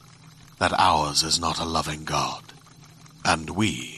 that 0.58 0.72
ours 0.78 1.22
is 1.22 1.40
not 1.40 1.58
a 1.58 1.64
loving 1.64 2.04
God, 2.04 2.44
and 3.24 3.50
we 3.50 3.97